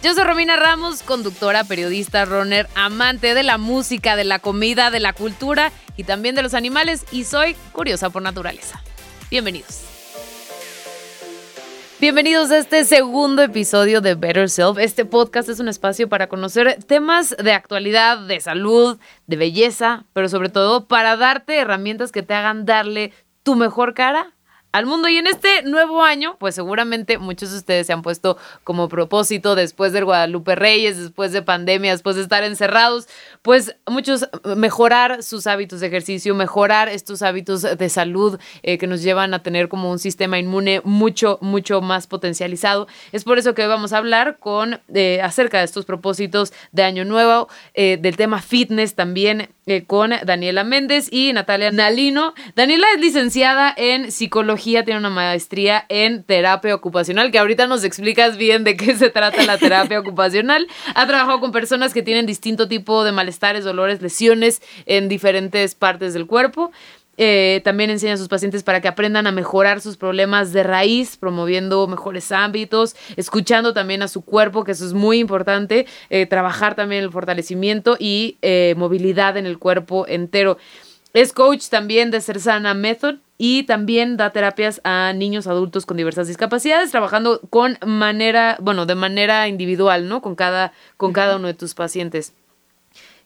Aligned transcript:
Yo 0.00 0.14
soy 0.14 0.22
Romina 0.22 0.54
Ramos, 0.54 1.02
conductora, 1.02 1.64
periodista, 1.64 2.24
runner, 2.24 2.68
amante 2.76 3.34
de 3.34 3.42
la 3.42 3.58
música, 3.58 4.14
de 4.14 4.22
la 4.22 4.38
comida, 4.38 4.92
de 4.92 5.00
la 5.00 5.12
cultura 5.12 5.72
y 5.96 6.04
también 6.04 6.36
de 6.36 6.42
los 6.42 6.54
animales 6.54 7.04
y 7.10 7.24
soy 7.24 7.56
curiosa 7.72 8.08
por 8.08 8.22
naturaleza. 8.22 8.80
Bienvenidos. 9.28 9.82
Bienvenidos 12.00 12.52
a 12.52 12.58
este 12.58 12.84
segundo 12.84 13.42
episodio 13.42 14.00
de 14.00 14.14
Better 14.14 14.48
Self. 14.48 14.78
Este 14.78 15.04
podcast 15.04 15.48
es 15.48 15.58
un 15.58 15.66
espacio 15.66 16.08
para 16.08 16.28
conocer 16.28 16.78
temas 16.84 17.34
de 17.36 17.52
actualidad, 17.52 18.18
de 18.18 18.38
salud, 18.38 19.00
de 19.26 19.36
belleza, 19.36 20.04
pero 20.12 20.28
sobre 20.28 20.48
todo 20.48 20.86
para 20.86 21.16
darte 21.16 21.58
herramientas 21.58 22.12
que 22.12 22.22
te 22.22 22.34
hagan 22.34 22.66
darle 22.66 23.12
tu 23.42 23.56
mejor 23.56 23.94
cara 23.94 24.32
al 24.78 24.86
mundo. 24.86 25.08
Y 25.08 25.16
en 25.16 25.26
este 25.26 25.62
nuevo 25.62 26.02
año, 26.02 26.36
pues 26.38 26.54
seguramente 26.54 27.18
muchos 27.18 27.50
de 27.50 27.58
ustedes 27.58 27.86
se 27.86 27.92
han 27.92 28.02
puesto 28.02 28.38
como 28.64 28.88
propósito 28.88 29.54
después 29.54 29.92
del 29.92 30.04
Guadalupe 30.04 30.54
Reyes, 30.54 30.96
después 30.96 31.32
de 31.32 31.42
pandemia, 31.42 31.92
después 31.92 32.16
de 32.16 32.22
estar 32.22 32.44
encerrados, 32.44 33.08
pues 33.42 33.76
muchos 33.86 34.28
mejorar 34.56 35.22
sus 35.22 35.46
hábitos 35.46 35.80
de 35.80 35.88
ejercicio, 35.88 36.34
mejorar 36.34 36.88
estos 36.88 37.22
hábitos 37.22 37.62
de 37.62 37.88
salud 37.88 38.38
eh, 38.62 38.78
que 38.78 38.86
nos 38.86 39.02
llevan 39.02 39.34
a 39.34 39.42
tener 39.42 39.68
como 39.68 39.90
un 39.90 39.98
sistema 39.98 40.38
inmune 40.38 40.80
mucho, 40.84 41.38
mucho 41.40 41.80
más 41.80 42.06
potencializado. 42.06 42.86
Es 43.12 43.24
por 43.24 43.38
eso 43.38 43.54
que 43.54 43.62
hoy 43.62 43.68
vamos 43.68 43.92
a 43.92 43.98
hablar 43.98 44.38
con 44.38 44.80
eh, 44.94 45.20
acerca 45.22 45.58
de 45.58 45.64
estos 45.64 45.84
propósitos 45.84 46.52
de 46.72 46.82
año 46.82 47.04
nuevo, 47.04 47.48
eh, 47.74 47.98
del 48.00 48.16
tema 48.16 48.40
fitness 48.40 48.94
también 48.94 49.50
con 49.86 50.12
Daniela 50.24 50.64
Méndez 50.64 51.08
y 51.10 51.32
Natalia 51.32 51.70
Nalino. 51.70 52.34
Daniela 52.54 52.86
es 52.94 53.00
licenciada 53.00 53.72
en 53.76 54.10
psicología, 54.10 54.84
tiene 54.84 55.00
una 55.00 55.10
maestría 55.10 55.84
en 55.88 56.22
terapia 56.24 56.74
ocupacional, 56.74 57.30
que 57.30 57.38
ahorita 57.38 57.66
nos 57.66 57.84
explicas 57.84 58.36
bien 58.36 58.64
de 58.64 58.76
qué 58.76 58.96
se 58.96 59.10
trata 59.10 59.44
la 59.44 59.58
terapia 59.58 60.00
ocupacional. 60.00 60.66
Ha 60.94 61.06
trabajado 61.06 61.40
con 61.40 61.52
personas 61.52 61.92
que 61.92 62.02
tienen 62.02 62.26
distinto 62.26 62.68
tipo 62.68 63.04
de 63.04 63.12
malestares, 63.12 63.64
dolores, 63.64 64.00
lesiones 64.00 64.62
en 64.86 65.08
diferentes 65.08 65.74
partes 65.74 66.14
del 66.14 66.26
cuerpo. 66.26 66.72
Eh, 67.18 67.60
también 67.64 67.90
enseña 67.90 68.14
a 68.14 68.16
sus 68.16 68.28
pacientes 68.28 68.62
para 68.62 68.80
que 68.80 68.88
aprendan 68.88 69.26
a 69.26 69.32
mejorar 69.32 69.80
sus 69.80 69.96
problemas 69.96 70.52
de 70.52 70.62
raíz, 70.62 71.16
promoviendo 71.16 71.86
mejores 71.88 72.30
hábitos, 72.30 72.94
escuchando 73.16 73.74
también 73.74 74.02
a 74.02 74.08
su 74.08 74.22
cuerpo, 74.22 74.62
que 74.62 74.72
eso 74.72 74.86
es 74.86 74.94
muy 74.94 75.18
importante, 75.18 75.86
eh, 76.10 76.26
trabajar 76.26 76.76
también 76.76 77.02
el 77.02 77.10
fortalecimiento 77.10 77.96
y 77.98 78.38
eh, 78.40 78.74
movilidad 78.78 79.36
en 79.36 79.46
el 79.46 79.58
cuerpo 79.58 80.06
entero. 80.06 80.58
Es 81.12 81.32
coach 81.32 81.68
también 81.68 82.10
de 82.12 82.20
Cersana 82.20 82.74
Method 82.74 83.16
y 83.36 83.64
también 83.64 84.16
da 84.16 84.30
terapias 84.30 84.80
a 84.84 85.12
niños 85.12 85.46
adultos 85.46 85.86
con 85.86 85.96
diversas 85.96 86.28
discapacidades, 86.28 86.90
trabajando 86.92 87.40
con 87.50 87.78
manera, 87.84 88.56
bueno, 88.60 88.86
de 88.86 88.94
manera 88.94 89.48
individual, 89.48 90.08
¿no? 90.08 90.22
Con 90.22 90.36
cada, 90.36 90.72
con 90.96 91.12
cada 91.12 91.36
uno 91.36 91.48
de 91.48 91.54
tus 91.54 91.74
pacientes. 91.74 92.34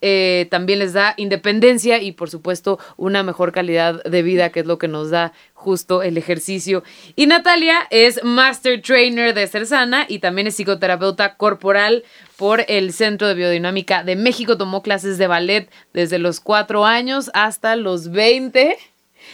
Eh, 0.05 0.49
también 0.51 0.81
les 0.81 0.93
da 0.93 1.15
independencia 1.17 2.03
y 2.03 2.13
por 2.13 2.29
supuesto 2.29 2.79
una 2.97 3.23
mejor 3.23 3.53
calidad 3.53 4.03
de 4.03 4.23
vida, 4.23 4.51
que 4.51 4.61
es 4.61 4.67
lo 4.67 4.77
que 4.77 4.89
nos 4.89 5.11
da 5.11 5.33
justo 5.55 6.03
el 6.03 6.19
ejercicio. 6.19 6.83
Y 7.15 7.27
Natalia 7.27 7.87
es 7.91 8.23
Master 8.25 8.83
Trainer 8.83 9.33
de 9.33 9.47
Cersana 9.47 10.05
y 10.09 10.19
también 10.19 10.49
es 10.49 10.57
psicoterapeuta 10.57 11.37
corporal 11.37 12.03
por 12.37 12.65
el 12.67 12.93
Centro 12.93 13.29
de 13.29 13.35
Biodinámica 13.35 14.03
de 14.03 14.17
México. 14.17 14.59
Tomó 14.59 14.83
clases 14.83 15.19
de 15.19 15.29
ballet 15.29 15.71
desde 15.93 16.19
los 16.19 16.41
cuatro 16.41 16.85
años 16.85 17.31
hasta 17.33 17.77
los 17.77 18.11
20. 18.11 18.77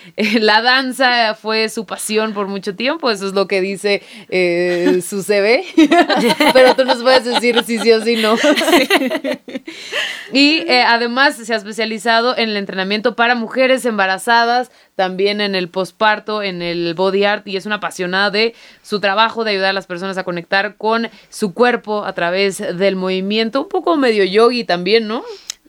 la 0.40 0.62
danza 0.62 1.34
fue 1.34 1.68
su 1.68 1.86
pasión 1.86 2.32
por 2.32 2.46
mucho 2.46 2.74
tiempo, 2.74 3.10
eso 3.10 3.26
es 3.26 3.34
lo 3.34 3.46
que 3.46 3.60
dice 3.60 4.02
eh, 4.28 5.02
su 5.06 5.22
CV, 5.22 5.64
pero 6.52 6.74
tú 6.74 6.84
nos 6.84 7.02
puedes 7.02 7.24
decir 7.24 7.62
si 7.64 7.78
sí 7.78 7.92
o 7.92 8.02
si 8.02 8.16
no. 8.16 8.36
y 10.32 10.58
eh, 10.66 10.82
además 10.86 11.36
se 11.36 11.52
ha 11.52 11.56
especializado 11.56 12.36
en 12.36 12.50
el 12.50 12.56
entrenamiento 12.56 13.16
para 13.16 13.34
mujeres 13.34 13.84
embarazadas, 13.84 14.70
también 14.96 15.40
en 15.40 15.54
el 15.54 15.68
posparto, 15.68 16.42
en 16.42 16.62
el 16.62 16.94
body 16.94 17.24
art 17.24 17.46
y 17.46 17.56
es 17.56 17.66
una 17.66 17.76
apasionada 17.76 18.30
de 18.30 18.54
su 18.82 19.00
trabajo 19.00 19.44
de 19.44 19.52
ayudar 19.52 19.70
a 19.70 19.74
las 19.74 19.86
personas 19.86 20.18
a 20.18 20.24
conectar 20.24 20.76
con 20.76 21.08
su 21.28 21.54
cuerpo 21.54 22.04
a 22.04 22.12
través 22.14 22.58
del 22.58 22.96
movimiento, 22.96 23.62
un 23.62 23.68
poco 23.68 23.96
medio 23.96 24.24
yogi 24.24 24.64
también, 24.64 25.06
¿no? 25.06 25.22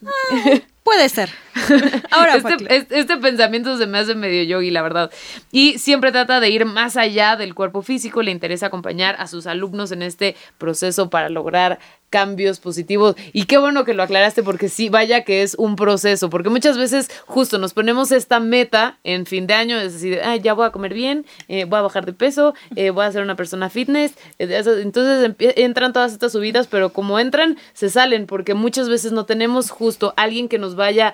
Ah, 0.05 0.59
Puede 0.83 1.09
ser. 1.09 1.29
Ahora, 2.11 2.35
este, 2.35 2.99
este, 2.99 3.17
pensamiento 3.17 3.77
se 3.77 3.87
me 3.87 3.99
hace 3.99 4.15
medio 4.15 4.43
yogi, 4.43 4.71
la 4.71 4.81
verdad. 4.81 5.11
Y 5.51 5.77
siempre 5.79 6.11
trata 6.11 6.39
de 6.39 6.49
ir 6.49 6.65
más 6.65 6.97
allá 6.97 7.35
del 7.35 7.55
cuerpo 7.55 7.81
físico. 7.81 8.21
Le 8.21 8.31
interesa 8.31 8.67
acompañar 8.67 9.15
a 9.19 9.27
sus 9.27 9.47
alumnos 9.47 9.91
en 9.91 10.01
este 10.01 10.35
proceso 10.57 11.09
para 11.09 11.29
lograr 11.29 11.79
cambios 12.09 12.59
positivos. 12.59 13.15
Y 13.33 13.45
qué 13.45 13.57
bueno 13.57 13.85
que 13.85 13.93
lo 13.93 14.03
aclaraste 14.03 14.43
porque 14.43 14.69
sí, 14.69 14.89
vaya 14.89 15.23
que 15.23 15.43
es 15.43 15.55
un 15.55 15.75
proceso, 15.75 16.29
porque 16.29 16.49
muchas 16.49 16.77
veces 16.77 17.09
justo 17.25 17.57
nos 17.57 17.73
ponemos 17.73 18.11
esta 18.11 18.39
meta 18.39 18.97
en 19.03 19.25
fin 19.25 19.47
de 19.47 19.53
año, 19.53 19.77
es 19.77 19.93
decir, 19.93 20.19
ya 20.41 20.53
voy 20.53 20.65
a 20.65 20.71
comer 20.71 20.93
bien, 20.93 21.25
eh, 21.47 21.65
voy 21.65 21.79
a 21.79 21.83
bajar 21.83 22.05
de 22.05 22.13
peso, 22.13 22.53
eh, 22.75 22.89
voy 22.89 23.05
a 23.05 23.11
ser 23.11 23.21
una 23.21 23.35
persona 23.35 23.69
fitness. 23.69 24.13
Eh, 24.39 24.63
entonces 24.81 25.35
entran 25.55 25.93
todas 25.93 26.13
estas 26.13 26.31
subidas, 26.31 26.67
pero 26.67 26.89
como 26.89 27.19
entran, 27.19 27.57
se 27.73 27.89
salen, 27.89 28.25
porque 28.25 28.53
muchas 28.53 28.89
veces 28.89 29.11
no 29.11 29.25
tenemos 29.25 29.69
justo 29.69 30.13
alguien 30.17 30.47
que 30.49 30.57
nos 30.57 30.75
vaya 30.75 31.13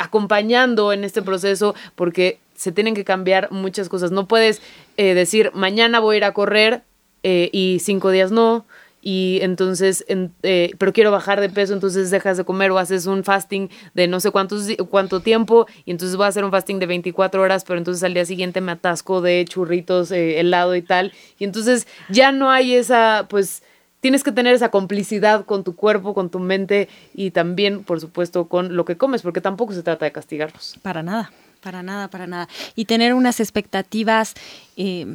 acompañando 0.00 0.92
en 0.92 1.04
este 1.04 1.22
proceso, 1.22 1.74
porque 1.94 2.38
se 2.54 2.72
tienen 2.72 2.94
que 2.94 3.04
cambiar 3.04 3.50
muchas 3.50 3.88
cosas. 3.88 4.10
No 4.10 4.26
puedes 4.28 4.62
decir, 4.96 5.50
mañana 5.54 6.00
voy 6.00 6.14
a 6.14 6.18
ir 6.18 6.24
a 6.24 6.32
correr 6.32 6.82
y 7.22 7.78
cinco 7.80 8.10
días 8.10 8.30
no 8.30 8.64
y 9.04 9.40
entonces, 9.42 10.04
eh, 10.08 10.70
pero 10.78 10.92
quiero 10.92 11.10
bajar 11.10 11.40
de 11.40 11.50
peso, 11.50 11.74
entonces 11.74 12.12
dejas 12.12 12.36
de 12.36 12.44
comer 12.44 12.70
o 12.70 12.78
haces 12.78 13.06
un 13.06 13.24
fasting 13.24 13.68
de 13.94 14.06
no 14.06 14.20
sé 14.20 14.30
cuántos, 14.30 14.68
cuánto 14.88 15.18
tiempo 15.18 15.66
y 15.84 15.90
entonces 15.90 16.16
voy 16.16 16.26
a 16.26 16.28
hacer 16.28 16.44
un 16.44 16.52
fasting 16.52 16.78
de 16.78 16.86
24 16.86 17.42
horas, 17.42 17.64
pero 17.64 17.78
entonces 17.78 18.04
al 18.04 18.14
día 18.14 18.24
siguiente 18.24 18.60
me 18.60 18.70
atasco 18.70 19.20
de 19.20 19.44
churritos, 19.44 20.12
eh, 20.12 20.38
helado 20.38 20.76
y 20.76 20.82
tal. 20.82 21.12
Y 21.40 21.44
entonces 21.44 21.88
ya 22.10 22.30
no 22.30 22.50
hay 22.50 22.74
esa, 22.74 23.26
pues 23.28 23.64
tienes 24.02 24.22
que 24.22 24.32
tener 24.32 24.54
esa 24.54 24.70
complicidad 24.70 25.46
con 25.46 25.64
tu 25.64 25.74
cuerpo, 25.74 26.12
con 26.12 26.28
tu 26.28 26.38
mente 26.38 26.90
y 27.14 27.30
también, 27.30 27.82
por 27.82 27.98
supuesto, 28.00 28.48
con 28.48 28.76
lo 28.76 28.84
que 28.84 28.98
comes, 28.98 29.22
porque 29.22 29.40
tampoco 29.40 29.72
se 29.72 29.82
trata 29.82 30.04
de 30.04 30.12
castigarlos. 30.12 30.76
Para 30.82 31.02
nada, 31.02 31.32
para 31.62 31.82
nada, 31.82 32.08
para 32.08 32.26
nada. 32.26 32.48
Y 32.74 32.84
tener 32.84 33.14
unas 33.14 33.40
expectativas 33.40 34.34
eh, 34.76 35.06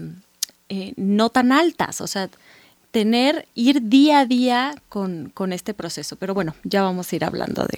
no 0.96 1.30
tan 1.30 1.52
altas, 1.52 2.02
o 2.02 2.08
sea 2.08 2.30
tener, 2.92 3.47
ir 3.53 3.84
día 3.84 4.22
a 4.22 4.26
día 4.26 4.76
con, 4.90 5.31
este 5.52 5.76
proceso. 5.76 6.16
Pero 6.16 6.34
bueno, 6.34 6.56
ya 6.64 6.81
vamos 6.81 7.12
a 7.12 7.16
ir 7.16 7.26
hablando 7.26 7.64
de, 7.64 7.78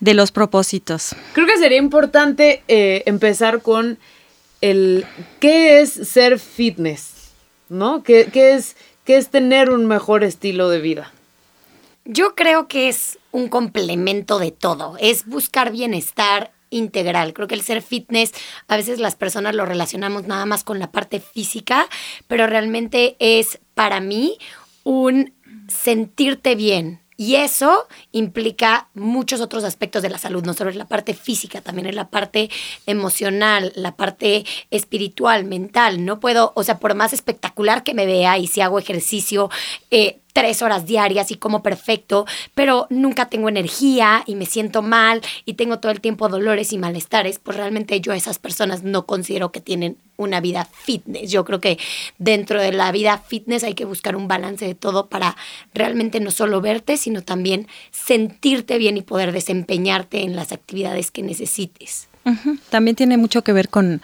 de 0.00 0.14
los 0.14 0.32
propósitos. 0.32 1.14
Creo 1.34 1.46
que 1.46 1.58
sería 1.58 1.76
importante 1.76 2.62
eh, 2.66 3.02
empezar 3.04 3.60
con 3.60 3.98
el 4.62 5.04
qué 5.38 5.80
es 5.80 5.90
ser 5.90 6.38
fitness, 6.38 7.30
¿no? 7.68 8.02
¿Qué, 8.02 8.30
es, 8.32 8.76
¿Qué 9.06 9.16
es 9.18 9.28
tener 9.28 9.70
un 9.70 9.86
mejor 9.86 10.24
estilo 10.24 10.68
de 10.68 10.80
vida? 10.80 11.12
Yo 12.04 12.34
creo 12.34 12.66
que 12.66 12.88
es 12.88 13.20
un 13.30 13.48
complemento 13.48 14.40
de 14.40 14.50
todo, 14.50 14.96
es 14.98 15.26
buscar 15.26 15.70
bienestar, 15.70 16.50
integral. 16.70 17.32
Creo 17.32 17.46
que 17.46 17.54
el 17.54 17.62
ser 17.62 17.82
fitness, 17.82 18.32
a 18.66 18.76
veces 18.76 18.98
las 18.98 19.14
personas 19.14 19.54
lo 19.54 19.64
relacionamos 19.64 20.26
nada 20.26 20.44
más 20.44 20.64
con 20.64 20.80
la 20.80 20.90
parte 20.90 21.20
física, 21.20 21.88
pero 22.26 22.48
realmente 22.48 23.14
es 23.20 23.60
para 23.74 24.00
mí 24.00 24.38
un 24.82 25.32
sentirte 25.68 26.56
bien, 26.56 27.00
y 27.16 27.36
eso 27.36 27.86
implica 28.12 28.88
muchos 28.94 29.40
otros 29.40 29.64
aspectos 29.64 30.02
de 30.02 30.10
la 30.10 30.18
salud, 30.18 30.44
no 30.44 30.54
solo 30.54 30.70
es 30.70 30.76
la 30.76 30.86
parte 30.86 31.14
física, 31.14 31.60
también 31.60 31.86
es 31.86 31.94
la 31.94 32.08
parte 32.08 32.50
emocional, 32.84 33.72
la 33.74 33.96
parte 33.96 34.44
espiritual, 34.70 35.44
mental. 35.44 36.04
No 36.04 36.20
puedo, 36.20 36.52
o 36.54 36.62
sea, 36.62 36.78
por 36.78 36.94
más 36.94 37.12
espectacular 37.12 37.84
que 37.84 37.94
me 37.94 38.06
vea 38.06 38.38
y 38.38 38.46
si 38.46 38.60
hago 38.60 38.78
ejercicio, 38.78 39.50
eh, 39.90 40.18
tres 40.36 40.60
horas 40.60 40.84
diarias 40.84 41.30
y 41.30 41.36
como 41.36 41.62
perfecto, 41.62 42.26
pero 42.54 42.86
nunca 42.90 43.30
tengo 43.30 43.48
energía 43.48 44.22
y 44.26 44.34
me 44.34 44.44
siento 44.44 44.82
mal 44.82 45.22
y 45.46 45.54
tengo 45.54 45.78
todo 45.78 45.90
el 45.90 46.02
tiempo 46.02 46.28
dolores 46.28 46.74
y 46.74 46.78
malestares, 46.78 47.38
pues 47.38 47.56
realmente 47.56 48.02
yo 48.02 48.12
a 48.12 48.16
esas 48.16 48.38
personas 48.38 48.82
no 48.82 49.06
considero 49.06 49.50
que 49.50 49.62
tienen 49.62 49.96
una 50.18 50.42
vida 50.42 50.68
fitness. 50.70 51.30
Yo 51.30 51.46
creo 51.46 51.62
que 51.62 51.78
dentro 52.18 52.60
de 52.60 52.72
la 52.72 52.92
vida 52.92 53.16
fitness 53.16 53.64
hay 53.64 53.72
que 53.72 53.86
buscar 53.86 54.14
un 54.14 54.28
balance 54.28 54.66
de 54.66 54.74
todo 54.74 55.06
para 55.06 55.38
realmente 55.72 56.20
no 56.20 56.30
solo 56.30 56.60
verte, 56.60 56.98
sino 56.98 57.22
también 57.22 57.66
sentirte 57.90 58.76
bien 58.76 58.98
y 58.98 59.02
poder 59.02 59.32
desempeñarte 59.32 60.20
en 60.20 60.36
las 60.36 60.52
actividades 60.52 61.10
que 61.10 61.22
necesites. 61.22 62.08
También 62.68 62.94
tiene 62.94 63.16
mucho 63.16 63.40
que 63.40 63.54
ver 63.54 63.70
con 63.70 64.02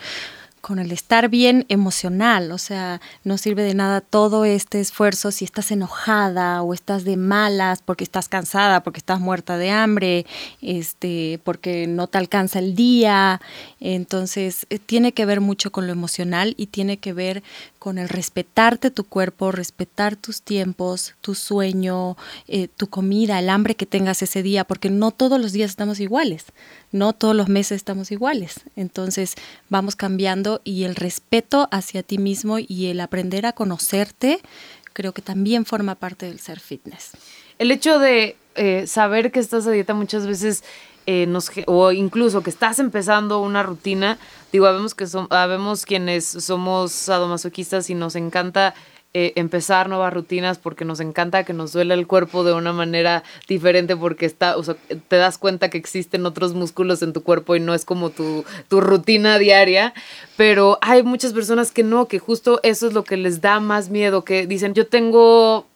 con 0.62 0.78
el 0.78 0.92
estar 0.92 1.28
bien 1.28 1.66
emocional, 1.68 2.52
o 2.52 2.56
sea, 2.56 3.00
no 3.24 3.36
sirve 3.36 3.64
de 3.64 3.74
nada 3.74 4.00
todo 4.00 4.44
este 4.44 4.80
esfuerzo 4.80 5.32
si 5.32 5.44
estás 5.44 5.72
enojada 5.72 6.62
o 6.62 6.72
estás 6.72 7.02
de 7.04 7.16
malas 7.16 7.82
porque 7.82 8.04
estás 8.04 8.28
cansada, 8.28 8.84
porque 8.84 8.98
estás 8.98 9.18
muerta 9.18 9.58
de 9.58 9.70
hambre, 9.70 10.24
este, 10.60 11.40
porque 11.42 11.88
no 11.88 12.06
te 12.06 12.18
alcanza 12.18 12.60
el 12.60 12.76
día. 12.76 13.40
Entonces, 13.80 14.66
eh, 14.70 14.78
tiene 14.78 15.10
que 15.10 15.26
ver 15.26 15.40
mucho 15.40 15.72
con 15.72 15.88
lo 15.88 15.92
emocional 15.92 16.54
y 16.56 16.68
tiene 16.68 16.96
que 16.96 17.12
ver 17.12 17.42
con 17.82 17.98
el 17.98 18.08
respetarte 18.08 18.92
tu 18.92 19.02
cuerpo, 19.02 19.50
respetar 19.50 20.14
tus 20.14 20.40
tiempos, 20.40 21.16
tu 21.20 21.34
sueño, 21.34 22.16
eh, 22.46 22.68
tu 22.68 22.86
comida, 22.86 23.40
el 23.40 23.50
hambre 23.50 23.74
que 23.74 23.86
tengas 23.86 24.22
ese 24.22 24.40
día, 24.44 24.62
porque 24.62 24.88
no 24.88 25.10
todos 25.10 25.40
los 25.40 25.50
días 25.50 25.70
estamos 25.70 25.98
iguales, 25.98 26.44
no 26.92 27.12
todos 27.12 27.34
los 27.34 27.48
meses 27.48 27.72
estamos 27.72 28.12
iguales. 28.12 28.60
Entonces 28.76 29.34
vamos 29.68 29.96
cambiando 29.96 30.60
y 30.62 30.84
el 30.84 30.94
respeto 30.94 31.66
hacia 31.72 32.04
ti 32.04 32.18
mismo 32.18 32.60
y 32.60 32.86
el 32.86 33.00
aprender 33.00 33.46
a 33.46 33.52
conocerte, 33.52 34.38
creo 34.92 35.12
que 35.12 35.20
también 35.20 35.64
forma 35.64 35.96
parte 35.96 36.26
del 36.26 36.38
ser 36.38 36.60
fitness. 36.60 37.10
El 37.58 37.72
hecho 37.72 37.98
de 37.98 38.36
eh, 38.54 38.86
saber 38.86 39.32
que 39.32 39.40
estás 39.40 39.66
a 39.66 39.72
dieta 39.72 39.92
muchas 39.92 40.24
veces 40.28 40.62
eh, 41.06 41.26
o 41.66 41.92
incluso 41.92 42.42
que 42.42 42.50
estás 42.50 42.78
empezando 42.78 43.40
una 43.40 43.62
rutina, 43.62 44.18
digo, 44.52 44.66
sabemos 44.66 44.94
que 44.94 45.06
sabemos 45.06 45.84
quienes 45.84 46.24
somos 46.24 46.92
sadomasoquistas 46.92 47.90
y 47.90 47.94
nos 47.94 48.14
encanta 48.16 48.74
eh, 49.14 49.34
empezar 49.36 49.90
nuevas 49.90 50.10
rutinas 50.10 50.56
porque 50.56 50.86
nos 50.86 50.98
encanta 51.00 51.44
que 51.44 51.52
nos 51.52 51.72
duele 51.72 51.92
el 51.92 52.06
cuerpo 52.06 52.44
de 52.44 52.54
una 52.54 52.72
manera 52.72 53.22
diferente 53.46 53.94
porque 53.94 54.24
está, 54.24 54.56
o 54.56 54.62
sea, 54.62 54.74
te 55.08 55.16
das 55.16 55.36
cuenta 55.36 55.68
que 55.68 55.76
existen 55.76 56.24
otros 56.24 56.54
músculos 56.54 57.02
en 57.02 57.12
tu 57.12 57.22
cuerpo 57.22 57.54
y 57.54 57.60
no 57.60 57.74
es 57.74 57.84
como 57.84 58.08
tu, 58.08 58.46
tu 58.68 58.80
rutina 58.80 59.38
diaria, 59.38 59.92
pero 60.38 60.78
hay 60.80 61.02
muchas 61.02 61.34
personas 61.34 61.72
que 61.72 61.82
no, 61.82 62.08
que 62.08 62.20
justo 62.20 62.58
eso 62.62 62.86
es 62.86 62.94
lo 62.94 63.04
que 63.04 63.18
les 63.18 63.42
da 63.42 63.60
más 63.60 63.90
miedo, 63.90 64.24
que 64.24 64.46
dicen, 64.46 64.72
yo 64.72 64.86
tengo 64.86 65.66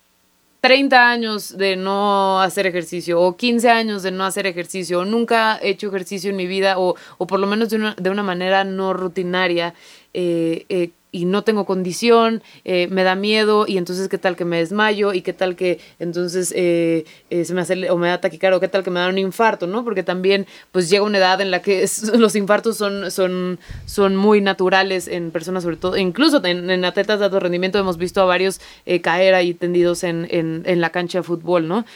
30 0.67 1.11
años 1.11 1.57
de 1.57 1.77
no 1.77 2.41
hacer 2.41 2.67
ejercicio 2.67 3.21
o 3.21 3.37
15 3.37 3.71
años 3.71 4.03
de 4.03 4.11
no 4.11 4.25
hacer 4.25 4.49
ejercicio 4.49 4.99
o 4.99 5.05
nunca 5.05 5.61
he 5.63 5.71
hecho 5.71 5.87
ejercicio 5.87 6.31
en 6.31 6.37
mi 6.37 6.49
vida 6.49 6.77
o, 6.77 6.97
o 7.19 7.27
por 7.29 7.39
lo 7.39 7.47
menos 7.47 7.71
de 7.71 7.77
una, 7.77 7.95
de 7.95 8.11
una 8.11 8.25
manera 8.25 8.65
no 8.65 8.93
rutinaria. 8.93 9.75
Eh, 10.13 10.67
eh, 10.69 10.91
y 11.17 11.25
no 11.25 11.45
tengo 11.45 11.65
condición, 11.65 12.43
eh, 12.67 12.89
me 12.89 13.03
da 13.03 13.15
miedo 13.15 13.65
y 13.67 13.79
entonces 13.79 14.07
qué 14.11 14.19
tal 14.19 14.37
que 14.37 14.45
me 14.45 14.59
desmayo 14.59 15.15
y 15.15 15.23
qué 15.23 15.33
tal 15.33 15.57
que 15.57 15.81
entonces 15.99 16.53
eh, 16.55 17.07
eh, 17.31 17.47
se 17.47 17.55
me 17.55 17.63
hace 17.63 17.91
o 17.91 17.97
me 17.97 18.09
da 18.09 18.21
taquicardia 18.21 18.59
o 18.59 18.61
qué 18.61 18.69
tal 18.69 18.85
que 18.85 18.91
me 18.91 19.01
da 19.01 19.09
un 19.09 19.17
infarto, 19.17 19.67
¿no? 19.67 19.83
Porque 19.83 20.03
también 20.03 20.47
pues 20.73 20.91
llega 20.91 21.05
una 21.05 21.17
edad 21.17 21.41
en 21.41 21.51
la 21.51 21.63
que 21.63 21.87
los 22.19 22.37
infartos 22.37 22.77
son, 22.77 23.11
son, 23.11 23.59
son 23.87 24.15
muy 24.15 24.43
naturales 24.43 25.09
en 25.09 25.31
personas 25.31 25.63
sobre 25.63 25.79
todo, 25.79 25.97
incluso 25.97 26.45
en, 26.45 26.85
atletas 26.85 27.19
de 27.19 27.25
alto 27.25 27.41
rendimiento 27.41 27.79
hemos 27.79 27.97
visto 27.97 28.21
a 28.21 28.27
varios 28.27 28.61
caer 29.03 29.35
ahí 29.35 29.55
tendidos 29.55 30.05
en, 30.05 30.27
en, 30.31 30.65
en, 30.67 30.81
la 30.83 30.91
cancha 30.91 31.21
de 31.21 31.23
fútbol, 31.23 31.67
¿no? 31.67 31.87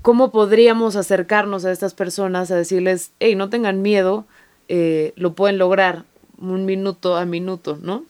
¿Cómo 0.00 0.30
podríamos 0.30 0.96
acercarnos 0.96 1.66
a 1.66 1.72
estas 1.72 1.92
personas 1.92 2.50
a 2.50 2.56
decirles, 2.56 3.12
hey, 3.20 3.34
no 3.34 3.50
tengan 3.50 3.82
miedo, 3.82 4.24
lo 4.68 5.34
pueden 5.34 5.58
lograr 5.58 6.04
un 6.38 6.64
minuto 6.64 7.16
a 7.16 7.24
minuto, 7.24 7.78
¿no? 7.80 8.04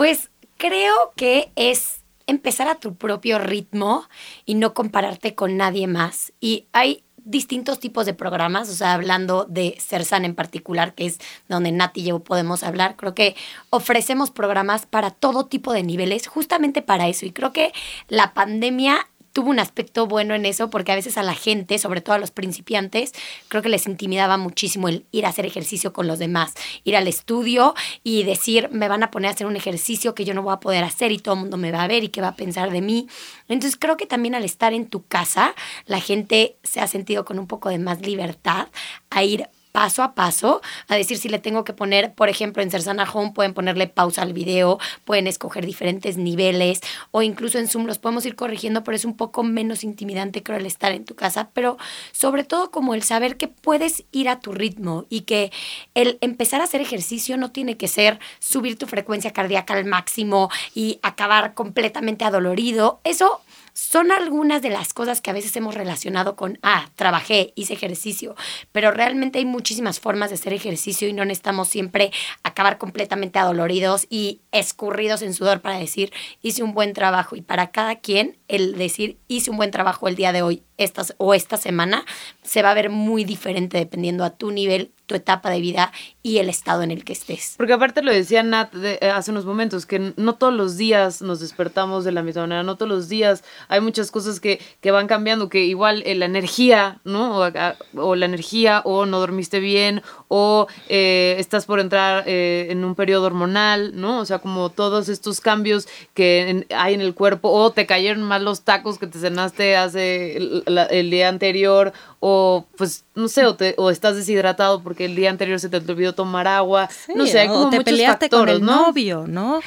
Pues 0.00 0.30
creo 0.56 1.12
que 1.14 1.52
es 1.56 2.06
empezar 2.26 2.68
a 2.68 2.76
tu 2.76 2.94
propio 2.94 3.38
ritmo 3.38 4.08
y 4.46 4.54
no 4.54 4.72
compararte 4.72 5.34
con 5.34 5.58
nadie 5.58 5.86
más. 5.88 6.32
Y 6.40 6.64
hay 6.72 7.04
distintos 7.18 7.80
tipos 7.80 8.06
de 8.06 8.14
programas, 8.14 8.70
o 8.70 8.72
sea, 8.72 8.94
hablando 8.94 9.44
de 9.44 9.76
Cersan 9.78 10.24
en 10.24 10.34
particular, 10.34 10.94
que 10.94 11.04
es 11.04 11.18
donde 11.50 11.70
Nati 11.70 12.00
y 12.00 12.04
yo 12.04 12.20
podemos 12.20 12.62
hablar, 12.62 12.96
creo 12.96 13.14
que 13.14 13.36
ofrecemos 13.68 14.30
programas 14.30 14.86
para 14.86 15.10
todo 15.10 15.44
tipo 15.44 15.74
de 15.74 15.82
niveles, 15.82 16.28
justamente 16.28 16.80
para 16.80 17.06
eso. 17.06 17.26
Y 17.26 17.32
creo 17.32 17.52
que 17.52 17.70
la 18.08 18.32
pandemia 18.32 19.06
tuvo 19.40 19.48
un 19.48 19.58
aspecto 19.58 20.06
bueno 20.06 20.34
en 20.34 20.44
eso 20.44 20.68
porque 20.68 20.92
a 20.92 20.94
veces 20.94 21.16
a 21.16 21.22
la 21.22 21.32
gente, 21.34 21.78
sobre 21.78 22.02
todo 22.02 22.14
a 22.14 22.18
los 22.18 22.30
principiantes, 22.30 23.14
creo 23.48 23.62
que 23.62 23.70
les 23.70 23.86
intimidaba 23.86 24.36
muchísimo 24.36 24.86
el 24.86 25.06
ir 25.12 25.24
a 25.24 25.30
hacer 25.30 25.46
ejercicio 25.46 25.94
con 25.94 26.06
los 26.06 26.18
demás, 26.18 26.52
ir 26.84 26.94
al 26.94 27.08
estudio 27.08 27.74
y 28.04 28.24
decir, 28.24 28.68
me 28.70 28.86
van 28.86 29.02
a 29.02 29.10
poner 29.10 29.30
a 29.30 29.32
hacer 29.32 29.46
un 29.46 29.56
ejercicio 29.56 30.14
que 30.14 30.26
yo 30.26 30.34
no 30.34 30.42
voy 30.42 30.52
a 30.52 30.60
poder 30.60 30.84
hacer 30.84 31.10
y 31.10 31.16
todo 31.16 31.36
el 31.36 31.40
mundo 31.40 31.56
me 31.56 31.72
va 31.72 31.82
a 31.82 31.88
ver 31.88 32.04
y 32.04 32.10
qué 32.10 32.20
va 32.20 32.28
a 32.28 32.36
pensar 32.36 32.70
de 32.70 32.82
mí. 32.82 33.08
Entonces 33.48 33.78
creo 33.80 33.96
que 33.96 34.04
también 34.04 34.34
al 34.34 34.44
estar 34.44 34.74
en 34.74 34.84
tu 34.84 35.06
casa, 35.06 35.54
la 35.86 36.00
gente 36.00 36.58
se 36.62 36.80
ha 36.80 36.86
sentido 36.86 37.24
con 37.24 37.38
un 37.38 37.46
poco 37.46 37.70
de 37.70 37.78
más 37.78 38.02
libertad 38.02 38.68
a 39.08 39.24
ir 39.24 39.48
paso 39.72 40.02
a 40.02 40.14
paso, 40.14 40.60
a 40.88 40.96
decir 40.96 41.18
si 41.18 41.28
le 41.28 41.38
tengo 41.38 41.64
que 41.64 41.72
poner, 41.72 42.14
por 42.14 42.28
ejemplo, 42.28 42.62
en 42.62 42.70
Cersana 42.70 43.08
Home 43.12 43.32
pueden 43.32 43.54
ponerle 43.54 43.86
pausa 43.86 44.22
al 44.22 44.32
video, 44.32 44.78
pueden 45.04 45.26
escoger 45.26 45.66
diferentes 45.66 46.16
niveles 46.16 46.80
o 47.10 47.22
incluso 47.22 47.58
en 47.58 47.68
Zoom 47.68 47.86
los 47.86 47.98
podemos 47.98 48.26
ir 48.26 48.34
corrigiendo, 48.34 48.84
pero 48.84 48.96
es 48.96 49.04
un 49.04 49.16
poco 49.16 49.42
menos 49.42 49.84
intimidante 49.84 50.42
creo 50.42 50.58
el 50.58 50.66
estar 50.66 50.92
en 50.92 51.04
tu 51.04 51.14
casa, 51.14 51.50
pero 51.54 51.78
sobre 52.12 52.44
todo 52.44 52.70
como 52.70 52.94
el 52.94 53.02
saber 53.02 53.36
que 53.36 53.48
puedes 53.48 54.04
ir 54.12 54.28
a 54.28 54.40
tu 54.40 54.52
ritmo 54.52 55.06
y 55.08 55.22
que 55.22 55.52
el 55.94 56.18
empezar 56.20 56.60
a 56.60 56.64
hacer 56.64 56.80
ejercicio 56.80 57.36
no 57.36 57.50
tiene 57.50 57.76
que 57.76 57.88
ser 57.88 58.18
subir 58.38 58.76
tu 58.76 58.86
frecuencia 58.86 59.32
cardíaca 59.32 59.74
al 59.74 59.84
máximo 59.84 60.50
y 60.74 60.98
acabar 61.02 61.54
completamente 61.54 62.24
adolorido. 62.24 63.00
Eso 63.04 63.40
son 63.72 64.12
algunas 64.12 64.62
de 64.62 64.70
las 64.70 64.92
cosas 64.92 65.20
que 65.20 65.30
a 65.30 65.34
veces 65.34 65.54
hemos 65.56 65.74
relacionado 65.74 66.36
con, 66.36 66.58
ah, 66.62 66.90
trabajé, 66.96 67.52
hice 67.56 67.74
ejercicio, 67.74 68.34
pero 68.72 68.90
realmente 68.90 69.38
hay 69.38 69.44
muchísimas 69.44 70.00
formas 70.00 70.30
de 70.30 70.34
hacer 70.34 70.52
ejercicio 70.52 71.08
y 71.08 71.12
no 71.12 71.24
necesitamos 71.24 71.68
siempre 71.68 72.12
acabar 72.42 72.78
completamente 72.78 73.38
adoloridos 73.38 74.06
y 74.10 74.40
escurridos 74.52 75.22
en 75.22 75.34
sudor 75.34 75.60
para 75.60 75.78
decir, 75.78 76.12
hice 76.42 76.62
un 76.62 76.74
buen 76.74 76.92
trabajo. 76.92 77.36
Y 77.36 77.42
para 77.42 77.70
cada 77.70 77.96
quien, 77.96 78.38
el 78.48 78.76
decir, 78.76 79.18
hice 79.28 79.50
un 79.50 79.56
buen 79.56 79.70
trabajo 79.70 80.08
el 80.08 80.16
día 80.16 80.32
de 80.32 80.42
hoy 80.42 80.62
estas, 80.76 81.14
o 81.18 81.34
esta 81.34 81.56
semana, 81.56 82.04
se 82.42 82.62
va 82.62 82.70
a 82.70 82.74
ver 82.74 82.90
muy 82.90 83.24
diferente 83.24 83.78
dependiendo 83.78 84.24
a 84.24 84.30
tu 84.30 84.50
nivel 84.50 84.92
tu 85.10 85.16
etapa 85.16 85.50
de 85.50 85.60
vida 85.60 85.90
y 86.22 86.38
el 86.38 86.48
estado 86.48 86.82
en 86.82 86.92
el 86.92 87.02
que 87.02 87.14
estés. 87.14 87.54
Porque 87.56 87.72
aparte 87.72 88.00
lo 88.00 88.12
decía 88.12 88.44
Nat 88.44 88.72
eh, 88.76 89.10
hace 89.12 89.32
unos 89.32 89.44
momentos, 89.44 89.84
que 89.86 90.12
no 90.16 90.36
todos 90.36 90.54
los 90.54 90.76
días 90.76 91.20
nos 91.20 91.40
despertamos 91.40 92.04
de 92.04 92.12
la 92.12 92.22
misma 92.22 92.42
manera, 92.42 92.62
no 92.62 92.76
todos 92.76 92.88
los 92.88 93.08
días 93.08 93.42
hay 93.66 93.80
muchas 93.80 94.12
cosas 94.12 94.38
que, 94.38 94.60
que 94.80 94.92
van 94.92 95.08
cambiando, 95.08 95.48
que 95.48 95.64
igual 95.64 96.04
eh, 96.06 96.14
la 96.14 96.26
energía, 96.26 97.00
¿no? 97.02 97.50
O, 97.96 98.14
la 98.14 98.24
energía, 98.24 98.82
o 98.84 99.04
no 99.04 99.18
dormiste 99.18 99.58
bien, 99.58 100.02
o 100.28 100.68
eh, 100.88 101.34
estás 101.40 101.66
por 101.66 101.80
entrar 101.80 102.22
en 102.28 102.84
un 102.84 102.94
periodo 102.94 103.26
hormonal, 103.26 104.00
¿no? 104.00 104.20
O 104.20 104.24
sea, 104.24 104.38
como 104.38 104.70
todos 104.70 105.08
estos 105.08 105.40
cambios 105.40 105.88
que 106.14 106.66
hay 106.72 106.94
en 106.94 107.00
el 107.00 107.14
cuerpo, 107.14 107.50
o 107.50 107.72
te 107.72 107.86
cayeron 107.86 108.22
mal 108.22 108.44
los 108.44 108.62
tacos 108.62 108.98
que 108.98 109.08
te 109.08 109.18
cenaste 109.18 109.76
hace 109.76 110.36
el 110.36 111.10
día 111.10 111.28
anterior, 111.28 111.92
o 112.20 112.66
pues 112.76 113.04
no 113.14 113.28
sé, 113.28 113.46
o, 113.46 113.56
te, 113.56 113.74
o 113.78 113.90
estás 113.90 114.14
deshidratado 114.14 114.82
porque 114.82 115.06
el 115.06 115.16
día 115.16 115.30
anterior 115.30 115.58
se 115.58 115.70
te 115.70 115.78
olvidó 115.78 116.14
tomar 116.14 116.46
agua, 116.46 116.88
no 117.14 117.26
sé, 117.26 117.40
hay 117.40 117.48
como 117.48 117.62
o 117.62 117.70
te 117.70 117.76
muchos 117.76 117.84
peleaste 117.84 118.26
factores, 118.26 118.54
con 118.54 118.62
el 118.62 118.66
¿no? 118.66 118.86
novio, 118.86 119.24
¿no? 119.26 119.60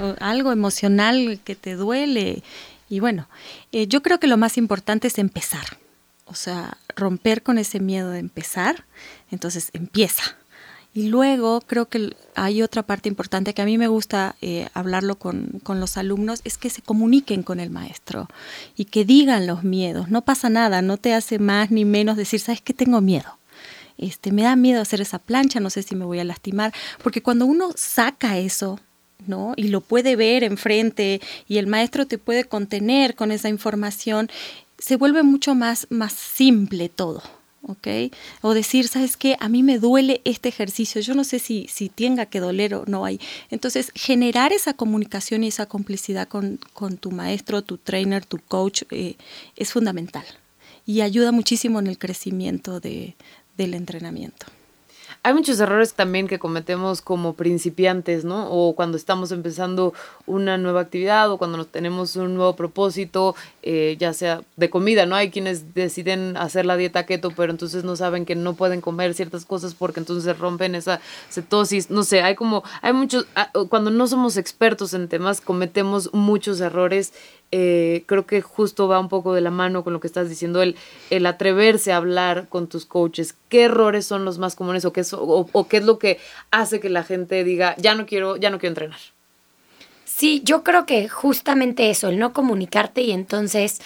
O 0.00 0.14
algo 0.18 0.50
emocional 0.50 1.40
que 1.44 1.54
te 1.54 1.76
duele. 1.76 2.42
Y 2.88 2.98
bueno, 2.98 3.28
eh, 3.70 3.86
yo 3.86 4.02
creo 4.02 4.18
que 4.18 4.26
lo 4.26 4.36
más 4.36 4.58
importante 4.58 5.06
es 5.06 5.18
empezar, 5.18 5.78
o 6.26 6.34
sea, 6.34 6.76
romper 6.96 7.44
con 7.44 7.58
ese 7.58 7.78
miedo 7.78 8.10
de 8.10 8.18
empezar, 8.18 8.84
entonces 9.30 9.70
empieza. 9.72 10.36
Y 10.92 11.08
luego 11.08 11.60
creo 11.60 11.88
que 11.88 12.16
hay 12.34 12.62
otra 12.62 12.82
parte 12.82 13.08
importante 13.08 13.54
que 13.54 13.62
a 13.62 13.64
mí 13.64 13.78
me 13.78 13.86
gusta 13.86 14.34
eh, 14.40 14.68
hablarlo 14.74 15.16
con, 15.16 15.60
con, 15.62 15.78
los 15.78 15.96
alumnos, 15.96 16.40
es 16.44 16.58
que 16.58 16.68
se 16.68 16.82
comuniquen 16.82 17.44
con 17.44 17.60
el 17.60 17.70
maestro 17.70 18.28
y 18.76 18.86
que 18.86 19.04
digan 19.04 19.46
los 19.46 19.62
miedos. 19.62 20.10
No 20.10 20.22
pasa 20.22 20.50
nada, 20.50 20.82
no 20.82 20.96
te 20.96 21.14
hace 21.14 21.38
más 21.38 21.70
ni 21.70 21.84
menos 21.84 22.16
decir, 22.16 22.40
¿sabes 22.40 22.60
qué? 22.60 22.74
Tengo 22.74 23.00
miedo. 23.00 23.38
Este, 23.98 24.32
me 24.32 24.42
da 24.42 24.56
miedo 24.56 24.80
hacer 24.80 25.00
esa 25.00 25.18
plancha, 25.18 25.60
no 25.60 25.70
sé 25.70 25.82
si 25.82 25.94
me 25.94 26.06
voy 26.06 26.18
a 26.18 26.24
lastimar, 26.24 26.72
porque 27.02 27.22
cuando 27.22 27.44
uno 27.44 27.70
saca 27.76 28.38
eso, 28.38 28.80
¿no? 29.26 29.52
Y 29.56 29.68
lo 29.68 29.82
puede 29.82 30.16
ver 30.16 30.42
enfrente 30.42 31.20
y 31.46 31.58
el 31.58 31.66
maestro 31.66 32.06
te 32.06 32.18
puede 32.18 32.44
contener 32.44 33.14
con 33.14 33.30
esa 33.30 33.48
información, 33.48 34.30
se 34.78 34.96
vuelve 34.96 35.22
mucho 35.22 35.54
más, 35.54 35.86
más 35.90 36.14
simple 36.14 36.88
todo. 36.88 37.22
¿Ok? 37.62 38.12
O 38.42 38.54
decir, 38.54 38.88
¿sabes 38.88 39.16
qué? 39.16 39.36
A 39.40 39.48
mí 39.48 39.62
me 39.62 39.78
duele 39.78 40.20
este 40.24 40.48
ejercicio, 40.48 41.00
yo 41.00 41.14
no 41.14 41.24
sé 41.24 41.38
si, 41.38 41.66
si 41.68 41.88
tenga 41.88 42.26
que 42.26 42.40
doler 42.40 42.74
o 42.74 42.84
no 42.86 43.04
hay. 43.04 43.20
Entonces, 43.50 43.92
generar 43.94 44.52
esa 44.52 44.74
comunicación 44.74 45.44
y 45.44 45.48
esa 45.48 45.66
complicidad 45.66 46.28
con, 46.28 46.58
tu 46.98 47.10
maestro, 47.10 47.62
tu 47.62 47.78
trainer, 47.78 48.24
tu 48.24 48.38
coach, 48.38 48.82
eh, 48.90 49.16
es 49.56 49.72
fundamental 49.72 50.24
y 50.86 51.02
ayuda 51.02 51.32
muchísimo 51.32 51.78
en 51.78 51.86
el 51.86 51.98
crecimiento 51.98 52.80
de, 52.80 53.14
del 53.56 53.74
entrenamiento. 53.74 54.46
Hay 55.22 55.34
muchos 55.34 55.60
errores 55.60 55.92
también 55.92 56.28
que 56.28 56.38
cometemos 56.38 57.02
como 57.02 57.34
principiantes, 57.34 58.24
¿no? 58.24 58.50
O 58.50 58.74
cuando 58.74 58.96
estamos 58.96 59.32
empezando 59.32 59.92
una 60.24 60.56
nueva 60.56 60.80
actividad 60.80 61.30
o 61.30 61.36
cuando 61.36 61.66
tenemos 61.66 62.16
un 62.16 62.36
nuevo 62.36 62.56
propósito, 62.56 63.36
eh, 63.62 63.96
ya 63.98 64.14
sea 64.14 64.40
de 64.56 64.70
comida, 64.70 65.04
¿no? 65.04 65.16
Hay 65.16 65.30
quienes 65.30 65.74
deciden 65.74 66.38
hacer 66.38 66.64
la 66.64 66.78
dieta 66.78 67.04
keto, 67.04 67.32
pero 67.36 67.52
entonces 67.52 67.84
no 67.84 67.96
saben 67.96 68.24
que 68.24 68.34
no 68.34 68.54
pueden 68.54 68.80
comer 68.80 69.12
ciertas 69.12 69.44
cosas 69.44 69.74
porque 69.74 70.00
entonces 70.00 70.38
rompen 70.38 70.74
esa 70.74 71.02
cetosis. 71.28 71.90
No 71.90 72.02
sé, 72.02 72.22
hay 72.22 72.34
como, 72.34 72.64
hay 72.80 72.94
muchos, 72.94 73.26
ah, 73.34 73.50
cuando 73.68 73.90
no 73.90 74.06
somos 74.06 74.38
expertos 74.38 74.94
en 74.94 75.08
temas, 75.08 75.42
cometemos 75.42 76.14
muchos 76.14 76.62
errores 76.62 77.12
eh, 77.52 78.04
creo 78.06 78.26
que 78.26 78.42
justo 78.42 78.86
va 78.86 79.00
un 79.00 79.08
poco 79.08 79.34
de 79.34 79.40
la 79.40 79.50
mano 79.50 79.82
con 79.82 79.92
lo 79.92 80.00
que 80.00 80.06
estás 80.06 80.28
diciendo, 80.28 80.62
el, 80.62 80.76
el 81.10 81.26
atreverse 81.26 81.92
a 81.92 81.96
hablar 81.96 82.46
con 82.48 82.68
tus 82.68 82.86
coaches. 82.86 83.34
¿Qué 83.48 83.64
errores 83.64 84.06
son 84.06 84.24
los 84.24 84.38
más 84.38 84.54
comunes 84.54 84.84
o 84.84 84.92
qué, 84.92 85.00
es, 85.00 85.12
o, 85.12 85.66
qué 85.68 85.78
es 85.78 85.84
lo 85.84 85.98
que 85.98 86.18
hace 86.50 86.80
que 86.80 86.88
la 86.90 87.02
gente 87.02 87.42
diga, 87.42 87.74
ya 87.78 87.94
no 87.94 88.06
quiero, 88.06 88.36
ya 88.36 88.50
no 88.50 88.58
quiero 88.58 88.72
entrenar? 88.72 89.00
Sí, 90.04 90.42
yo 90.44 90.62
creo 90.62 90.86
que 90.86 91.08
justamente 91.08 91.90
eso, 91.90 92.08
el 92.08 92.18
no 92.18 92.32
comunicarte 92.32 93.02
y 93.02 93.10
entonces 93.10 93.80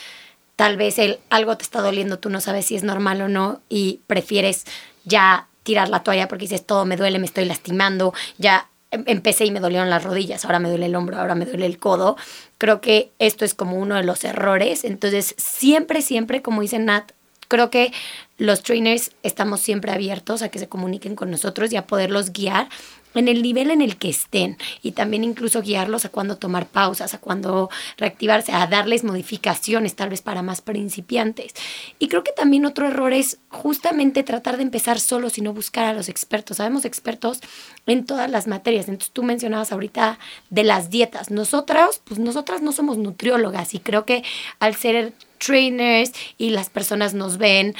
tal 0.56 0.76
vez 0.76 0.98
el 0.98 1.18
algo 1.30 1.56
te 1.56 1.62
está 1.62 1.80
doliendo, 1.80 2.18
tú 2.18 2.28
no 2.28 2.40
sabes 2.40 2.66
si 2.66 2.76
es 2.76 2.82
normal 2.82 3.22
o 3.22 3.28
no 3.28 3.60
y 3.68 4.00
prefieres 4.06 4.64
ya 5.04 5.48
tirar 5.62 5.88
la 5.88 6.02
toalla 6.02 6.28
porque 6.28 6.44
dices 6.44 6.66
todo 6.66 6.84
me 6.84 6.96
duele, 6.96 7.18
me 7.18 7.26
estoy 7.26 7.44
lastimando, 7.44 8.12
ya 8.38 8.68
empecé 9.06 9.44
y 9.44 9.50
me 9.50 9.60
dolieron 9.60 9.90
las 9.90 10.04
rodillas, 10.04 10.44
ahora 10.44 10.58
me 10.58 10.68
duele 10.68 10.86
el 10.86 10.96
hombro, 10.96 11.18
ahora 11.18 11.34
me 11.34 11.46
duele 11.46 11.66
el 11.66 11.78
codo. 11.78 12.16
Creo 12.58 12.80
que 12.80 13.10
esto 13.18 13.44
es 13.44 13.54
como 13.54 13.76
uno 13.76 13.96
de 13.96 14.04
los 14.04 14.24
errores. 14.24 14.84
Entonces, 14.84 15.34
siempre, 15.38 16.02
siempre, 16.02 16.42
como 16.42 16.62
dice 16.62 16.78
Nat, 16.78 17.12
creo 17.48 17.70
que 17.70 17.92
los 18.38 18.62
trainers 18.62 19.12
estamos 19.22 19.60
siempre 19.60 19.92
abiertos 19.92 20.42
a 20.42 20.48
que 20.48 20.58
se 20.58 20.68
comuniquen 20.68 21.14
con 21.14 21.30
nosotros 21.30 21.72
y 21.72 21.76
a 21.76 21.86
poderlos 21.86 22.32
guiar 22.32 22.68
en 23.14 23.28
el 23.28 23.42
nivel 23.42 23.70
en 23.70 23.82
el 23.82 23.96
que 23.96 24.10
estén 24.10 24.56
y 24.82 24.92
también 24.92 25.24
incluso 25.24 25.62
guiarlos 25.62 26.04
a 26.04 26.10
cuándo 26.10 26.36
tomar 26.36 26.66
pausas, 26.66 27.14
a 27.14 27.18
cuándo 27.18 27.70
reactivarse, 27.96 28.52
a 28.52 28.66
darles 28.66 29.04
modificaciones 29.04 29.94
tal 29.94 30.10
vez 30.10 30.22
para 30.22 30.42
más 30.42 30.60
principiantes. 30.60 31.54
Y 31.98 32.08
creo 32.08 32.22
que 32.22 32.32
también 32.32 32.66
otro 32.66 32.86
error 32.86 33.12
es 33.12 33.38
justamente 33.48 34.22
tratar 34.22 34.56
de 34.56 34.62
empezar 34.62 35.00
solo 35.00 35.24
y 35.34 35.40
no 35.40 35.52
buscar 35.52 35.86
a 35.86 35.92
los 35.94 36.08
expertos. 36.08 36.58
Sabemos 36.58 36.84
expertos 36.84 37.40
en 37.86 38.04
todas 38.04 38.30
las 38.30 38.46
materias. 38.46 38.88
Entonces 38.88 39.12
tú 39.12 39.22
mencionabas 39.22 39.72
ahorita 39.72 40.18
de 40.50 40.64
las 40.64 40.90
dietas. 40.90 41.30
Nosotras, 41.30 42.00
pues 42.04 42.20
nosotras 42.20 42.62
no 42.62 42.72
somos 42.72 42.98
nutriólogas 42.98 43.74
y 43.74 43.78
creo 43.78 44.04
que 44.04 44.22
al 44.58 44.74
ser 44.74 45.12
trainers 45.38 46.12
y 46.38 46.50
las 46.50 46.70
personas 46.70 47.14
nos 47.14 47.38
ven 47.38 47.74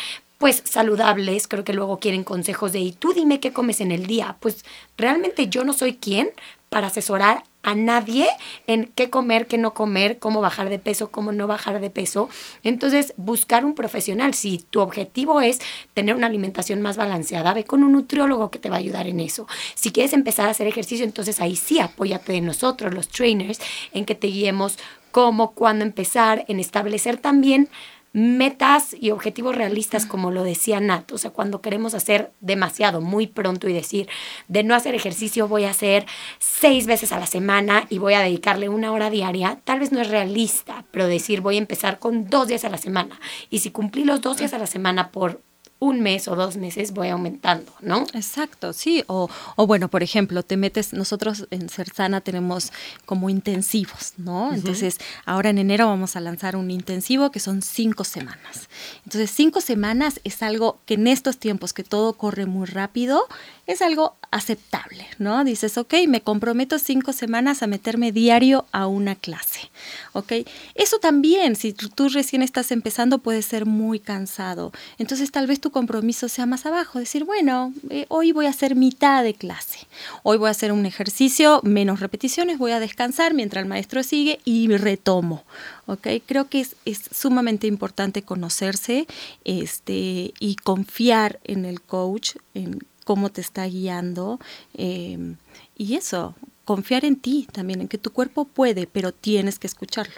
pues 0.44 0.60
saludables, 0.66 1.48
creo 1.48 1.64
que 1.64 1.72
luego 1.72 2.00
quieren 2.00 2.22
consejos 2.22 2.72
de, 2.72 2.80
y 2.80 2.92
tú 2.92 3.14
dime 3.14 3.40
qué 3.40 3.54
comes 3.54 3.80
en 3.80 3.90
el 3.90 4.04
día. 4.04 4.36
Pues 4.40 4.66
realmente 4.98 5.48
yo 5.48 5.64
no 5.64 5.72
soy 5.72 5.94
quien 5.94 6.28
para 6.68 6.88
asesorar 6.88 7.44
a 7.62 7.74
nadie 7.74 8.28
en 8.66 8.92
qué 8.94 9.08
comer, 9.08 9.46
qué 9.46 9.56
no 9.56 9.72
comer, 9.72 10.18
cómo 10.18 10.42
bajar 10.42 10.68
de 10.68 10.78
peso, 10.78 11.10
cómo 11.10 11.32
no 11.32 11.46
bajar 11.46 11.80
de 11.80 11.88
peso. 11.88 12.28
Entonces, 12.62 13.14
buscar 13.16 13.64
un 13.64 13.74
profesional. 13.74 14.34
Si 14.34 14.58
tu 14.58 14.80
objetivo 14.80 15.40
es 15.40 15.62
tener 15.94 16.14
una 16.14 16.26
alimentación 16.26 16.82
más 16.82 16.98
balanceada, 16.98 17.54
ve 17.54 17.64
con 17.64 17.82
un 17.82 17.92
nutriólogo 17.92 18.50
que 18.50 18.58
te 18.58 18.68
va 18.68 18.76
a 18.76 18.80
ayudar 18.80 19.06
en 19.06 19.20
eso. 19.20 19.48
Si 19.74 19.92
quieres 19.92 20.12
empezar 20.12 20.46
a 20.48 20.50
hacer 20.50 20.66
ejercicio, 20.66 21.06
entonces 21.06 21.40
ahí 21.40 21.56
sí 21.56 21.80
apóyate 21.80 22.32
de 22.32 22.42
nosotros, 22.42 22.92
los 22.92 23.08
trainers, 23.08 23.60
en 23.94 24.04
que 24.04 24.14
te 24.14 24.26
guiemos 24.26 24.76
cómo, 25.10 25.52
cuándo 25.52 25.86
empezar, 25.86 26.44
en 26.48 26.60
establecer 26.60 27.16
también 27.16 27.70
metas 28.14 28.94
y 28.98 29.10
objetivos 29.10 29.56
realistas, 29.56 30.06
como 30.06 30.30
lo 30.30 30.44
decía 30.44 30.78
Nat. 30.78 31.10
O 31.12 31.18
sea, 31.18 31.32
cuando 31.32 31.60
queremos 31.60 31.94
hacer 31.94 32.30
demasiado, 32.40 33.00
muy 33.00 33.26
pronto 33.26 33.68
y 33.68 33.72
decir, 33.72 34.08
de 34.46 34.62
no 34.62 34.76
hacer 34.76 34.94
ejercicio 34.94 35.48
voy 35.48 35.64
a 35.64 35.70
hacer 35.70 36.06
seis 36.38 36.86
veces 36.86 37.12
a 37.12 37.18
la 37.18 37.26
semana 37.26 37.86
y 37.90 37.98
voy 37.98 38.14
a 38.14 38.20
dedicarle 38.20 38.68
una 38.68 38.92
hora 38.92 39.10
diaria, 39.10 39.58
tal 39.64 39.80
vez 39.80 39.90
no 39.90 40.00
es 40.00 40.08
realista, 40.08 40.84
pero 40.92 41.08
decir 41.08 41.40
voy 41.40 41.56
a 41.56 41.58
empezar 41.58 41.98
con 41.98 42.30
dos 42.30 42.46
días 42.46 42.64
a 42.64 42.68
la 42.68 42.78
semana. 42.78 43.18
Y 43.50 43.58
si 43.58 43.70
cumplí 43.70 44.04
los 44.04 44.20
dos 44.20 44.36
días 44.38 44.54
a 44.54 44.58
la 44.58 44.68
semana 44.68 45.10
por 45.10 45.40
un 45.80 46.00
mes 46.00 46.28
o 46.28 46.36
dos 46.36 46.56
meses 46.56 46.92
voy 46.92 47.08
aumentando, 47.08 47.70
¿no? 47.80 48.06
Exacto, 48.14 48.72
sí. 48.72 49.04
O, 49.06 49.28
bueno, 49.66 49.88
por 49.88 50.02
ejemplo, 50.02 50.42
te 50.42 50.56
metes, 50.56 50.94
nosotros 50.94 51.46
en 51.50 51.68
Cersana 51.68 52.22
tenemos 52.22 52.72
como 53.04 53.28
intensivos, 53.28 54.14
¿no? 54.16 54.54
Entonces, 54.54 54.98
ahora 55.26 55.50
en 55.50 55.58
enero 55.58 55.86
vamos 55.86 56.16
a 56.16 56.20
lanzar 56.20 56.56
un 56.56 56.70
intensivo 56.70 57.30
que 57.30 57.40
son 57.40 57.60
cinco 57.60 58.04
semanas. 58.04 58.68
Entonces, 59.04 59.30
cinco 59.30 59.60
semanas 59.60 60.20
es 60.24 60.42
algo 60.42 60.78
que 60.86 60.94
en 60.94 61.06
estos 61.06 61.38
tiempos 61.38 61.72
que 61.74 61.84
todo 61.84 62.14
corre 62.14 62.46
muy 62.46 62.66
rápido, 62.66 63.26
es 63.66 63.82
algo 63.82 64.16
aceptable, 64.30 65.06
¿no? 65.18 65.44
Dices, 65.44 65.78
ok, 65.78 65.94
me 66.08 66.20
comprometo 66.20 66.78
cinco 66.78 67.12
semanas 67.12 67.62
a 67.62 67.66
meterme 67.66 68.12
diario 68.12 68.66
a 68.72 68.86
una 68.86 69.14
clase, 69.14 69.70
¿ok? 70.12 70.32
Eso 70.74 70.98
también, 70.98 71.56
si 71.56 71.72
tú 71.72 72.08
recién 72.08 72.42
estás 72.42 72.72
empezando, 72.72 73.18
puede 73.18 73.42
ser 73.42 73.64
muy 73.64 74.00
cansado. 74.00 74.72
Entonces, 74.98 75.30
tal 75.30 75.46
vez 75.46 75.60
tu 75.60 75.70
compromiso 75.70 76.28
sea 76.28 76.46
más 76.46 76.66
abajo, 76.66 76.98
decir, 76.98 77.24
bueno, 77.24 77.72
eh, 77.90 78.06
hoy 78.08 78.32
voy 78.32 78.46
a 78.46 78.50
hacer 78.50 78.74
mitad 78.74 79.22
de 79.22 79.34
clase, 79.34 79.86
hoy 80.22 80.36
voy 80.36 80.48
a 80.48 80.50
hacer 80.50 80.72
un 80.72 80.84
ejercicio, 80.84 81.60
menos 81.62 82.00
repeticiones, 82.00 82.58
voy 82.58 82.72
a 82.72 82.80
descansar 82.80 83.34
mientras 83.34 83.62
el 83.62 83.68
maestro 83.68 84.02
sigue 84.02 84.40
y 84.44 84.68
retomo, 84.76 85.44
¿ok? 85.86 86.08
Creo 86.26 86.48
que 86.48 86.60
es, 86.60 86.76
es 86.84 87.02
sumamente 87.14 87.66
importante 87.66 88.22
conocerse 88.22 89.06
este, 89.44 90.34
y 90.38 90.56
confiar 90.56 91.38
en 91.44 91.64
el 91.64 91.80
coach, 91.80 92.36
en 92.54 92.80
cómo 93.04 93.30
te 93.30 93.40
está 93.40 93.64
guiando. 93.66 94.40
Em, 94.74 95.36
y 95.76 95.94
eso, 95.94 96.34
confiar 96.64 97.04
en 97.04 97.16
ti 97.16 97.46
también, 97.52 97.80
en 97.82 97.88
que 97.88 97.98
tu 97.98 98.10
cuerpo 98.10 98.44
puede, 98.44 98.86
pero 98.86 99.12
tienes 99.12 99.58
que 99.58 99.66
escucharlo. 99.66 100.14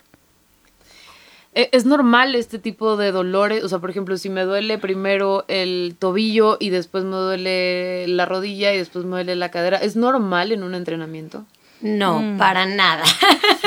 E, 1.54 1.70
¿Es 1.72 1.86
normal 1.86 2.34
este 2.34 2.58
tipo 2.58 2.96
de 2.96 3.12
dolores? 3.12 3.64
O 3.64 3.68
sea, 3.68 3.78
por 3.78 3.90
ejemplo, 3.90 4.16
si 4.18 4.28
me 4.28 4.42
duele 4.42 4.78
primero 4.78 5.44
el 5.48 5.96
tobillo 5.98 6.58
y 6.60 6.70
después 6.70 7.04
me 7.04 7.16
duele 7.16 8.06
la 8.08 8.26
rodilla 8.26 8.74
y 8.74 8.78
después 8.78 9.04
me 9.04 9.12
duele 9.12 9.36
la 9.36 9.50
cadera, 9.50 9.78
¿es 9.78 9.96
normal 9.96 10.52
en 10.52 10.62
un 10.62 10.74
entrenamiento? 10.74 11.46
No, 11.86 12.20
mm. 12.20 12.38
para 12.38 12.66
nada. 12.66 13.04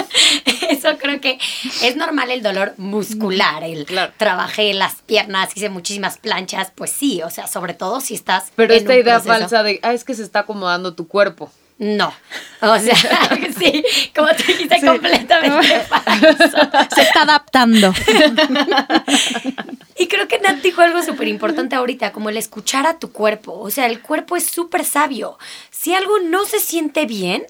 Eso 0.70 0.98
creo 0.98 1.22
que 1.22 1.40
es 1.84 1.96
normal 1.96 2.32
el 2.32 2.44
dolor 2.44 2.74
muscular, 2.78 3.64
el 3.64 3.88
trabajé 4.18 4.74
las 4.74 4.96
piernas, 4.96 5.56
hice 5.56 5.70
muchísimas 5.70 6.18
planchas, 6.18 6.72
pues 6.76 6.92
sí, 6.92 7.22
o 7.24 7.30
sea, 7.30 7.48
sobre 7.48 7.74
todo 7.74 8.02
si 8.02 8.16
estás. 8.16 8.52
Pero 8.56 8.74
esta 8.74 8.96
idea 8.96 9.20
falsa 9.20 9.64
de, 9.64 9.80
ah, 9.84 9.94
es 9.94 10.04
que 10.04 10.14
se 10.14 10.24
está 10.24 10.40
acomodando 10.40 10.94
tu 10.94 11.08
cuerpo. 11.08 11.52
No, 11.80 12.14
o 12.62 12.78
sea, 12.78 12.94
sí, 13.58 13.84
como 14.14 14.28
te 14.28 14.44
dijiste, 14.44 14.86
completamente 14.86 15.80
falso. 15.80 16.58
Se 16.94 17.02
está 17.02 17.22
adaptando. 17.22 17.94
y 19.98 20.08
creo 20.08 20.28
que 20.28 20.40
Nat 20.40 20.58
dijo 20.58 20.82
algo 20.82 21.02
súper 21.02 21.30
importante 21.30 21.78
ahorita, 21.78 22.12
como 22.12 22.30
el 22.30 22.36
escuchar 22.36 22.86
a 22.86 23.00
tu 23.00 23.14
cuerpo. 23.14 23.58
O 23.58 23.70
sea, 23.70 23.86
el 23.86 24.02
cuerpo 24.02 24.36
es 24.36 24.46
súper 24.46 24.84
sabio. 24.84 25.40
Si 25.72 25.94
algo 25.94 26.20
no 26.20 26.44
se 26.44 26.60
siente 26.60 27.06
bien, 27.06 27.46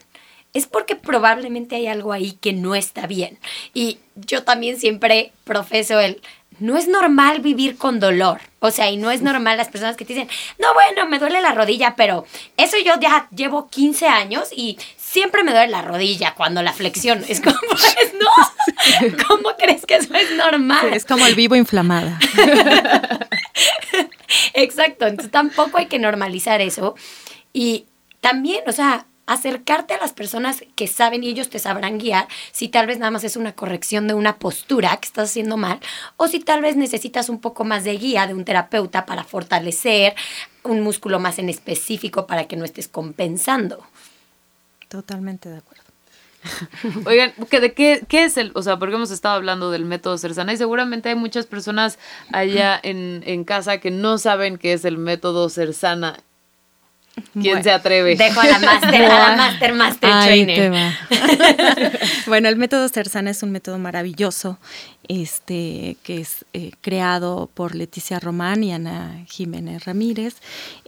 es 0.53 0.67
porque 0.67 0.95
probablemente 0.95 1.75
hay 1.75 1.87
algo 1.87 2.11
ahí 2.11 2.33
que 2.33 2.53
no 2.53 2.75
está 2.75 3.07
bien. 3.07 3.37
Y 3.73 3.99
yo 4.15 4.43
también 4.43 4.79
siempre 4.79 5.31
profeso 5.43 5.99
el, 5.99 6.21
no 6.59 6.77
es 6.77 6.87
normal 6.87 7.39
vivir 7.39 7.77
con 7.77 7.99
dolor. 7.99 8.41
O 8.59 8.71
sea, 8.71 8.89
y 8.89 8.97
no 8.97 9.11
es 9.11 9.21
normal 9.21 9.57
las 9.57 9.69
personas 9.69 9.95
que 9.95 10.05
te 10.05 10.13
dicen, 10.13 10.29
no, 10.57 10.73
bueno, 10.73 11.07
me 11.07 11.19
duele 11.19 11.41
la 11.41 11.53
rodilla, 11.53 11.95
pero 11.95 12.25
eso 12.57 12.77
yo 12.83 12.99
ya 12.99 13.27
llevo 13.33 13.69
15 13.69 14.07
años 14.07 14.49
y 14.53 14.77
siempre 14.97 15.43
me 15.43 15.51
duele 15.51 15.69
la 15.69 15.81
rodilla 15.81 16.33
cuando 16.35 16.61
la 16.61 16.73
flexión. 16.73 17.23
Es 17.27 17.41
como, 17.41 17.57
pues, 17.69 18.13
no, 18.19 19.17
¿cómo 19.27 19.55
crees 19.57 19.85
que 19.85 19.95
eso 19.95 20.13
es 20.13 20.31
normal? 20.35 20.93
es 20.93 21.05
como 21.05 21.25
el 21.25 21.35
vivo 21.35 21.55
inflamada. 21.55 22.19
Exacto, 24.53 25.07
entonces 25.07 25.31
tampoco 25.31 25.77
hay 25.77 25.85
que 25.85 25.99
normalizar 25.99 26.59
eso. 26.61 26.95
Y 27.53 27.85
también, 28.19 28.63
o 28.67 28.71
sea, 28.71 29.05
acercarte 29.29 29.93
a 29.93 29.99
las 29.99 30.11
personas 30.11 30.63
que 30.75 30.87
saben 30.87 31.23
y 31.23 31.29
ellos 31.29 31.49
te 31.49 31.59
sabrán 31.59 31.99
guiar 31.99 32.27
si 32.51 32.67
tal 32.67 32.87
vez 32.87 32.97
nada 32.97 33.11
más 33.11 33.23
es 33.23 33.35
una 33.35 33.53
corrección 33.53 34.07
de 34.07 34.15
una 34.15 34.37
postura 34.37 34.97
que 34.97 35.07
estás 35.07 35.29
haciendo 35.29 35.55
mal 35.55 35.79
o 36.17 36.27
si 36.27 36.39
tal 36.39 36.61
vez 36.61 36.75
necesitas 36.75 37.29
un 37.29 37.39
poco 37.39 37.63
más 37.63 37.83
de 37.83 37.95
guía 37.97 38.25
de 38.25 38.33
un 38.33 38.43
terapeuta 38.43 39.05
para 39.05 39.23
fortalecer 39.23 40.15
un 40.63 40.81
músculo 40.81 41.19
más 41.19 41.37
en 41.37 41.47
específico 41.47 42.25
para 42.25 42.47
que 42.47 42.55
no 42.55 42.65
estés 42.65 42.87
compensando. 42.87 43.85
Totalmente 44.87 45.47
de 45.49 45.57
acuerdo. 45.57 45.83
Oigan, 47.05 47.33
¿de 47.37 47.73
qué, 47.73 48.03
qué, 48.07 48.23
es 48.23 48.37
el, 48.37 48.51
o 48.55 48.63
sea, 48.63 48.79
porque 48.79 48.95
hemos 48.95 49.11
estado 49.11 49.35
hablando 49.35 49.69
del 49.69 49.85
método 49.85 50.17
Cersana 50.17 50.53
y 50.53 50.57
seguramente 50.57 51.09
hay 51.09 51.15
muchas 51.15 51.45
personas 51.45 51.99
allá 52.31 52.79
en, 52.81 53.21
en 53.25 53.43
casa 53.43 53.79
que 53.79 53.91
no 53.91 54.17
saben 54.17 54.57
qué 54.57 54.73
es 54.73 54.85
el 54.85 54.97
método 54.97 55.49
Cersana 55.49 56.23
¿Quién 57.33 57.63
se 57.63 57.71
atreve? 57.71 58.15
Dejo 58.15 58.39
a 58.39 58.45
la 58.45 58.59
master, 58.59 59.03
a 59.03 59.29
la 59.29 59.35
master, 59.37 59.73
master 59.73 60.09
trainer. 60.23 60.93
bueno, 62.27 62.49
el 62.49 62.55
método 62.55 62.87
Cersana 62.89 63.31
es 63.31 63.43
un 63.43 63.51
método 63.51 63.77
maravilloso 63.77 64.57
este, 65.09 65.97
que 66.03 66.21
es 66.21 66.45
eh, 66.53 66.71
creado 66.81 67.49
por 67.53 67.75
Leticia 67.75 68.19
Román 68.19 68.63
y 68.63 68.71
Ana 68.71 69.25
Jiménez 69.27 69.83
Ramírez. 69.85 70.35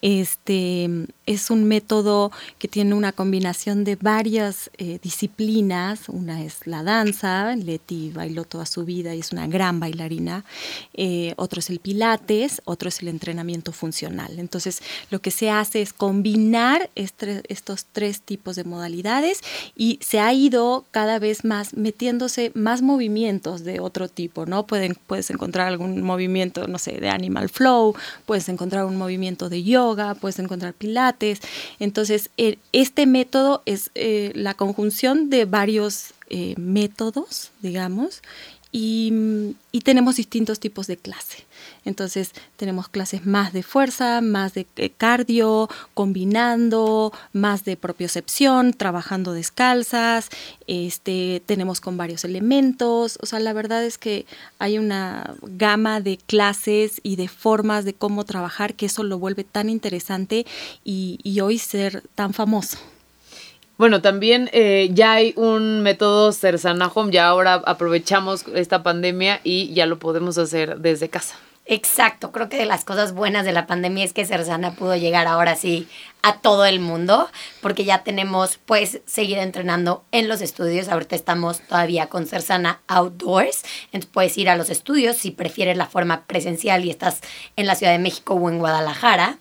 Este, 0.01 0.89
es 1.33 1.50
un 1.50 1.63
método 1.65 2.31
que 2.59 2.67
tiene 2.67 2.95
una 2.95 3.11
combinación 3.11 3.83
de 3.83 3.95
varias 3.95 4.69
eh, 4.77 5.00
disciplinas. 5.01 6.09
Una 6.09 6.43
es 6.43 6.67
la 6.67 6.83
danza, 6.83 7.55
Leti 7.55 8.11
bailó 8.13 8.43
toda 8.43 8.65
su 8.65 8.85
vida 8.85 9.15
y 9.15 9.19
es 9.19 9.31
una 9.31 9.47
gran 9.47 9.79
bailarina. 9.79 10.45
Eh, 10.93 11.33
otro 11.38 11.59
es 11.59 11.69
el 11.69 11.79
pilates, 11.79 12.61
otro 12.65 12.89
es 12.89 13.01
el 13.01 13.07
entrenamiento 13.07 13.71
funcional. 13.71 14.39
Entonces, 14.39 14.81
lo 15.09 15.19
que 15.19 15.31
se 15.31 15.50
hace 15.50 15.81
es 15.81 15.93
combinar 15.93 16.89
estos 16.95 17.85
tres 17.91 18.21
tipos 18.21 18.55
de 18.55 18.63
modalidades 18.63 19.41
y 19.75 20.00
se 20.01 20.19
ha 20.19 20.33
ido 20.33 20.85
cada 20.91 21.19
vez 21.19 21.43
más 21.43 21.73
metiéndose 21.75 22.51
más 22.53 22.81
movimientos 22.81 23.63
de 23.63 23.79
otro 23.79 24.07
tipo, 24.07 24.45
¿no? 24.45 24.67
Pueden, 24.67 24.95
puedes 25.07 25.29
encontrar 25.29 25.67
algún 25.67 26.01
movimiento, 26.01 26.67
no 26.67 26.77
sé, 26.77 27.00
de 27.00 27.09
animal 27.09 27.50
flow, 27.50 27.95
puedes 28.25 28.50
encontrar 28.50 28.85
un 28.85 28.97
movimiento 28.97 29.50
de 29.50 29.63
yoga, 29.63 30.15
puedes 30.15 30.39
encontrar 30.39 30.73
pilates. 30.73 31.20
Entonces, 31.79 32.29
este 32.71 33.05
método 33.05 33.63
es 33.65 33.91
eh, 33.95 34.31
la 34.35 34.53
conjunción 34.53 35.29
de 35.29 35.45
varios 35.45 36.13
eh, 36.29 36.55
métodos, 36.57 37.51
digamos, 37.61 38.21
y, 38.71 39.55
tenemos 39.83 40.15
distintos 40.15 40.59
tipos 40.59 40.87
de 40.87 40.97
clase. 40.97 41.45
Entonces 41.83 42.31
tenemos 42.57 42.88
clases 42.89 43.25
más 43.25 43.53
de 43.53 43.63
fuerza, 43.63 44.21
más 44.21 44.53
de 44.53 44.67
eh, 44.75 44.91
cardio, 44.91 45.69
combinando, 45.93 47.11
más 47.33 47.65
de 47.65 47.75
propiocepción, 47.75 48.73
trabajando 48.73 49.33
descalzas, 49.33 50.29
este, 50.67 51.41
tenemos 51.45 51.81
con 51.81 51.97
varios 51.97 52.23
elementos. 52.23 53.17
O 53.21 53.25
sea, 53.25 53.39
la 53.39 53.53
verdad 53.53 53.83
es 53.83 53.97
que 53.97 54.25
hay 54.59 54.77
una 54.77 55.35
gama 55.41 56.01
de 56.01 56.17
clases 56.17 57.00
y 57.03 57.15
de 57.15 57.27
formas 57.27 57.83
de 57.83 57.93
cómo 57.93 58.25
trabajar 58.25 58.75
que 58.75 58.85
eso 58.85 59.03
lo 59.03 59.17
vuelve 59.17 59.43
tan 59.43 59.69
interesante 59.69 60.45
y, 60.83 61.19
y 61.23 61.39
hoy 61.41 61.57
ser 61.57 62.03
tan 62.15 62.33
famoso. 62.33 62.77
Bueno, 63.81 64.03
también 64.03 64.47
eh, 64.53 64.91
ya 64.93 65.13
hay 65.13 65.33
un 65.35 65.81
método 65.81 66.31
Cersana 66.33 66.85
Home, 66.93 67.11
ya 67.11 67.27
ahora 67.27 67.55
aprovechamos 67.65 68.45
esta 68.53 68.83
pandemia 68.83 69.41
y 69.43 69.73
ya 69.73 69.88
lo 69.88 69.97
podemos 69.97 70.38
hacer 70.38 70.77
desde 70.77 71.09
casa. 71.09 71.35
Exacto, 71.73 72.33
creo 72.33 72.49
que 72.49 72.57
de 72.57 72.65
las 72.65 72.83
cosas 72.83 73.13
buenas 73.13 73.45
de 73.45 73.53
la 73.53 73.65
pandemia 73.65 74.03
es 74.03 74.11
que 74.11 74.25
Cersana 74.25 74.75
pudo 74.75 74.97
llegar 74.97 75.25
ahora 75.25 75.55
sí 75.55 75.87
a 76.21 76.39
todo 76.39 76.65
el 76.65 76.81
mundo, 76.81 77.29
porque 77.61 77.85
ya 77.85 78.03
tenemos, 78.03 78.59
pues, 78.65 78.99
seguir 79.05 79.37
entrenando 79.37 80.03
en 80.11 80.27
los 80.27 80.41
estudios. 80.41 80.89
Ahorita 80.89 81.15
estamos 81.15 81.61
todavía 81.61 82.07
con 82.07 82.27
Cersana 82.27 82.81
Outdoors, 82.87 83.63
entonces 83.93 84.09
puedes 84.11 84.37
ir 84.37 84.49
a 84.49 84.57
los 84.57 84.69
estudios 84.69 85.15
si 85.15 85.31
prefieres 85.31 85.77
la 85.77 85.85
forma 85.85 86.25
presencial 86.25 86.83
y 86.83 86.89
estás 86.89 87.21
en 87.55 87.67
la 87.67 87.75
Ciudad 87.75 87.93
de 87.93 87.99
México 87.99 88.33
o 88.33 88.49
en 88.49 88.59
Guadalajara. 88.59 89.37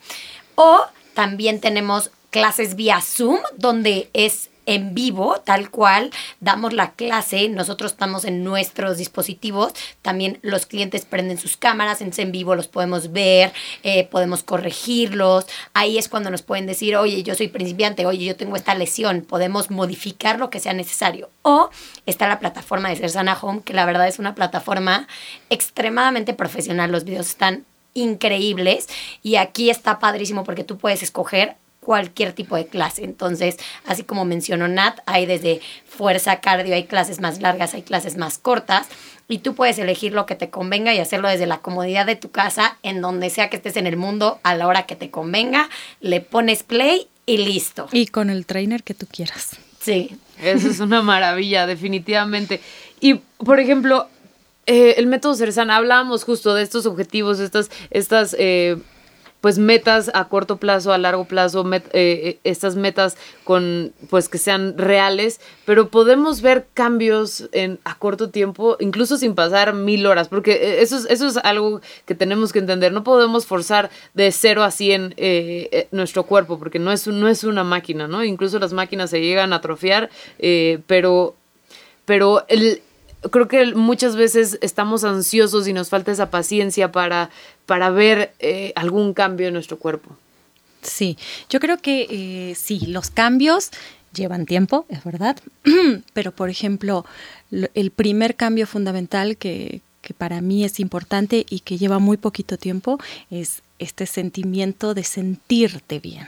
O 0.55 0.85
también 1.15 1.61
tenemos 1.61 2.13
clases 2.31 2.77
vía 2.77 3.01
Zoom, 3.01 3.41
donde 3.57 4.09
es 4.13 4.50
en 4.71 4.95
vivo, 4.95 5.41
tal 5.45 5.69
cual, 5.69 6.13
damos 6.39 6.73
la 6.73 6.93
clase, 6.93 7.49
nosotros 7.49 7.91
estamos 7.91 8.25
en 8.25 8.45
nuestros 8.45 8.99
dispositivos, 8.99 9.73
también 10.01 10.39
los 10.43 10.65
clientes 10.65 11.05
prenden 11.05 11.39
sus 11.39 11.57
cámaras, 11.57 12.01
en, 12.01 12.31
vivo 12.31 12.55
los 12.55 12.69
podemos 12.69 13.11
ver, 13.11 13.53
eh, 13.83 14.07
podemos 14.07 14.45
corregirlos, 14.45 15.47
ahí 15.75 15.99
es 15.99 16.09
cuando 16.09 16.31
nos 16.31 16.43
pueden 16.43 16.67
decir, 16.67 16.95
oye, 16.97 17.25
yo 17.25 17.35
soy 17.35 17.49
principiante, 17.49 18.07
oye, 18.07 18.25
yo 18.25 18.37
tengo 18.37 18.55
esta 18.55 18.77
lesión, 18.77 19.23
podemos 19.23 19.73
modificar 19.73 20.39
lo 20.39 20.51
que 20.51 20.61
sea 20.61 20.73
necesario. 20.73 21.31
O 21.43 21.71
está 22.07 22.29
la 22.29 22.39
plataforma 22.39 22.91
de 22.91 22.97
Cersana 22.97 23.37
Home, 23.41 23.63
que 23.65 23.75
la 23.75 23.87
verdad 23.87 24.07
es 24.07 24.21
una 24.21 24.37
plataforma 24.37 25.09
extremadamente 25.49 26.33
profesional, 26.33 26.93
los 26.93 27.03
videos 27.03 27.27
están 27.27 27.65
increíbles 27.95 28.87
y 29.21 29.35
aquí 29.35 29.69
está 29.69 29.99
padrísimo 29.99 30.45
porque 30.45 30.63
tú 30.63 30.79
puedes 30.79 31.03
escoger 31.03 31.57
cualquier 31.91 32.33
tipo 32.35 32.55
de 32.55 32.67
clase. 32.67 33.03
Entonces, 33.03 33.57
así 33.85 34.05
como 34.05 34.25
mencionó 34.25 34.69
Nat, 34.69 35.01
hay 35.07 35.27
desde 35.27 35.61
fuerza, 35.89 36.39
cardio, 36.39 36.77
hay 36.77 36.85
clases 36.85 37.19
más 37.19 37.41
largas, 37.41 37.75
hay 37.75 37.83
clases 37.83 38.17
más 38.17 38.39
cortas. 38.39 38.87
Y 39.27 39.39
tú 39.39 39.57
puedes 39.57 39.77
elegir 39.77 40.13
lo 40.13 40.25
que 40.25 40.37
te 40.37 40.51
convenga 40.51 40.95
y 40.95 41.01
hacerlo 41.01 41.29
desde 41.29 41.47
la 41.47 41.59
comodidad 41.59 42.07
de 42.07 42.15
tu 42.15 42.31
casa, 42.31 42.79
en 42.85 43.01
donde 43.01 43.29
sea 43.29 43.51
que 43.51 43.57
estés 43.57 43.77
en 43.77 43.89
el 43.89 43.97
mundo, 43.97 44.39
a 44.45 44.55
la 44.55 44.69
hora 44.69 44.87
que 44.87 44.95
te 44.95 45.11
convenga. 45.11 45.69
Le 46.01 46.21
pones 46.21 46.63
play 46.63 47.09
y 47.27 47.39
listo. 47.39 47.89
Y 47.91 48.07
con 48.07 48.31
el 48.31 48.47
trainer 48.47 48.85
que 48.85 48.95
tú 48.95 49.09
quieras. 49.11 49.57
Sí. 49.81 50.17
Eso 50.41 50.69
es 50.69 50.79
una 50.79 51.03
maravilla, 51.03 51.67
definitivamente. 51.67 52.61
Y, 53.01 53.15
por 53.15 53.59
ejemplo, 53.59 54.07
eh, 54.67 54.95
el 54.97 55.09
método 55.09 55.35
Cerzana, 55.35 55.75
hablábamos 55.75 56.23
justo 56.23 56.55
de 56.55 56.63
estos 56.63 56.87
objetivos, 56.87 57.41
estas, 57.41 57.69
estas 57.91 58.37
eh, 58.39 58.77
pues 59.41 59.59
metas 59.59 60.11
a 60.15 60.29
corto 60.29 60.59
plazo, 60.59 60.93
a 60.93 60.99
largo 60.99 61.25
plazo, 61.25 61.65
eh, 61.73 61.83
eh, 61.93 62.39
estas 62.45 62.77
metas 62.77 63.17
con 63.45 63.93
pues 64.11 64.29
que 64.29 64.39
sean 64.39 64.77
reales, 64.77 65.41
pero 65.65 65.89
podemos 65.89 66.43
ver 66.43 66.67
cambios 66.75 67.49
en 67.53 67.79
a 67.85 67.97
corto 67.97 68.31
tiempo, 68.31 68.77
incluso 68.81 69.17
sin 69.17 69.35
pasar 69.35 69.75
mil 69.75 70.07
horas, 70.07 70.29
porque 70.29 70.53
eh, 70.53 70.83
eso 70.83 70.99
es, 70.99 71.07
eso 71.09 71.27
es 71.27 71.37
algo 71.39 71.81
que 72.05 72.15
tenemos 72.15 72.53
que 72.53 72.59
entender. 72.59 72.93
No 72.93 73.03
podemos 73.03 73.47
forzar 73.47 73.91
de 74.15 74.31
cero 74.33 74.63
a 74.63 74.71
cien 74.71 75.15
nuestro 75.91 76.25
cuerpo, 76.25 76.59
porque 76.59 76.79
no 76.79 76.93
es, 76.93 77.07
no 77.07 77.29
es 77.29 77.45
una 77.45 77.65
máquina, 77.65 78.09
¿no? 78.09 78.25
Incluso 78.25 78.59
las 78.59 78.73
máquinas 78.73 79.11
se 79.11 79.21
llegan 79.21 79.53
a 79.53 79.57
atrofiar, 79.57 80.11
pero, 80.87 81.35
pero 82.05 82.45
el, 82.49 82.83
creo 83.31 83.49
que 83.49 83.75
muchas 83.75 84.17
veces 84.17 84.59
estamos 84.63 85.05
ansiosos 85.05 85.69
y 85.69 85.73
nos 85.73 85.91
falta 85.91 86.13
esa 86.13 86.31
paciencia 86.31 86.91
para, 86.91 87.31
para 87.71 87.91
ver 87.91 88.35
eh, 88.41 88.73
algún 88.75 89.15
cambio 89.15 89.47
en 89.47 89.55
nuestro 89.55 89.79
cuerpo. 89.79 90.17
Sí, 90.83 91.17
yo 91.49 91.61
creo 91.61 91.79
que 91.79 92.09
eh, 92.11 92.57
sí, 92.57 92.81
los 92.89 93.11
cambios 93.11 93.71
llevan 94.13 94.45
tiempo, 94.45 94.87
es 94.89 95.05
verdad, 95.05 95.37
pero 96.13 96.33
por 96.33 96.51
ejemplo, 96.51 97.07
el 97.53 97.93
primer 97.93 98.35
cambio 98.35 98.67
fundamental 98.67 99.37
que, 99.37 99.83
que 100.03 100.15
para 100.15 100.41
mí 100.41 100.65
es 100.65 100.81
importante 100.81 101.47
y 101.49 101.61
que 101.61 101.79
lleva 101.79 102.01
muy 102.01 102.17
poquito 102.17 102.59
tiempo 102.59 102.99
es 103.31 103.63
este 103.79 104.07
sentimiento 104.07 104.93
de 104.93 105.05
sentirte 105.05 106.01
bien 106.01 106.27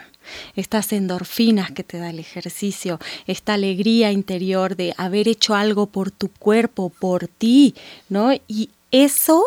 estas 0.55 0.93
endorfinas 0.93 1.73
que 1.73 1.83
te 1.83 1.99
da 1.99 2.11
el 2.11 2.21
ejercicio, 2.21 3.01
esta 3.27 3.55
alegría 3.55 4.13
interior 4.13 4.77
de 4.77 4.95
haber 4.97 5.27
hecho 5.27 5.57
algo 5.57 5.87
por 5.87 6.13
tu 6.13 6.29
cuerpo, 6.29 6.91
por 6.91 7.27
ti, 7.27 7.75
¿no? 8.09 8.33
Y 8.47 8.71
eso 8.93 9.43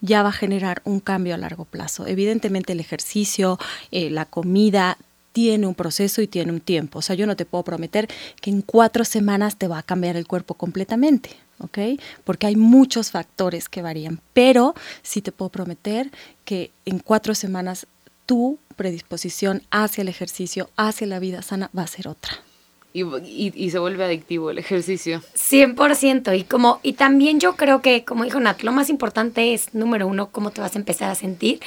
ya 0.00 0.22
va 0.22 0.30
a 0.30 0.32
generar 0.32 0.82
un 0.84 1.00
cambio 1.00 1.34
a 1.34 1.38
largo 1.38 1.64
plazo. 1.64 2.06
Evidentemente 2.06 2.72
el 2.72 2.80
ejercicio, 2.80 3.58
eh, 3.90 4.10
la 4.10 4.24
comida, 4.24 4.98
tiene 5.32 5.66
un 5.66 5.74
proceso 5.74 6.20
y 6.20 6.26
tiene 6.26 6.50
un 6.50 6.60
tiempo. 6.60 6.98
O 6.98 7.02
sea, 7.02 7.14
yo 7.14 7.26
no 7.26 7.36
te 7.36 7.44
puedo 7.44 7.62
prometer 7.62 8.08
que 8.40 8.50
en 8.50 8.62
cuatro 8.62 9.04
semanas 9.04 9.56
te 9.56 9.68
va 9.68 9.78
a 9.78 9.82
cambiar 9.82 10.16
el 10.16 10.26
cuerpo 10.26 10.54
completamente, 10.54 11.30
¿ok? 11.60 11.78
Porque 12.24 12.48
hay 12.48 12.56
muchos 12.56 13.12
factores 13.12 13.68
que 13.68 13.82
varían. 13.82 14.20
Pero 14.32 14.74
sí 15.02 15.22
te 15.22 15.30
puedo 15.30 15.50
prometer 15.50 16.10
que 16.44 16.72
en 16.86 16.98
cuatro 16.98 17.36
semanas 17.36 17.86
tu 18.26 18.58
predisposición 18.74 19.62
hacia 19.70 20.02
el 20.02 20.08
ejercicio, 20.08 20.70
hacia 20.76 21.06
la 21.06 21.18
vida 21.18 21.42
sana, 21.42 21.70
va 21.76 21.82
a 21.82 21.86
ser 21.86 22.08
otra. 22.08 22.32
Y, 22.92 23.70
se 23.70 23.78
vuelve 23.78 24.04
adictivo 24.04 24.50
el 24.50 24.58
ejercicio. 24.58 25.22
100%. 25.36 26.36
Y, 26.36 26.44
como, 26.44 26.80
y 26.82 26.94
también 26.94 27.38
yo 27.38 27.54
creo 27.54 27.80
que, 27.82 28.04
como 28.04 28.24
dijo 28.24 28.40
Nat, 28.40 28.62
lo 28.62 28.72
más 28.72 28.90
importante 28.90 29.54
es, 29.54 29.74
número 29.74 30.06
uno, 30.06 30.30
cómo 30.30 30.50
te 30.50 30.60
vas 30.60 30.74
a 30.74 30.78
empezar 30.78 31.10
a 31.10 31.14
sentir. 31.14 31.60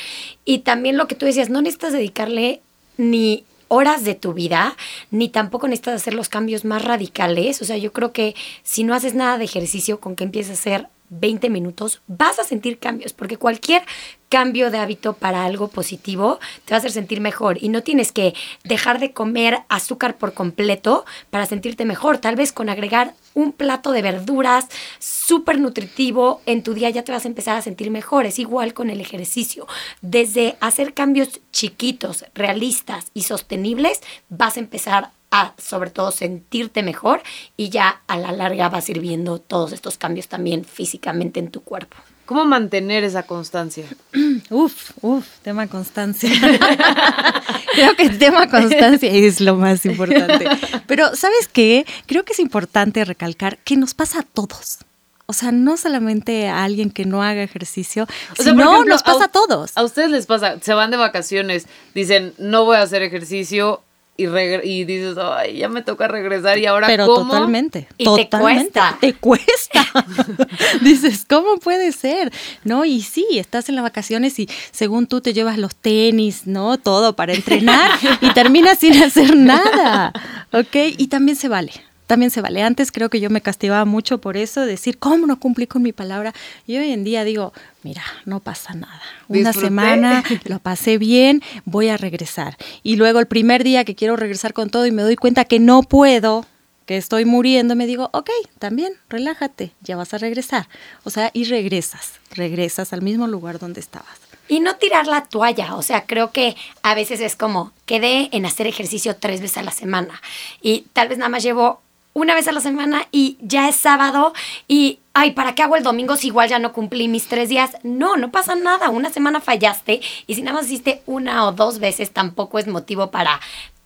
Y 0.45 0.59
también 0.59 0.97
lo 0.97 1.07
que 1.07 1.15
tú 1.15 1.25
decías, 1.25 1.49
no 1.49 1.61
necesitas 1.61 1.93
dedicarle 1.93 2.61
ni 2.97 3.45
horas 3.67 4.03
de 4.03 4.15
tu 4.15 4.33
vida, 4.33 4.75
ni 5.11 5.29
tampoco 5.29 5.67
necesitas 5.67 6.01
hacer 6.01 6.13
los 6.13 6.27
cambios 6.27 6.65
más 6.65 6.83
radicales. 6.83 7.61
O 7.61 7.65
sea, 7.65 7.77
yo 7.77 7.93
creo 7.93 8.11
que 8.11 8.35
si 8.63 8.83
no 8.83 8.93
haces 8.93 9.13
nada 9.13 9.37
de 9.37 9.45
ejercicio, 9.45 10.01
con 10.01 10.17
que 10.17 10.25
empieces 10.25 10.51
a 10.51 10.59
hacer 10.59 10.87
20 11.11 11.49
minutos, 11.49 12.01
vas 12.07 12.39
a 12.39 12.43
sentir 12.43 12.79
cambios, 12.79 13.13
porque 13.13 13.37
cualquier 13.37 13.83
cambio 14.29 14.71
de 14.71 14.77
hábito 14.77 15.11
para 15.13 15.43
algo 15.43 15.67
positivo 15.67 16.39
te 16.63 16.71
va 16.71 16.77
a 16.77 16.79
hacer 16.79 16.91
sentir 16.91 17.19
mejor 17.19 17.61
y 17.61 17.67
no 17.67 17.83
tienes 17.83 18.13
que 18.13 18.33
dejar 18.63 18.99
de 18.99 19.11
comer 19.11 19.59
azúcar 19.67 20.17
por 20.17 20.33
completo 20.33 21.05
para 21.29 21.45
sentirte 21.45 21.83
mejor. 21.83 22.17
Tal 22.17 22.37
vez 22.37 22.53
con 22.53 22.69
agregar 22.69 23.13
un 23.33 23.51
plato 23.51 23.91
de 23.91 24.01
verduras 24.01 24.67
súper 24.99 25.59
nutritivo 25.59 26.41
en 26.45 26.63
tu 26.63 26.73
día 26.73 26.89
ya 26.89 27.03
te 27.03 27.11
vas 27.11 27.25
a 27.25 27.27
empezar 27.27 27.57
a 27.57 27.61
sentir 27.61 27.91
mejor. 27.91 28.25
Es 28.25 28.39
igual 28.39 28.73
con 28.73 28.89
el 28.89 29.01
ejercicio. 29.01 29.67
Desde 30.01 30.55
hacer 30.61 30.93
cambios 30.93 31.41
chiquitos, 31.51 32.23
realistas 32.33 33.11
y 33.13 33.23
sostenibles, 33.23 33.99
vas 34.29 34.55
a 34.55 34.61
empezar 34.61 35.11
a 35.31 35.53
sobre 35.57 35.89
todo 35.89 36.11
sentirte 36.11 36.83
mejor 36.83 37.21
y 37.57 37.69
ya 37.69 38.01
a 38.07 38.17
la 38.17 38.31
larga 38.31 38.69
vas 38.69 38.87
a 38.87 38.91
ir 38.91 38.99
viendo 38.99 39.39
todos 39.39 39.71
estos 39.71 39.97
cambios 39.97 40.27
también 40.27 40.65
físicamente 40.65 41.39
en 41.39 41.49
tu 41.49 41.61
cuerpo. 41.61 41.97
¿Cómo 42.25 42.45
mantener 42.45 43.03
esa 43.03 43.23
constancia? 43.23 43.85
Uf, 44.49 44.91
uf, 45.01 45.25
tema 45.43 45.67
constancia. 45.67 46.29
Creo 47.73 47.95
que 47.95 48.03
el 48.03 48.17
tema 48.19 48.49
constancia 48.49 49.09
es 49.09 49.41
lo 49.41 49.55
más 49.55 49.85
importante. 49.85 50.47
Pero, 50.87 51.15
¿sabes 51.15 51.47
qué? 51.51 51.85
Creo 52.05 52.23
que 52.25 52.33
es 52.33 52.39
importante 52.39 53.03
recalcar 53.05 53.57
que 53.59 53.77
nos 53.77 53.93
pasa 53.93 54.19
a 54.19 54.23
todos. 54.23 54.79
O 55.25 55.33
sea, 55.33 55.51
no 55.53 55.77
solamente 55.77 56.49
a 56.49 56.63
alguien 56.65 56.89
que 56.89 57.05
no 57.05 57.23
haga 57.23 57.41
ejercicio, 57.43 58.03
O 58.03 58.35
sea, 58.35 58.45
sino 58.51 58.63
por 58.65 58.73
ejemplo, 58.73 58.93
nos 58.93 59.03
pasa 59.03 59.21
a- 59.23 59.25
a 59.25 59.31
todos. 59.31 59.71
A 59.75 59.83
ustedes 59.83 60.09
les 60.11 60.25
pasa, 60.25 60.59
se 60.61 60.73
van 60.73 60.91
de 60.91 60.97
vacaciones, 60.97 61.67
dicen, 61.95 62.33
no 62.37 62.65
voy 62.65 62.75
a 62.77 62.81
hacer 62.81 63.01
ejercicio 63.01 63.81
y, 64.17 64.25
y 64.25 64.85
dices, 64.85 65.17
ay, 65.17 65.57
ya 65.57 65.69
me 65.69 65.81
toca 65.81 66.07
regresar 66.07 66.57
y 66.59 66.65
ahora 66.65 66.87
Pero 66.87 67.07
cómo. 67.07 67.31
totalmente. 67.31 67.87
Y 67.97 68.05
te 68.15 68.29
cuesta. 68.29 68.97
Te 68.99 69.13
cuesta. 69.13 69.87
Dices, 70.81 71.25
¿cómo 71.27 71.57
puede 71.57 71.91
ser? 71.91 72.31
¿No? 72.63 72.85
Y 72.85 73.01
sí, 73.01 73.25
estás 73.31 73.69
en 73.69 73.75
las 73.75 73.83
vacaciones 73.83 74.37
y 74.39 74.47
según 74.71 75.07
tú 75.07 75.21
te 75.21 75.33
llevas 75.33 75.57
los 75.57 75.75
tenis, 75.75 76.43
¿no? 76.45 76.77
Todo 76.77 77.15
para 77.15 77.33
entrenar 77.33 77.91
y 78.21 78.31
terminas 78.33 78.79
sin 78.79 79.01
hacer 79.01 79.35
nada. 79.35 80.13
¿Ok? 80.51 80.75
Y 80.97 81.07
también 81.07 81.35
se 81.35 81.47
vale. 81.47 81.71
También 82.11 82.29
se 82.29 82.41
vale. 82.41 82.61
Antes 82.61 82.91
creo 82.91 83.09
que 83.09 83.21
yo 83.21 83.29
me 83.29 83.39
castigaba 83.39 83.85
mucho 83.85 84.17
por 84.17 84.35
eso, 84.35 84.65
decir, 84.65 84.97
¿cómo 84.97 85.27
no 85.27 85.39
cumplí 85.39 85.65
con 85.65 85.81
mi 85.81 85.93
palabra? 85.93 86.33
Y 86.67 86.75
hoy 86.75 86.91
en 86.91 87.05
día 87.05 87.23
digo, 87.23 87.53
mira, 87.83 88.03
no 88.25 88.41
pasa 88.41 88.73
nada. 88.73 89.01
Una 89.29 89.51
Disfruté. 89.51 89.67
semana 89.67 90.21
lo 90.43 90.59
pasé 90.59 90.97
bien, 90.97 91.41
voy 91.63 91.87
a 91.87 91.95
regresar. 91.95 92.57
Y 92.83 92.97
luego 92.97 93.21
el 93.21 93.27
primer 93.27 93.63
día 93.63 93.85
que 93.85 93.95
quiero 93.95 94.17
regresar 94.17 94.51
con 94.51 94.69
todo 94.69 94.85
y 94.85 94.91
me 94.91 95.03
doy 95.03 95.15
cuenta 95.15 95.45
que 95.45 95.59
no 95.59 95.83
puedo, 95.83 96.45
que 96.85 96.97
estoy 96.97 97.23
muriendo, 97.23 97.77
me 97.77 97.87
digo, 97.87 98.09
ok, 98.11 98.29
también, 98.59 98.91
relájate, 99.07 99.71
ya 99.79 99.95
vas 99.95 100.13
a 100.13 100.17
regresar. 100.17 100.67
O 101.05 101.11
sea, 101.11 101.29
y 101.31 101.45
regresas, 101.45 102.19
regresas 102.31 102.91
al 102.91 103.03
mismo 103.03 103.25
lugar 103.25 103.57
donde 103.57 103.79
estabas. 103.79 104.17
Y 104.49 104.59
no 104.59 104.75
tirar 104.75 105.07
la 105.07 105.23
toalla, 105.23 105.75
o 105.75 105.81
sea, 105.81 106.05
creo 106.05 106.33
que 106.33 106.57
a 106.83 106.93
veces 106.93 107.21
es 107.21 107.37
como, 107.37 107.71
quedé 107.85 108.27
en 108.33 108.45
hacer 108.45 108.67
ejercicio 108.67 109.15
tres 109.15 109.39
veces 109.39 109.59
a 109.59 109.63
la 109.63 109.71
semana 109.71 110.21
y 110.61 110.87
tal 110.91 111.07
vez 111.07 111.17
nada 111.17 111.29
más 111.29 111.41
llevo 111.41 111.79
una 112.13 112.35
vez 112.35 112.47
a 112.47 112.51
la 112.51 112.61
semana 112.61 113.07
y 113.11 113.37
ya 113.41 113.69
es 113.69 113.75
sábado 113.75 114.33
y, 114.67 114.99
ay, 115.13 115.31
¿para 115.31 115.55
qué 115.55 115.63
hago 115.63 115.75
el 115.75 115.83
domingo 115.83 116.15
si 116.17 116.27
igual 116.27 116.49
ya 116.49 116.59
no 116.59 116.73
cumplí 116.73 117.07
mis 117.07 117.27
tres 117.27 117.49
días? 117.49 117.77
No, 117.83 118.17
no 118.17 118.31
pasa 118.31 118.55
nada, 118.55 118.89
una 118.89 119.09
semana 119.09 119.39
fallaste 119.39 120.01
y 120.27 120.35
si 120.35 120.41
nada 120.41 120.57
más 120.57 120.65
hiciste 120.65 121.01
una 121.05 121.45
o 121.45 121.51
dos 121.51 121.79
veces 121.79 122.11
tampoco 122.11 122.59
es 122.59 122.67
motivo 122.67 123.11
para 123.11 123.39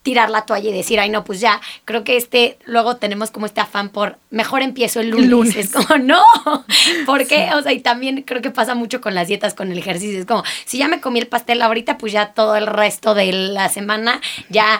tirar 0.05 0.29
la 0.29 0.43
toalla 0.45 0.69
y 0.69 0.71
decir, 0.71 0.99
ay, 0.99 1.09
no, 1.09 1.23
pues 1.23 1.39
ya, 1.39 1.59
creo 1.83 2.03
que 2.03 2.15
este, 2.15 2.59
luego 2.65 2.97
tenemos 2.97 3.31
como 3.31 3.47
este 3.47 3.59
afán 3.59 3.89
por, 3.89 4.19
mejor 4.29 4.61
empiezo 4.61 4.99
el 4.99 5.09
lunes. 5.09 5.29
lunes. 5.29 5.55
Es 5.55 5.71
como, 5.71 5.97
no, 5.97 6.21
porque, 7.07 7.49
o 7.55 7.63
sea, 7.63 7.73
y 7.73 7.79
también 7.79 8.21
creo 8.21 8.39
que 8.39 8.51
pasa 8.51 8.75
mucho 8.75 9.01
con 9.01 9.15
las 9.15 9.27
dietas, 9.27 9.55
con 9.55 9.71
el 9.71 9.79
ejercicio. 9.79 10.19
Es 10.19 10.27
como, 10.27 10.43
si 10.65 10.77
ya 10.77 10.87
me 10.87 11.01
comí 11.01 11.17
el 11.17 11.27
pastel 11.27 11.59
ahorita, 11.59 11.97
pues 11.97 12.13
ya 12.13 12.33
todo 12.33 12.55
el 12.55 12.67
resto 12.67 13.15
de 13.15 13.33
la 13.33 13.67
semana, 13.69 14.21
ya 14.49 14.79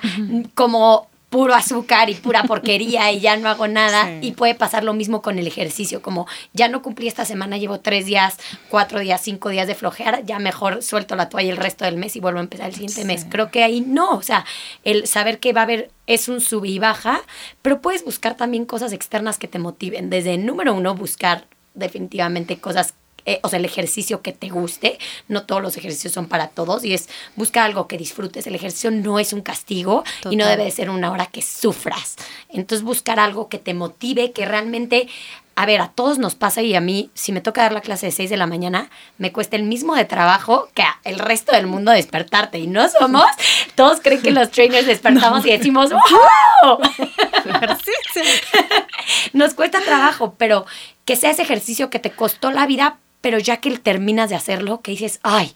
como 0.53 1.07
puro 1.35 1.53
azúcar 1.53 2.09
y 2.09 2.13
pura 2.15 2.43
porquería 2.43 3.11
y 3.11 3.19
ya 3.19 3.35
no 3.35 3.49
hago 3.49 3.67
nada. 3.67 4.05
Sí. 4.05 4.19
Y 4.29 4.31
puede 4.31 4.55
pasar 4.55 4.85
lo 4.85 4.93
mismo 4.93 5.21
con 5.21 5.37
el 5.37 5.45
ejercicio, 5.47 6.01
como 6.01 6.27
ya 6.53 6.69
no 6.69 6.81
cumplí 6.81 7.09
esta 7.09 7.25
semana, 7.25 7.57
llevo 7.57 7.81
tres 7.81 8.05
días, 8.05 8.37
cuatro 8.69 9.01
días, 9.01 9.19
cinco 9.21 9.49
días 9.49 9.67
de 9.67 9.75
flojear, 9.75 10.23
ya 10.23 10.39
mejor 10.39 10.81
suelto 10.81 11.17
la 11.17 11.27
toalla 11.27 11.51
el 11.51 11.57
resto 11.57 11.83
del 11.83 11.97
mes 11.97 12.15
y 12.15 12.21
vuelvo 12.21 12.39
a 12.39 12.43
empezar 12.43 12.67
el 12.67 12.73
siguiente 12.75 13.01
Sí. 13.01 13.05
mes. 13.05 13.25
Creo 13.29 13.51
que 13.51 13.65
ahí 13.65 13.81
no, 13.81 14.11
o 14.11 14.21
sea, 14.21 14.45
el 14.85 15.07
saber 15.07 15.39
que 15.39 15.51
va 15.51 15.59
a 15.59 15.63
haber 15.65 15.91
es 16.07 16.29
un 16.29 16.39
sub 16.39 16.63
y 16.63 16.79
baja, 16.79 17.19
pero 17.61 17.81
puedes 17.81 18.05
buscar 18.05 18.37
también 18.37 18.63
cosas 18.63 18.93
externas 18.93 19.37
que 19.37 19.49
te 19.49 19.59
motiven. 19.59 20.09
Desde 20.09 20.37
número 20.37 20.73
uno, 20.73 20.95
buscar 20.95 21.47
definitivamente 21.73 22.59
cosas 22.59 22.93
eh, 23.25 23.39
o 23.41 23.49
sea, 23.49 23.57
el 23.57 23.65
ejercicio 23.65 24.21
que 24.21 24.31
te 24.31 24.49
guste, 24.49 24.99
no 25.27 25.43
todos 25.43 25.61
los 25.61 25.77
ejercicios 25.77 26.13
son 26.13 26.27
para 26.27 26.49
todos 26.49 26.85
y 26.85 26.93
es 26.93 27.09
buscar 27.35 27.65
algo 27.65 27.87
que 27.87 27.97
disfrutes. 27.97 28.45
El 28.45 28.55
ejercicio 28.55 28.91
no 28.91 29.19
es 29.19 29.33
un 29.33 29.41
castigo 29.41 30.03
y 30.29 30.35
no 30.35 30.45
debe 30.45 30.65
de 30.65 30.71
ser 30.71 30.89
una 30.89 31.11
hora 31.11 31.25
que 31.25 31.41
sufras. 31.41 32.15
Entonces 32.49 32.83
buscar 32.83 33.19
algo 33.19 33.49
que 33.49 33.57
te 33.57 33.73
motive, 33.73 34.31
que 34.31 34.45
realmente, 34.45 35.07
a 35.55 35.65
ver, 35.65 35.81
a 35.81 35.89
todos 35.89 36.19
nos 36.19 36.35
pasa 36.35 36.61
y 36.61 36.75
a 36.75 36.81
mí, 36.81 37.09
si 37.15 37.31
me 37.31 37.41
toca 37.41 37.63
dar 37.63 37.73
la 37.73 37.81
clase 37.81 38.05
de 38.05 38.11
6 38.11 38.29
de 38.29 38.37
la 38.37 38.45
mañana, 38.45 38.89
me 39.17 39.31
cuesta 39.31 39.55
el 39.55 39.63
mismo 39.63 39.95
de 39.95 40.05
trabajo 40.05 40.69
que 40.75 40.83
a 40.83 40.99
el 41.03 41.17
resto 41.17 41.51
del 41.51 41.65
mundo 41.65 41.91
despertarte. 41.91 42.59
Y 42.59 42.67
no 42.67 42.87
somos, 42.89 43.25
todos 43.75 44.01
creen 44.01 44.21
que 44.21 44.31
los 44.31 44.51
trainers 44.51 44.85
despertamos 44.85 45.45
y 45.45 45.51
decimos, 45.51 45.89
¡wow! 45.91 46.55
Nos 49.33 49.53
cuesta 49.53 49.81
trabajo, 49.81 50.35
pero 50.37 50.65
que 51.05 51.15
sea 51.15 51.31
ese 51.31 51.43
ejercicio 51.43 51.89
que 51.89 51.99
te 51.99 52.11
costó 52.11 52.51
la 52.51 52.65
vida, 52.65 52.97
pero 53.25 53.39
ya 53.39 53.57
que 53.57 53.75
terminas 53.79 54.29
de 54.29 54.35
hacerlo, 54.35 54.81
que 54.81 54.91
dices, 54.91 55.19
ay, 55.23 55.51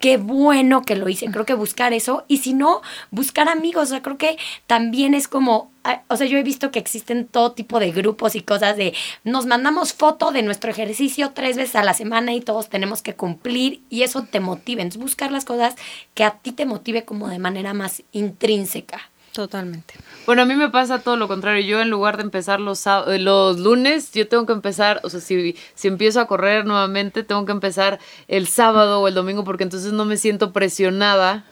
qué 0.00 0.18
bueno 0.18 0.82
que 0.82 0.96
lo 0.96 1.08
hice. 1.08 1.30
Creo 1.30 1.46
que 1.46 1.54
buscar 1.54 1.94
eso. 1.94 2.26
Y 2.28 2.36
si 2.36 2.52
no, 2.52 2.82
buscar 3.10 3.48
amigos. 3.48 3.84
O 3.84 3.86
sea, 3.86 4.02
creo 4.02 4.18
que 4.18 4.36
también 4.66 5.14
es 5.14 5.26
como, 5.26 5.70
ah, 5.82 6.02
o 6.08 6.18
sea, 6.18 6.26
yo 6.26 6.36
he 6.36 6.42
visto 6.42 6.70
que 6.70 6.78
existen 6.78 7.26
todo 7.26 7.52
tipo 7.52 7.80
de 7.80 7.90
grupos 7.90 8.36
y 8.36 8.42
cosas 8.42 8.76
de, 8.76 8.92
nos 9.24 9.46
mandamos 9.46 9.94
foto 9.94 10.30
de 10.30 10.42
nuestro 10.42 10.70
ejercicio 10.70 11.30
tres 11.30 11.56
veces 11.56 11.76
a 11.76 11.84
la 11.84 11.94
semana 11.94 12.34
y 12.34 12.42
todos 12.42 12.68
tenemos 12.68 13.00
que 13.00 13.14
cumplir 13.14 13.80
y 13.88 14.02
eso 14.02 14.24
te 14.30 14.40
motiva. 14.40 14.82
Entonces, 14.82 15.00
buscar 15.00 15.32
las 15.32 15.46
cosas 15.46 15.74
que 16.12 16.22
a 16.22 16.32
ti 16.32 16.52
te 16.52 16.66
motive 16.66 17.06
como 17.06 17.28
de 17.28 17.38
manera 17.38 17.72
más 17.72 18.02
intrínseca. 18.12 19.08
Totalmente. 19.36 19.92
Bueno, 20.24 20.40
a 20.40 20.44
mí 20.46 20.54
me 20.54 20.70
pasa 20.70 21.00
todo 21.00 21.18
lo 21.18 21.28
contrario. 21.28 21.62
Yo 21.62 21.82
en 21.82 21.90
lugar 21.90 22.16
de 22.16 22.22
empezar 22.22 22.58
los, 22.58 22.86
eh, 22.86 23.18
los 23.18 23.60
lunes, 23.60 24.10
yo 24.12 24.26
tengo 24.26 24.46
que 24.46 24.54
empezar, 24.54 24.98
o 25.02 25.10
sea, 25.10 25.20
si, 25.20 25.54
si 25.74 25.88
empiezo 25.88 26.20
a 26.20 26.26
correr 26.26 26.64
nuevamente, 26.64 27.22
tengo 27.22 27.44
que 27.44 27.52
empezar 27.52 27.98
el 28.28 28.46
sábado 28.46 29.02
o 29.02 29.08
el 29.08 29.12
domingo 29.12 29.44
porque 29.44 29.64
entonces 29.64 29.92
no 29.92 30.06
me 30.06 30.16
siento 30.16 30.54
presionada 30.54 31.44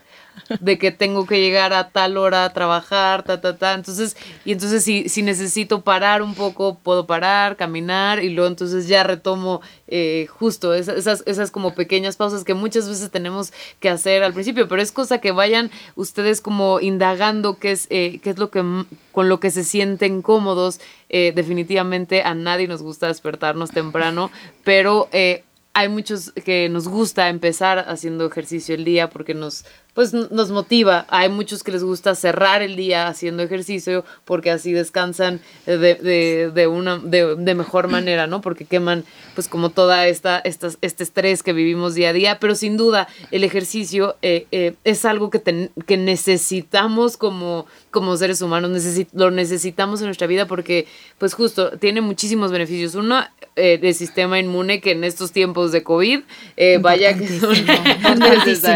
de 0.60 0.78
que 0.78 0.90
tengo 0.90 1.26
que 1.26 1.40
llegar 1.40 1.72
a 1.72 1.90
tal 1.90 2.16
hora 2.16 2.44
a 2.44 2.52
trabajar, 2.52 3.22
ta, 3.22 3.40
ta, 3.40 3.56
ta. 3.56 3.74
Entonces, 3.74 4.16
y 4.44 4.52
entonces 4.52 4.84
si, 4.84 5.08
si 5.08 5.22
necesito 5.22 5.82
parar 5.82 6.22
un 6.22 6.34
poco, 6.34 6.78
puedo 6.82 7.06
parar, 7.06 7.56
caminar 7.56 8.22
y 8.22 8.30
luego 8.30 8.48
entonces 8.48 8.88
ya 8.88 9.02
retomo 9.04 9.60
eh, 9.88 10.26
justo 10.28 10.74
esa- 10.74 10.94
esas, 10.94 11.22
esas 11.26 11.50
como 11.50 11.74
pequeñas 11.74 12.16
pausas 12.16 12.44
que 12.44 12.54
muchas 12.54 12.88
veces 12.88 13.10
tenemos 13.10 13.52
que 13.80 13.88
hacer 13.88 14.22
al 14.22 14.32
principio, 14.32 14.66
pero 14.68 14.82
es 14.82 14.92
cosa 14.92 15.18
que 15.18 15.30
vayan 15.32 15.70
ustedes 15.96 16.40
como 16.40 16.80
indagando 16.80 17.58
qué 17.58 17.72
es, 17.72 17.86
eh, 17.90 18.20
qué 18.22 18.30
es 18.30 18.38
lo 18.38 18.50
que 18.50 18.64
con 19.12 19.28
lo 19.28 19.40
que 19.40 19.50
se 19.50 19.64
sienten 19.64 20.22
cómodos. 20.22 20.80
Eh, 21.10 21.32
definitivamente 21.34 22.22
a 22.22 22.34
nadie 22.34 22.66
nos 22.66 22.82
gusta 22.82 23.06
despertarnos 23.06 23.70
temprano, 23.70 24.32
pero 24.64 25.08
eh, 25.12 25.44
hay 25.72 25.88
muchos 25.88 26.32
que 26.44 26.68
nos 26.68 26.88
gusta 26.88 27.28
empezar 27.28 27.78
haciendo 27.88 28.26
ejercicio 28.26 28.74
el 28.74 28.84
día 28.84 29.10
porque 29.10 29.34
nos 29.34 29.64
pues 29.94 30.12
nos 30.12 30.50
motiva. 30.50 31.06
Hay 31.08 31.28
muchos 31.28 31.62
que 31.62 31.72
les 31.72 31.82
gusta 31.84 32.14
cerrar 32.14 32.62
el 32.62 32.76
día 32.76 33.06
haciendo 33.08 33.42
ejercicio 33.42 34.04
porque 34.24 34.50
así 34.50 34.72
descansan 34.72 35.40
de, 35.66 35.76
de, 35.78 36.50
de 36.52 36.66
una 36.66 36.98
de, 36.98 37.36
de 37.36 37.54
mejor 37.54 37.88
manera, 37.88 38.26
¿no? 38.26 38.40
Porque 38.40 38.64
queman 38.64 39.04
pues 39.34 39.48
como 39.48 39.70
toda 39.70 40.06
esta, 40.08 40.38
estas 40.40 40.78
este 40.82 41.04
estrés 41.04 41.42
que 41.42 41.52
vivimos 41.52 41.94
día 41.94 42.10
a 42.10 42.12
día, 42.12 42.38
pero 42.40 42.54
sin 42.54 42.76
duda 42.76 43.08
el 43.30 43.44
ejercicio 43.44 44.16
eh, 44.22 44.46
eh, 44.52 44.74
es 44.84 45.04
algo 45.04 45.30
que, 45.30 45.38
ten- 45.38 45.70
que 45.86 45.96
necesitamos 45.96 47.16
como, 47.16 47.66
como 47.90 48.16
seres 48.16 48.42
humanos, 48.42 48.70
necesi- 48.70 49.08
lo 49.12 49.30
necesitamos 49.30 50.00
en 50.00 50.06
nuestra 50.06 50.26
vida 50.26 50.46
porque 50.46 50.86
pues 51.18 51.34
justo 51.34 51.70
tiene 51.78 52.00
muchísimos 52.00 52.50
beneficios. 52.50 52.94
Uno, 52.96 53.22
eh, 53.56 53.78
el 53.80 53.94
sistema 53.94 54.38
inmune 54.40 54.80
que 54.80 54.90
en 54.92 55.04
estos 55.04 55.30
tiempos 55.30 55.70
de 55.72 55.82
COVID, 55.84 56.20
eh, 56.56 56.78
vaya 56.82 57.16
que 57.16 57.28
son 57.38 57.54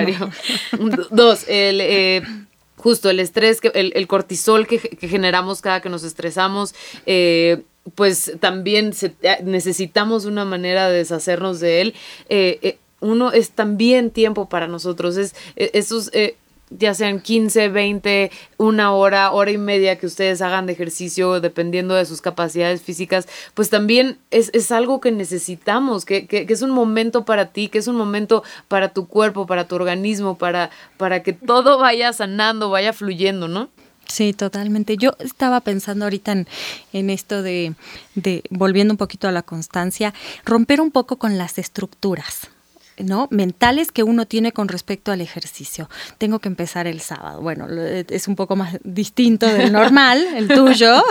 Importantísimo. 0.08 0.30
Dos, 1.10 1.44
el, 1.48 1.80
eh, 1.80 2.22
justo 2.76 3.10
el 3.10 3.20
estrés, 3.20 3.60
que, 3.60 3.68
el, 3.74 3.92
el 3.94 4.06
cortisol 4.06 4.66
que, 4.66 4.78
que 4.78 5.08
generamos 5.08 5.60
cada 5.60 5.80
que 5.80 5.88
nos 5.88 6.04
estresamos, 6.04 6.74
eh, 7.06 7.62
pues 7.94 8.32
también 8.40 8.92
se- 8.92 9.14
eh, 9.22 9.38
necesitamos 9.42 10.24
una 10.26 10.44
manera 10.44 10.88
de 10.88 10.98
deshacernos 10.98 11.60
de 11.60 11.80
él. 11.80 11.94
Eh, 12.28 12.58
eh, 12.62 12.78
uno 13.00 13.32
es 13.32 13.50
también 13.50 14.10
tiempo 14.10 14.48
para 14.48 14.66
nosotros, 14.68 15.16
es 15.16 15.34
esos... 15.56 16.10
ya 16.70 16.94
sean 16.94 17.20
15, 17.20 17.68
20, 17.68 18.30
una 18.56 18.92
hora, 18.92 19.30
hora 19.32 19.50
y 19.50 19.58
media 19.58 19.98
que 19.98 20.06
ustedes 20.06 20.42
hagan 20.42 20.66
de 20.66 20.72
ejercicio, 20.72 21.40
dependiendo 21.40 21.94
de 21.94 22.04
sus 22.04 22.20
capacidades 22.20 22.82
físicas, 22.82 23.28
pues 23.54 23.70
también 23.70 24.18
es, 24.30 24.50
es 24.52 24.70
algo 24.72 25.00
que 25.00 25.12
necesitamos, 25.12 26.04
que, 26.04 26.26
que, 26.26 26.46
que 26.46 26.52
es 26.52 26.62
un 26.62 26.70
momento 26.70 27.24
para 27.24 27.52
ti, 27.52 27.68
que 27.68 27.78
es 27.78 27.88
un 27.88 27.96
momento 27.96 28.42
para 28.68 28.90
tu 28.90 29.06
cuerpo, 29.06 29.46
para 29.46 29.66
tu 29.66 29.74
organismo, 29.74 30.36
para, 30.36 30.70
para 30.96 31.22
que 31.22 31.32
todo 31.32 31.78
vaya 31.78 32.12
sanando, 32.12 32.70
vaya 32.70 32.92
fluyendo, 32.92 33.48
¿no? 33.48 33.68
Sí, 34.06 34.32
totalmente. 34.32 34.96
Yo 34.96 35.12
estaba 35.18 35.60
pensando 35.60 36.06
ahorita 36.06 36.32
en, 36.32 36.48
en 36.92 37.10
esto 37.10 37.42
de, 37.42 37.74
de, 38.14 38.42
volviendo 38.50 38.94
un 38.94 38.98
poquito 38.98 39.28
a 39.28 39.32
la 39.32 39.42
constancia, 39.42 40.14
romper 40.44 40.80
un 40.80 40.90
poco 40.90 41.18
con 41.18 41.36
las 41.36 41.58
estructuras. 41.58 42.48
¿No? 43.04 43.28
mentales 43.30 43.92
que 43.92 44.02
uno 44.02 44.26
tiene 44.26 44.52
con 44.52 44.68
respecto 44.68 45.12
al 45.12 45.20
ejercicio. 45.20 45.88
Tengo 46.18 46.38
que 46.38 46.48
empezar 46.48 46.86
el 46.86 47.00
sábado. 47.00 47.40
Bueno, 47.40 47.66
es 47.68 48.28
un 48.28 48.36
poco 48.36 48.56
más 48.56 48.78
distinto 48.84 49.46
del 49.46 49.72
normal, 49.72 50.24
el 50.36 50.48
tuyo, 50.54 51.02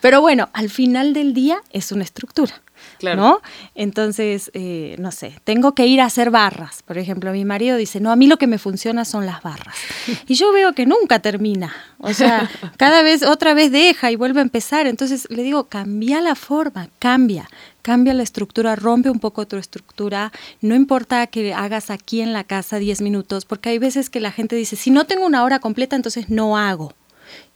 pero 0.00 0.20
bueno, 0.20 0.48
al 0.52 0.70
final 0.70 1.12
del 1.12 1.34
día 1.34 1.60
es 1.70 1.92
una 1.92 2.04
estructura. 2.04 2.60
¿no? 3.16 3.40
Entonces, 3.74 4.50
eh, 4.54 4.96
no 4.98 5.10
sé, 5.10 5.34
tengo 5.44 5.74
que 5.74 5.86
ir 5.86 6.00
a 6.00 6.06
hacer 6.06 6.30
barras. 6.30 6.82
Por 6.82 6.98
ejemplo, 6.98 7.32
mi 7.32 7.44
marido 7.44 7.76
dice, 7.76 8.00
no, 8.00 8.10
a 8.10 8.16
mí 8.16 8.26
lo 8.26 8.36
que 8.36 8.46
me 8.46 8.58
funciona 8.58 9.04
son 9.04 9.26
las 9.26 9.42
barras. 9.42 9.76
Y 10.26 10.34
yo 10.34 10.52
veo 10.52 10.72
que 10.74 10.86
nunca 10.86 11.20
termina. 11.20 11.74
O 11.98 12.12
sea, 12.12 12.50
cada 12.76 13.02
vez, 13.02 13.22
otra 13.22 13.54
vez 13.54 13.72
deja 13.72 14.10
y 14.10 14.16
vuelve 14.16 14.40
a 14.40 14.42
empezar. 14.42 14.86
Entonces 14.86 15.26
le 15.30 15.42
digo, 15.42 15.64
cambia 15.64 16.20
la 16.20 16.34
forma, 16.34 16.88
cambia. 16.98 17.48
Cambia 17.82 18.14
la 18.14 18.22
estructura, 18.22 18.76
rompe 18.76 19.10
un 19.10 19.20
poco 19.20 19.46
tu 19.46 19.56
estructura. 19.56 20.32
No 20.60 20.74
importa 20.74 21.26
que 21.26 21.54
hagas 21.54 21.90
aquí 21.90 22.20
en 22.20 22.32
la 22.32 22.44
casa 22.44 22.78
10 22.78 23.00
minutos, 23.00 23.44
porque 23.44 23.70
hay 23.70 23.78
veces 23.78 24.10
que 24.10 24.20
la 24.20 24.32
gente 24.32 24.56
dice, 24.56 24.76
si 24.76 24.90
no 24.90 25.06
tengo 25.06 25.26
una 25.26 25.44
hora 25.44 25.58
completa, 25.58 25.96
entonces 25.96 26.30
no 26.30 26.56
hago. 26.56 26.94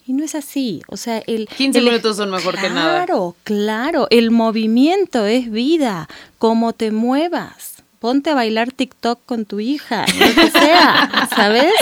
Y 0.06 0.12
no 0.12 0.22
es 0.22 0.34
así. 0.34 0.82
O 0.88 0.96
sea, 0.96 1.18
el. 1.26 1.48
15 1.48 1.80
minutos 1.80 2.18
son 2.18 2.30
mejor 2.30 2.56
que 2.56 2.68
nada. 2.68 3.06
Claro, 3.06 3.34
claro. 3.42 4.06
El 4.10 4.30
movimiento 4.30 5.24
es 5.24 5.50
vida. 5.50 6.08
Como 6.38 6.74
te 6.74 6.90
muevas. 6.90 7.73
Ponte 8.04 8.28
a 8.28 8.34
bailar 8.34 8.70
TikTok 8.70 9.24
con 9.24 9.46
tu 9.46 9.60
hija, 9.60 10.04
lo 10.18 10.34
que 10.34 10.50
sea, 10.50 11.26
¿sabes? 11.34 11.72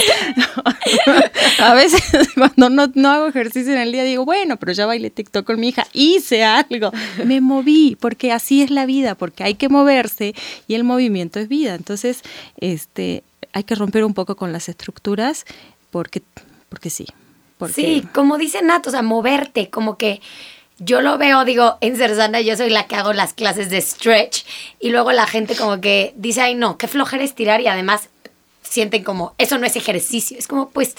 a 1.59 1.75
veces 1.75 2.29
cuando 2.37 2.71
no, 2.71 2.93
no 2.95 3.11
hago 3.11 3.27
ejercicio 3.27 3.73
en 3.73 3.81
el 3.81 3.91
día 3.91 4.05
digo, 4.05 4.25
bueno, 4.25 4.57
pero 4.57 4.71
ya 4.71 4.87
bailé 4.87 5.11
TikTok 5.11 5.45
con 5.45 5.59
mi 5.59 5.71
hija, 5.71 5.85
hice 5.93 6.45
algo, 6.45 6.93
me 7.25 7.41
moví, 7.41 7.97
porque 7.99 8.31
así 8.31 8.63
es 8.63 8.71
la 8.71 8.87
vida, 8.87 9.17
porque 9.17 9.43
hay 9.43 9.57
que 9.57 9.69
moverse 9.69 10.33
y 10.69 10.75
el 10.77 10.85
movimiento 10.85 11.41
es 11.41 11.49
vida. 11.49 11.75
Entonces, 11.75 12.23
este, 12.57 13.25
hay 13.53 13.65
que 13.65 13.75
romper 13.75 14.05
un 14.05 14.15
poco 14.15 14.37
con 14.37 14.53
las 14.53 14.69
estructuras 14.69 15.45
porque, 15.91 16.23
porque 16.69 16.89
sí, 16.89 17.07
Sí, 17.75 18.07
como 18.15 18.39
dice 18.39 18.63
Nat, 18.63 18.87
o 18.87 18.91
sea, 18.91 19.03
moverte, 19.03 19.71
como 19.71 19.97
que 19.97 20.21
yo 20.79 21.01
lo 21.01 21.19
veo, 21.19 21.45
digo, 21.45 21.77
en 21.81 21.97
Cersana 21.97 22.41
yo 22.41 22.57
soy 22.57 22.71
la 22.71 22.87
que 22.87 22.97
hago 22.97 23.13
las 23.13 23.35
clases 23.35 23.71
de 23.71 23.81
stretch 23.81 24.45
y 24.81 24.91
luego 24.91 25.13
la 25.13 25.27
gente 25.27 25.55
como 25.55 25.81
que 25.81 26.13
dice, 26.17 26.41
ay 26.41 26.55
no, 26.55 26.79
qué 26.79 26.89
flojera 26.89 27.25
estirar 27.25 27.61
y 27.61 27.69
además 27.69 28.09
sienten 28.63 29.05
como, 29.05 29.35
eso 29.39 29.59
no 29.59 29.67
es 29.67 29.77
ejercicio, 29.77 30.39
es 30.39 30.49
como 30.49 30.71
pues 30.71 30.95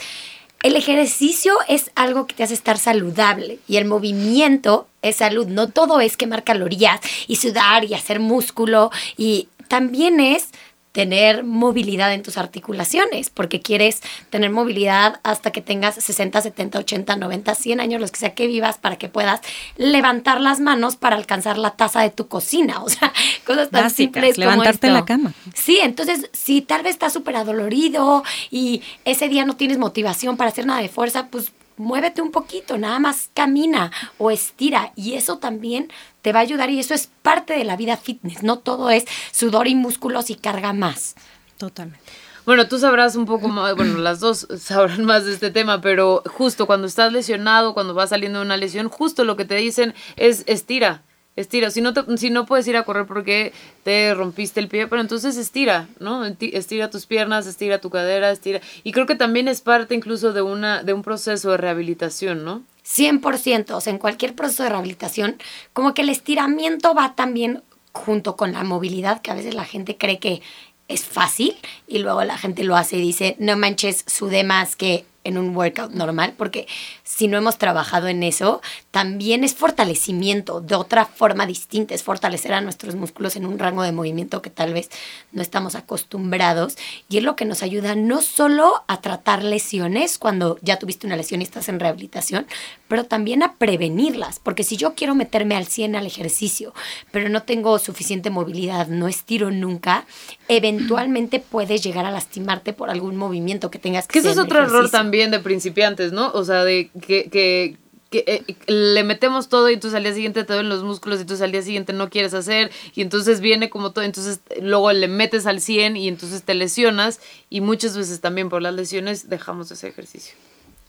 el 0.62 0.78
ejercicio 0.78 1.54
es 1.68 1.92
algo 1.96 2.26
que 2.26 2.36
te 2.36 2.44
hace 2.44 2.54
estar 2.54 2.78
saludable 2.78 3.60
y 3.68 3.78
el 3.78 3.86
movimiento 3.86 4.88
es 5.02 5.18
salud, 5.18 5.48
no 5.48 5.70
todo 5.70 6.00
es 6.00 6.16
quemar 6.16 6.44
calorías 6.44 7.02
y 7.28 7.36
sudar 7.36 7.84
y 7.84 7.94
hacer 7.94 8.20
músculo 8.22 8.90
y 9.18 9.50
también 9.68 10.20
es 10.22 10.50
tener 10.94 11.44
movilidad 11.44 12.14
en 12.14 12.22
tus 12.22 12.38
articulaciones, 12.38 13.32
porque 13.32 13.62
quieres 13.62 14.02
tener 14.30 14.52
movilidad 14.52 15.20
hasta 15.24 15.52
que 15.52 15.60
tengas 15.60 15.96
60, 15.96 16.40
70, 16.40 16.80
80, 16.80 17.16
90, 17.16 17.56
100 17.56 17.80
años, 17.80 18.00
los 18.00 18.12
que 18.12 18.20
sea 18.20 18.36
que 18.36 18.46
vivas, 18.46 18.78
para 18.78 18.98
que 18.98 19.10
puedas 19.10 19.42
levantar 19.76 20.40
las 20.40 20.60
manos 20.60 20.96
para 20.96 21.16
alcanzar 21.16 21.58
la 21.58 21.72
taza 21.72 22.02
de 22.02 22.10
tu 22.10 22.28
cocina. 22.28 22.82
O 22.84 22.90
sea, 22.90 23.14
cosas 23.46 23.70
tan 23.70 23.90
simples 23.90 24.36
como 24.36 24.52
levantarte 24.52 24.88
en 24.88 24.94
la 24.94 25.06
cama. 25.06 25.34
Sí, 25.56 25.80
entonces, 25.82 26.30
si 26.34 26.62
tal 26.62 26.84
vez 26.84 26.92
estás 26.92 27.14
súper 27.14 27.38
adolorido 27.38 28.24
y 28.52 28.84
ese 29.06 29.30
día 29.30 29.46
no 29.46 29.56
tienes 29.56 29.78
motivación 29.78 30.38
para 30.38 30.50
hacer 30.50 30.66
nada 30.66 30.82
de 30.82 30.90
fuerza, 30.90 31.28
pues 31.28 31.54
muévete 31.78 32.22
un 32.22 32.32
poquito, 32.32 32.78
nada 32.78 33.00
más 33.00 33.30
camina 33.34 33.92
o 34.18 34.32
estira 34.32 34.92
y 34.96 35.14
eso 35.14 35.38
también 35.38 35.92
te 36.24 36.34
va 36.34 36.40
a 36.40 36.44
ayudar 36.44 36.72
y 36.72 36.80
eso 36.80 36.96
es 36.96 37.10
parte 37.22 37.54
de 37.54 37.66
la 37.66 37.78
vida 37.78 37.98
fitness, 37.98 38.42
no 38.42 38.58
todo 38.58 38.90
es 38.90 39.06
sudor 39.32 39.68
y 39.68 39.76
músculos 39.76 40.32
y 40.32 40.36
carga 40.36 40.74
más. 40.74 41.14
Totalmente. 41.58 42.00
Bueno, 42.46 42.68
tú 42.68 42.80
sabrás 42.80 43.16
un 43.16 43.26
poco 43.26 43.48
más, 43.48 43.76
bueno, 43.76 44.00
las 44.00 44.20
dos 44.20 44.48
sabrán 44.58 45.06
más 45.06 45.26
de 45.26 45.34
este 45.34 45.52
tema, 45.52 45.82
pero 45.82 46.24
justo 46.26 46.66
cuando 46.66 46.88
estás 46.88 47.14
lesionado, 47.14 47.74
cuando 47.74 47.94
vas 47.94 48.10
saliendo 48.10 48.40
de 48.40 48.46
una 48.46 48.58
lesión, 48.58 48.90
justo 48.90 49.24
lo 49.24 49.38
que 49.38 49.46
te 49.46 49.56
dicen 49.56 49.94
es 50.16 50.44
estira 50.48 51.04
Estira, 51.36 51.72
si 51.72 51.82
no, 51.82 51.94
si 52.16 52.30
no 52.30 52.46
puedes 52.46 52.68
ir 52.68 52.78
a 52.78 52.84
correr 52.84 53.08
porque 53.08 53.54
te 53.84 54.14
rompiste 54.14 54.60
el 54.60 54.68
pie, 54.68 54.88
pero 54.88 55.02
entonces 55.02 55.36
estira, 55.36 55.88
¿no? 56.00 56.26
Estira 56.26 56.92
tus 56.92 57.08
piernas, 57.08 57.48
estira 57.48 57.82
tu 57.82 57.90
cadera, 57.90 58.30
estira. 58.30 58.62
Y 58.84 58.92
creo 58.92 59.08
que 59.08 59.16
también 59.16 59.48
es 59.48 59.62
parte 59.62 59.96
incluso 59.96 60.32
de, 60.32 60.44
una, 60.44 60.84
de 60.84 60.94
un 60.94 61.02
proceso 61.02 61.50
de 61.52 61.58
rehabilitación, 61.58 62.44
¿no? 62.44 62.62
100%, 62.86 63.72
o 63.72 63.82
sea, 63.82 63.92
en 63.92 63.98
cualquier 63.98 64.36
proceso 64.36 64.64
de 64.64 64.70
rehabilitación, 64.70 65.38
como 65.72 65.96
que 65.96 66.04
el 66.04 66.10
estiramiento 66.10 66.94
va 66.94 67.16
también 67.16 67.64
junto 67.94 68.36
con 68.36 68.52
la 68.52 68.64
movilidad, 68.64 69.22
que 69.22 69.32
a 69.32 69.36
veces 69.36 69.56
la 69.56 69.66
gente 69.66 69.98
cree 69.98 70.20
que 70.20 70.42
es 70.88 71.06
fácil 71.06 71.56
y 71.88 72.00
luego 72.00 72.24
la 72.24 72.38
gente 72.38 72.64
lo 72.64 72.76
hace 72.76 72.98
y 72.98 73.02
dice, 73.02 73.36
no 73.40 73.58
manches, 73.58 74.04
sude 74.08 74.44
más 74.44 74.76
que 74.76 75.06
en 75.24 75.38
un 75.38 75.56
workout 75.56 75.92
normal, 75.92 76.34
porque 76.38 76.68
si 77.04 77.28
no 77.28 77.38
hemos 77.38 77.58
trabajado 77.58 78.08
en 78.08 78.24
eso, 78.24 78.62
también 78.92 79.44
es 79.44 79.54
fortalecimiento 79.54 80.62
de 80.62 80.76
otra 80.76 81.06
forma 81.06 81.46
distinta, 81.46 81.94
es 81.94 82.04
fortalecer 82.04 82.54
a 82.54 82.62
nuestros 82.62 82.96
músculos 82.96 83.36
en 83.36 83.46
un 83.46 83.60
rango 83.60 83.84
de 83.84 83.92
movimiento 83.92 84.42
que 84.42 84.50
tal 84.50 84.74
vez 84.74 84.90
no 85.32 85.42
estamos 85.42 85.76
acostumbrados 85.76 86.78
y 87.10 87.18
es 87.18 87.24
lo 87.24 87.36
que 87.36 87.46
nos 87.46 87.62
ayuda 87.62 87.96
no 87.96 88.22
solo 88.22 88.84
a 88.88 89.02
tratar 89.02 89.44
lesiones 89.44 90.18
cuando 90.18 90.58
ya 90.62 90.80
tuviste 90.80 91.06
una 91.06 91.18
lesión 91.18 91.42
y 91.42 91.44
estás 91.44 91.68
en 91.68 91.80
rehabilitación, 91.80 92.48
pero 92.88 93.06
también 93.06 93.44
a 93.44 93.56
prevenirlas, 93.56 94.40
porque 94.40 94.64
si 94.64 94.78
yo 94.78 94.94
quiero 94.94 95.14
meterme 95.14 95.56
al 95.56 95.68
100 95.68 95.96
al 95.96 96.06
ejercicio, 96.06 96.74
pero 97.12 97.28
no 97.28 97.44
tengo 97.44 97.78
suficiente 97.80 98.30
movilidad, 98.30 98.88
no 98.88 99.08
estiro 99.08 99.52
nunca, 99.52 100.06
eventualmente 100.48 101.40
puedes 101.40 101.84
llegar 101.84 102.06
a 102.06 102.12
lastimarte 102.12 102.72
por 102.72 102.90
algún 102.90 103.18
movimiento 103.18 103.70
que 103.70 103.80
tengas 103.80 104.08
que 104.08 104.20
hacer. 104.20 104.24
Que 104.24 104.32
ese 104.32 104.40
es 104.40 104.46
otro 104.46 104.64
error 104.64 104.90
también 104.90 105.32
de 105.32 105.40
principiantes, 105.40 106.12
¿no? 106.12 106.32
O 106.34 106.46
sea, 106.46 106.64
de 106.64 106.90
que, 107.02 107.30
que, 107.30 107.78
eh, 108.12 108.44
le 108.68 109.04
metemos 109.04 109.50
todo 109.50 109.70
y 109.70 109.74
entonces 109.74 109.98
al 109.98 110.04
día 110.04 110.14
siguiente 110.14 110.44
te 110.44 110.54
duelen 110.54 110.70
los 110.70 110.84
músculos 110.84 111.18
y 111.18 111.22
entonces 111.22 111.44
al 111.44 111.52
día 111.52 111.64
siguiente 111.64 111.94
no 111.94 112.10
quieres 112.10 112.36
hacer 112.36 112.72
y 112.94 113.02
entonces 113.02 113.40
viene 113.40 113.72
como 113.72 113.92
todo, 113.92 114.06
entonces 114.06 114.40
luego 114.62 114.92
le 114.94 115.08
metes 115.08 115.48
al 115.48 115.62
100 115.62 115.98
y 115.98 116.08
entonces 116.08 116.44
te 116.44 116.54
lesionas 116.54 117.20
y 117.50 117.62
muchas 117.62 117.98
veces 117.98 118.22
también 118.22 118.50
por 118.50 118.62
las 118.62 118.76
lesiones 118.76 119.30
dejamos 119.30 119.72
ese 119.72 119.88
ejercicio. 119.88 120.36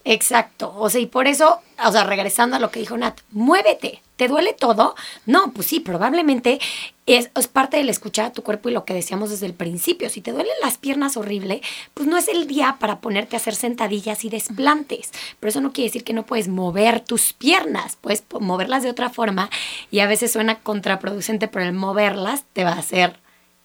Exacto, 0.04 0.74
o 0.76 0.90
sea, 0.90 1.00
y 1.00 1.06
por 1.06 1.26
eso, 1.26 1.60
o 1.82 1.92
sea, 1.92 2.04
regresando 2.04 2.56
a 2.56 2.58
lo 2.58 2.70
que 2.70 2.80
dijo 2.80 2.96
Nat, 2.98 3.18
muévete, 3.30 4.02
¿te 4.16 4.29
duele 4.29 4.53
todo? 4.53 4.94
No, 5.27 5.53
pues 5.53 5.66
sí, 5.66 5.81
probablemente 5.81 6.61
es, 7.07 7.31
es, 7.35 7.48
parte 7.48 7.77
del 7.77 7.88
escuchar 7.88 8.27
a 8.27 8.33
tu 8.33 8.42
cuerpo 8.42 8.68
y 8.68 8.72
lo 8.72 8.85
que 8.85 8.94
decíamos 8.94 9.31
desde 9.31 9.46
el 9.46 9.55
principio. 9.55 10.09
Si 10.09 10.20
te 10.20 10.33
duelen 10.33 10.55
las 10.62 10.79
piernas 10.79 11.16
horrible, 11.16 11.61
pues 11.92 12.09
no 12.09 12.16
es 12.16 12.29
el 12.29 12.46
día 12.46 12.77
para 12.79 13.00
ponerte 13.00 13.37
a 13.37 13.38
hacer 13.38 13.55
sentadillas 13.55 14.24
y 14.24 14.31
desplantes. 14.31 15.11
Pero 15.40 15.50
eso 15.50 15.61
no 15.61 15.72
quiere 15.72 15.88
decir 15.88 16.05
que 16.05 16.12
no 16.12 16.27
puedes 16.27 16.48
mover 16.48 17.00
tus 17.00 17.33
piernas, 17.33 17.98
puedes 18.00 18.24
moverlas 18.40 18.83
de 18.83 18.90
otra 18.90 19.11
forma 19.11 19.50
y 19.90 20.00
a 20.00 20.07
veces 20.07 20.33
suena 20.33 20.61
contraproducente, 20.61 21.48
pero 21.48 21.64
el 21.64 21.72
moverlas 21.72 22.44
te 22.53 22.64
va 22.64 22.72
a 22.72 22.79
hacer 22.79 23.23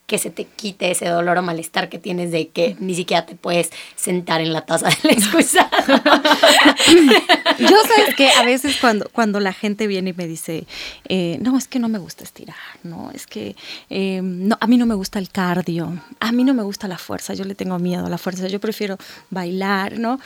que 0.09 0.17
se 0.17 0.31
te 0.31 0.45
quite 0.45 0.89
ese 0.89 1.07
dolor 1.07 1.37
o 1.37 1.43
malestar 1.43 1.87
que 1.87 1.99
tienes 1.99 2.31
de 2.31 2.49
que 2.49 2.75
ni 2.79 2.95
siquiera 2.95 3.27
te 3.27 3.35
puedes 3.35 3.69
sentar 3.95 4.41
en 4.41 4.51
la 4.51 4.65
taza 4.65 4.89
del 5.03 5.13
excusado. 5.13 5.69
Yo 7.59 7.77
sabes 7.87 8.15
que 8.17 8.31
a 8.31 8.43
veces 8.43 8.77
cuando, 8.81 9.07
cuando 9.13 9.39
la 9.39 9.53
gente 9.53 9.85
viene 9.85 10.09
y 10.09 10.13
me 10.13 10.27
dice, 10.27 10.65
eh, 11.07 11.37
no, 11.41 11.57
es 11.57 11.67
que 11.67 11.77
no 11.77 11.89
me 11.89 11.99
gusta 11.99 12.23
estirar, 12.23 12.57
no, 12.81 13.11
es 13.11 13.27
que 13.27 13.55
eh, 13.91 14.21
no, 14.23 14.57
a 14.59 14.65
mí 14.65 14.77
no 14.77 14.87
me 14.87 14.95
gusta 14.95 15.19
el 15.19 15.29
cardio, 15.29 16.01
a 16.19 16.31
mí 16.31 16.43
no 16.43 16.55
me 16.55 16.63
gusta 16.63 16.87
la 16.87 16.97
fuerza, 16.97 17.35
yo 17.35 17.45
le 17.45 17.53
tengo 17.53 17.77
miedo 17.77 18.07
a 18.07 18.09
la 18.09 18.17
fuerza, 18.17 18.47
yo 18.47 18.59
prefiero 18.59 18.97
bailar, 19.29 19.99
¿no? 19.99 20.19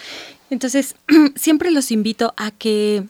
Entonces, 0.49 0.95
siempre 1.35 1.71
los 1.71 1.91
invito 1.91 2.33
a 2.37 2.51
que, 2.51 3.03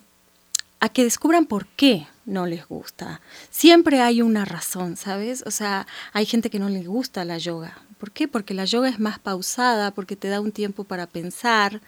a 0.84 0.90
que 0.90 1.04
descubran 1.04 1.46
por 1.46 1.66
qué 1.66 2.06
no 2.26 2.44
les 2.46 2.68
gusta. 2.68 3.22
Siempre 3.48 4.02
hay 4.02 4.20
una 4.20 4.44
razón, 4.44 4.98
¿sabes? 4.98 5.42
O 5.46 5.50
sea, 5.50 5.86
hay 6.12 6.26
gente 6.26 6.50
que 6.50 6.58
no 6.58 6.68
le 6.68 6.84
gusta 6.84 7.24
la 7.24 7.38
yoga. 7.38 7.78
¿Por 8.04 8.12
qué? 8.12 8.28
Porque 8.28 8.52
la 8.52 8.66
yoga 8.66 8.90
es 8.90 9.00
más 9.00 9.18
pausada, 9.18 9.90
porque 9.92 10.14
te 10.14 10.28
da 10.28 10.42
un 10.42 10.52
tiempo 10.52 10.84
para 10.84 11.06
pensar, 11.06 11.80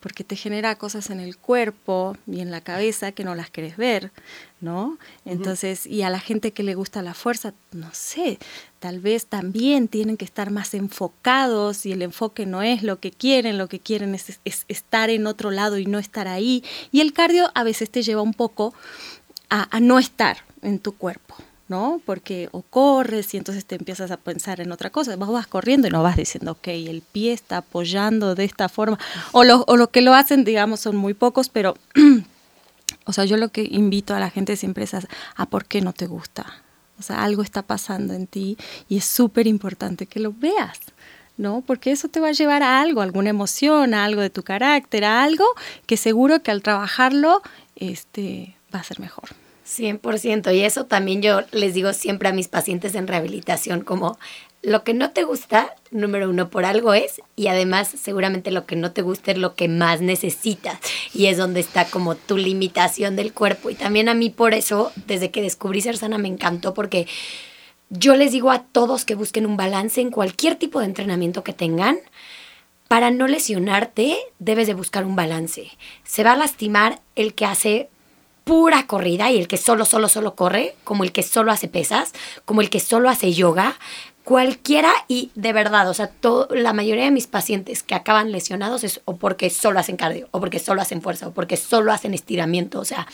porque 0.00 0.24
te 0.24 0.34
genera 0.34 0.74
cosas 0.74 1.10
en 1.10 1.20
el 1.20 1.36
cuerpo 1.36 2.16
y 2.26 2.40
en 2.40 2.50
la 2.50 2.60
cabeza 2.60 3.12
que 3.12 3.22
no 3.22 3.36
las 3.36 3.50
quieres 3.50 3.76
ver, 3.76 4.10
¿no? 4.60 4.98
Entonces, 5.24 5.86
y 5.86 6.02
a 6.02 6.10
la 6.10 6.18
gente 6.18 6.50
que 6.50 6.64
le 6.64 6.74
gusta 6.74 7.02
la 7.02 7.14
fuerza, 7.14 7.54
no 7.70 7.88
sé, 7.92 8.40
tal 8.80 8.98
vez 8.98 9.26
también 9.26 9.86
tienen 9.86 10.16
que 10.16 10.24
estar 10.24 10.50
más 10.50 10.74
enfocados 10.74 11.86
y 11.86 11.92
el 11.92 12.02
enfoque 12.02 12.46
no 12.46 12.62
es 12.62 12.82
lo 12.82 12.98
que 12.98 13.12
quieren, 13.12 13.56
lo 13.56 13.68
que 13.68 13.78
quieren 13.78 14.16
es, 14.16 14.40
es 14.44 14.64
estar 14.66 15.08
en 15.08 15.28
otro 15.28 15.52
lado 15.52 15.78
y 15.78 15.86
no 15.86 16.00
estar 16.00 16.26
ahí. 16.26 16.64
Y 16.90 17.00
el 17.00 17.12
cardio 17.12 17.52
a 17.54 17.62
veces 17.62 17.92
te 17.92 18.02
lleva 18.02 18.22
un 18.22 18.34
poco 18.34 18.74
a, 19.50 19.78
no 19.78 20.00
estar 20.00 20.38
en 20.62 20.80
tu 20.80 20.96
cuerpo. 20.96 21.36
¿No? 21.70 22.02
Porque 22.04 22.48
o 22.50 22.62
corres 22.62 23.32
y 23.32 23.36
entonces 23.36 23.64
te 23.64 23.76
empiezas 23.76 24.10
a 24.10 24.16
pensar 24.16 24.60
en 24.60 24.72
otra 24.72 24.90
cosa. 24.90 25.14
Vos 25.14 25.30
vas 25.30 25.46
corriendo 25.46 25.86
y 25.86 25.90
no 25.90 26.02
vas 26.02 26.16
diciendo, 26.16 26.52
ok, 26.52 26.66
el 26.66 27.00
pie 27.00 27.32
está 27.32 27.58
apoyando 27.58 28.34
de 28.34 28.44
esta 28.44 28.68
forma. 28.68 28.98
O 29.30 29.44
lo, 29.44 29.64
o 29.68 29.76
lo 29.76 29.88
que 29.88 30.02
lo 30.02 30.12
hacen, 30.12 30.42
digamos, 30.42 30.80
son 30.80 30.96
muy 30.96 31.14
pocos, 31.14 31.48
pero, 31.48 31.76
o 33.06 33.12
sea, 33.12 33.24
yo 33.24 33.36
lo 33.36 33.50
que 33.50 33.62
invito 33.62 34.14
a 34.14 34.18
la 34.18 34.30
gente 34.30 34.56
siempre 34.56 34.82
es 34.82 34.94
a, 34.94 35.02
a 35.36 35.46
por 35.46 35.64
qué 35.64 35.80
no 35.80 35.92
te 35.92 36.06
gusta. 36.06 36.44
O 36.98 37.02
sea, 37.02 37.22
algo 37.22 37.42
está 37.42 37.62
pasando 37.62 38.14
en 38.14 38.26
ti 38.26 38.58
y 38.88 38.96
es 38.96 39.04
súper 39.04 39.46
importante 39.46 40.06
que 40.06 40.18
lo 40.18 40.32
veas. 40.32 40.80
¿no? 41.36 41.62
Porque 41.64 41.92
eso 41.92 42.08
te 42.08 42.20
va 42.20 42.28
a 42.28 42.32
llevar 42.32 42.62
a 42.64 42.82
algo, 42.82 43.00
a 43.00 43.04
alguna 43.04 43.30
emoción, 43.30 43.94
a 43.94 44.04
algo 44.04 44.20
de 44.20 44.28
tu 44.28 44.42
carácter, 44.42 45.04
a 45.04 45.22
algo 45.22 45.46
que 45.86 45.96
seguro 45.96 46.42
que 46.42 46.50
al 46.50 46.62
trabajarlo 46.62 47.40
este, 47.76 48.56
va 48.74 48.80
a 48.80 48.84
ser 48.84 49.00
mejor. 49.00 49.30
100%. 49.70 50.54
Y 50.54 50.60
eso 50.60 50.86
también 50.86 51.22
yo 51.22 51.42
les 51.52 51.74
digo 51.74 51.92
siempre 51.92 52.28
a 52.28 52.32
mis 52.32 52.48
pacientes 52.48 52.94
en 52.94 53.06
rehabilitación, 53.06 53.82
como 53.82 54.18
lo 54.62 54.84
que 54.84 54.92
no 54.92 55.10
te 55.10 55.24
gusta, 55.24 55.74
número 55.90 56.28
uno, 56.28 56.50
por 56.50 56.66
algo 56.66 56.92
es, 56.92 57.22
y 57.34 57.46
además 57.46 57.88
seguramente 57.88 58.50
lo 58.50 58.66
que 58.66 58.76
no 58.76 58.92
te 58.92 59.00
gusta 59.00 59.30
es 59.30 59.38
lo 59.38 59.54
que 59.54 59.68
más 59.68 60.02
necesitas, 60.02 60.78
y 61.14 61.26
es 61.26 61.38
donde 61.38 61.60
está 61.60 61.86
como 61.86 62.14
tu 62.14 62.36
limitación 62.36 63.16
del 63.16 63.32
cuerpo. 63.32 63.70
Y 63.70 63.74
también 63.74 64.10
a 64.10 64.14
mí 64.14 64.28
por 64.28 64.52
eso, 64.52 64.92
desde 65.06 65.30
que 65.30 65.40
descubrí 65.40 65.80
ser 65.80 65.96
sana, 65.96 66.18
me 66.18 66.28
encantó, 66.28 66.74
porque 66.74 67.06
yo 67.88 68.16
les 68.16 68.32
digo 68.32 68.50
a 68.50 68.62
todos 68.62 69.04
que 69.04 69.14
busquen 69.14 69.46
un 69.46 69.56
balance 69.56 70.00
en 70.00 70.10
cualquier 70.10 70.56
tipo 70.56 70.80
de 70.80 70.86
entrenamiento 70.86 71.42
que 71.42 71.52
tengan. 71.52 71.98
Para 72.86 73.10
no 73.10 73.28
lesionarte, 73.28 74.16
debes 74.38 74.66
de 74.66 74.74
buscar 74.74 75.04
un 75.04 75.16
balance. 75.16 75.70
Se 76.04 76.22
va 76.22 76.32
a 76.32 76.36
lastimar 76.36 77.00
el 77.14 77.34
que 77.34 77.46
hace 77.46 77.88
pura 78.44 78.86
corrida 78.86 79.30
y 79.30 79.38
el 79.38 79.48
que 79.48 79.56
solo, 79.56 79.84
solo, 79.84 80.08
solo 80.08 80.34
corre, 80.34 80.76
como 80.84 81.04
el 81.04 81.12
que 81.12 81.22
solo 81.22 81.52
hace 81.52 81.68
pesas, 81.68 82.12
como 82.44 82.60
el 82.60 82.70
que 82.70 82.80
solo 82.80 83.08
hace 83.08 83.32
yoga, 83.32 83.76
cualquiera 84.24 84.92
y 85.08 85.30
de 85.34 85.52
verdad, 85.52 85.88
o 85.88 85.94
sea, 85.94 86.08
todo, 86.08 86.48
la 86.54 86.72
mayoría 86.72 87.04
de 87.04 87.10
mis 87.10 87.26
pacientes 87.26 87.82
que 87.82 87.94
acaban 87.94 88.32
lesionados 88.32 88.84
es 88.84 89.00
o 89.04 89.16
porque 89.16 89.50
solo 89.50 89.80
hacen 89.80 89.96
cardio, 89.96 90.28
o 90.30 90.40
porque 90.40 90.58
solo 90.58 90.82
hacen 90.82 91.02
fuerza, 91.02 91.28
o 91.28 91.32
porque 91.32 91.56
solo 91.56 91.92
hacen 91.92 92.14
estiramiento, 92.14 92.80
o 92.80 92.84
sea, 92.84 93.06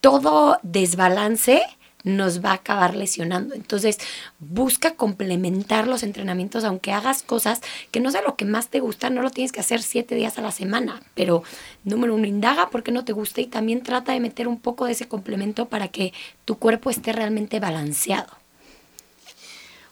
todo 0.00 0.58
desbalance 0.62 1.62
nos 2.04 2.44
va 2.44 2.50
a 2.50 2.54
acabar 2.54 2.94
lesionando. 2.94 3.54
Entonces, 3.54 3.98
busca 4.38 4.94
complementar 4.94 5.86
los 5.86 6.02
entrenamientos, 6.02 6.64
aunque 6.64 6.92
hagas 6.92 7.22
cosas 7.22 7.60
que 7.90 8.00
no 8.00 8.10
sea 8.10 8.22
lo 8.22 8.36
que 8.36 8.44
más 8.44 8.68
te 8.68 8.80
gusta, 8.80 9.10
no 9.10 9.22
lo 9.22 9.30
tienes 9.30 9.52
que 9.52 9.60
hacer 9.60 9.82
siete 9.82 10.14
días 10.14 10.38
a 10.38 10.42
la 10.42 10.52
semana, 10.52 11.02
pero 11.14 11.42
número 11.84 12.14
uno, 12.14 12.26
indaga 12.26 12.70
porque 12.70 12.92
no 12.92 13.04
te 13.04 13.12
gusta 13.12 13.40
y 13.40 13.46
también 13.46 13.82
trata 13.82 14.12
de 14.12 14.20
meter 14.20 14.48
un 14.48 14.60
poco 14.60 14.86
de 14.86 14.92
ese 14.92 15.08
complemento 15.08 15.66
para 15.66 15.88
que 15.88 16.12
tu 16.44 16.58
cuerpo 16.58 16.90
esté 16.90 17.12
realmente 17.12 17.60
balanceado. 17.60 18.42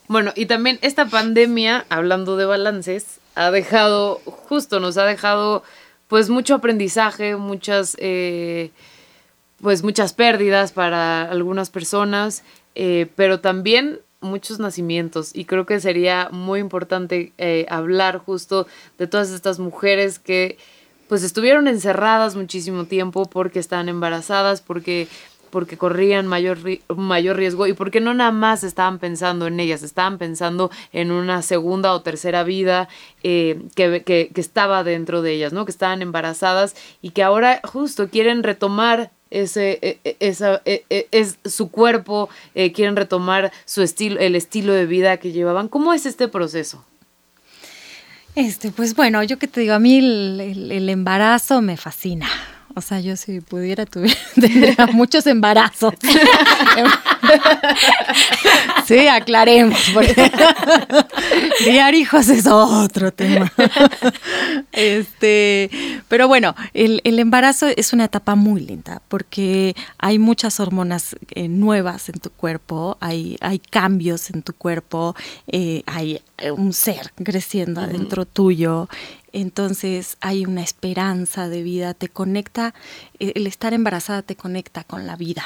Bueno, 0.08 0.32
y 0.34 0.46
también 0.46 0.78
esta 0.82 1.06
pandemia, 1.06 1.86
hablando 1.88 2.36
de 2.36 2.44
balances, 2.44 3.20
ha 3.36 3.52
dejado, 3.52 4.20
justo 4.24 4.80
nos 4.80 4.96
ha 4.96 5.04
dejado 5.04 5.62
pues 6.08 6.28
mucho 6.28 6.56
aprendizaje, 6.56 7.36
muchas... 7.36 7.96
Eh, 8.00 8.70
pues 9.60 9.82
muchas 9.82 10.12
pérdidas 10.12 10.72
para 10.72 11.30
algunas 11.30 11.70
personas, 11.70 12.42
eh, 12.74 13.08
pero 13.16 13.40
también 13.40 14.00
muchos 14.20 14.58
nacimientos 14.58 15.30
y 15.34 15.44
creo 15.46 15.64
que 15.66 15.80
sería 15.80 16.28
muy 16.30 16.60
importante 16.60 17.32
eh, 17.38 17.66
hablar 17.70 18.18
justo 18.18 18.66
de 18.98 19.06
todas 19.06 19.30
estas 19.30 19.58
mujeres 19.58 20.18
que 20.18 20.58
pues 21.08 21.22
estuvieron 21.22 21.66
encerradas 21.68 22.36
muchísimo 22.36 22.84
tiempo 22.84 23.24
porque 23.24 23.58
estaban 23.58 23.88
embarazadas, 23.88 24.60
porque 24.60 25.08
porque 25.50 25.76
corrían 25.76 26.28
mayor, 26.28 26.58
mayor 26.96 27.36
riesgo 27.36 27.66
y 27.66 27.72
porque 27.72 28.00
no 28.00 28.14
nada 28.14 28.30
más 28.30 28.62
estaban 28.62 29.00
pensando 29.00 29.48
en 29.48 29.58
ellas, 29.58 29.82
estaban 29.82 30.16
pensando 30.16 30.70
en 30.92 31.10
una 31.10 31.42
segunda 31.42 31.92
o 31.92 32.02
tercera 32.02 32.44
vida 32.44 32.88
eh, 33.24 33.60
que, 33.74 34.04
que, 34.04 34.30
que, 34.32 34.40
estaba 34.40 34.84
dentro 34.84 35.22
de 35.22 35.32
ellas, 35.32 35.52
¿no? 35.52 35.64
Que 35.64 35.72
estaban 35.72 36.02
embarazadas 36.02 36.76
y 37.02 37.10
que 37.10 37.24
ahora 37.24 37.60
justo 37.64 38.08
quieren 38.08 38.44
retomar 38.44 39.10
ese, 39.30 39.78
e, 39.82 39.98
e, 40.04 40.16
esa, 40.20 40.62
e, 40.64 40.84
es 41.10 41.38
su 41.44 41.70
cuerpo, 41.70 42.28
eh, 42.54 42.72
quieren 42.72 42.96
retomar 42.96 43.52
su 43.64 43.82
estilo, 43.82 44.20
el 44.20 44.36
estilo 44.36 44.72
de 44.72 44.86
vida 44.86 45.16
que 45.16 45.32
llevaban. 45.32 45.68
¿Cómo 45.68 45.92
es 45.92 46.06
este 46.06 46.28
proceso? 46.28 46.84
Este, 48.34 48.70
pues 48.70 48.94
bueno, 48.94 49.22
yo 49.22 49.38
que 49.38 49.48
te 49.48 49.60
digo, 49.60 49.74
a 49.74 49.78
mí 49.78 49.98
el 49.98 50.88
embarazo 50.88 51.62
me 51.62 51.76
fascina. 51.76 52.28
O 52.74 52.80
sea, 52.80 53.00
yo 53.00 53.16
si 53.16 53.40
pudiera 53.40 53.84
tuviera, 53.84 54.18
tendría 54.34 54.86
muchos 54.92 55.26
embarazos. 55.26 55.94
sí, 58.86 59.06
aclaremos. 59.08 59.78
Porque 59.92 60.14
criar 61.58 61.94
hijos 61.94 62.28
es 62.28 62.46
otro 62.46 63.12
tema. 63.12 63.52
Este, 64.72 65.70
pero 66.08 66.28
bueno, 66.28 66.54
el, 66.74 67.00
embarazo 67.04 67.66
es 67.66 67.92
una 67.92 68.04
etapa 68.04 68.34
muy 68.34 68.60
linda 68.60 69.02
porque 69.08 69.74
hay 69.98 70.18
muchas 70.18 70.60
hormonas 70.60 71.16
eh, 71.34 71.48
nuevas 71.48 72.08
en 72.08 72.20
tu 72.20 72.30
cuerpo, 72.30 72.96
hay, 73.00 73.36
hay 73.40 73.58
cambios 73.58 74.30
en 74.30 74.42
tu 74.42 74.52
cuerpo, 74.54 75.14
eh, 75.48 75.82
hay 75.86 76.22
un 76.56 76.72
ser 76.72 77.12
creciendo 77.22 77.80
adentro 77.80 78.24
tuyo. 78.24 78.88
Entonces 79.32 80.16
hay 80.20 80.44
una 80.44 80.62
esperanza 80.62 81.48
de 81.48 81.62
vida, 81.62 81.94
te 81.94 82.08
conecta, 82.08 82.74
eh, 83.18 83.32
el 83.34 83.46
estar 83.46 83.72
embarazada 83.74 84.22
te 84.22 84.36
conecta 84.36 84.84
con 84.84 85.06
la 85.06 85.16
vida. 85.16 85.44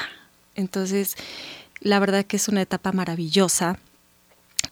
Entonces, 0.55 1.15
la 1.81 1.99
verdad 1.99 2.25
que 2.25 2.37
es 2.37 2.47
una 2.47 2.61
etapa 2.61 2.91
maravillosa 2.91 3.79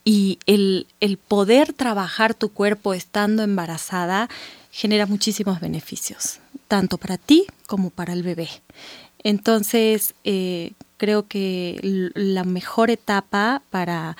y 0.03 0.39
el, 0.45 0.87
el 0.99 1.17
poder 1.17 1.73
trabajar 1.73 2.33
tu 2.33 2.49
cuerpo 2.49 2.93
estando 2.93 3.43
embarazada 3.43 4.29
genera 4.71 5.05
muchísimos 5.05 5.59
beneficios, 5.59 6.39
tanto 6.67 6.97
para 6.97 7.17
ti 7.17 7.45
como 7.67 7.89
para 7.89 8.13
el 8.13 8.23
bebé. 8.23 8.49
Entonces, 9.23 10.15
eh, 10.23 10.71
creo 10.97 11.27
que 11.27 12.11
la 12.15 12.43
mejor 12.43 12.89
etapa 12.89 13.61
para 13.69 14.17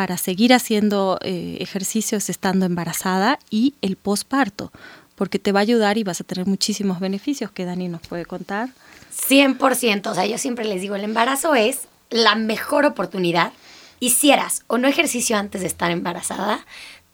para 0.00 0.16
seguir 0.16 0.54
haciendo 0.54 1.18
eh, 1.20 1.58
ejercicios 1.60 2.30
estando 2.30 2.64
embarazada 2.64 3.38
y 3.50 3.74
el 3.82 3.96
posparto, 3.96 4.72
porque 5.14 5.38
te 5.38 5.52
va 5.52 5.60
a 5.60 5.62
ayudar 5.62 5.98
y 5.98 6.04
vas 6.04 6.22
a 6.22 6.24
tener 6.24 6.46
muchísimos 6.46 7.00
beneficios 7.00 7.50
que 7.50 7.66
Dani 7.66 7.88
nos 7.88 8.00
puede 8.02 8.24
contar. 8.24 8.70
100%, 9.28 10.06
o 10.06 10.14
sea, 10.14 10.24
yo 10.24 10.38
siempre 10.38 10.64
les 10.64 10.80
digo, 10.80 10.94
el 10.94 11.04
embarazo 11.04 11.54
es 11.54 11.80
la 12.10 12.34
mejor 12.34 12.84
oportunidad. 12.84 13.52
Hicieras 14.00 14.64
o 14.66 14.78
no 14.78 14.88
ejercicio 14.88 15.36
antes 15.36 15.60
de 15.60 15.66
estar 15.66 15.90
embarazada, 15.90 16.66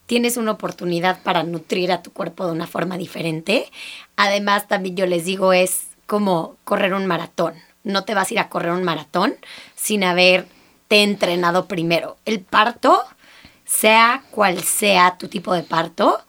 tienes 0.05 0.37
una 0.37 0.51
oportunidad 0.51 1.21
para 1.21 1.43
nutrir 1.43 1.91
a 1.91 2.01
tu 2.01 2.11
cuerpo 2.11 2.45
de 2.45 2.53
una 2.53 2.67
forma 2.67 2.97
diferente. 2.97 3.69
Además, 4.15 4.67
también 4.67 4.95
yo 4.95 5.05
les 5.05 5.25
digo, 5.25 5.53
es 5.53 5.87
como 6.05 6.55
correr 6.63 6.93
un 6.93 7.05
maratón. 7.05 7.55
No 7.83 8.03
te 8.03 8.13
vas 8.13 8.29
a 8.29 8.33
ir 8.33 8.39
a 8.39 8.49
correr 8.49 8.71
un 8.71 8.83
maratón 8.83 9.35
sin 9.75 10.03
haber 10.03 10.47
te 10.87 10.97
he 10.97 11.03
entrenado 11.03 11.67
primero. 11.67 12.17
El 12.25 12.39
parto, 12.39 13.03
sea 13.65 14.23
cual 14.31 14.63
sea 14.63 15.17
tu 15.17 15.27
tipo 15.27 15.53
de 15.53 15.63
parto, 15.63 16.21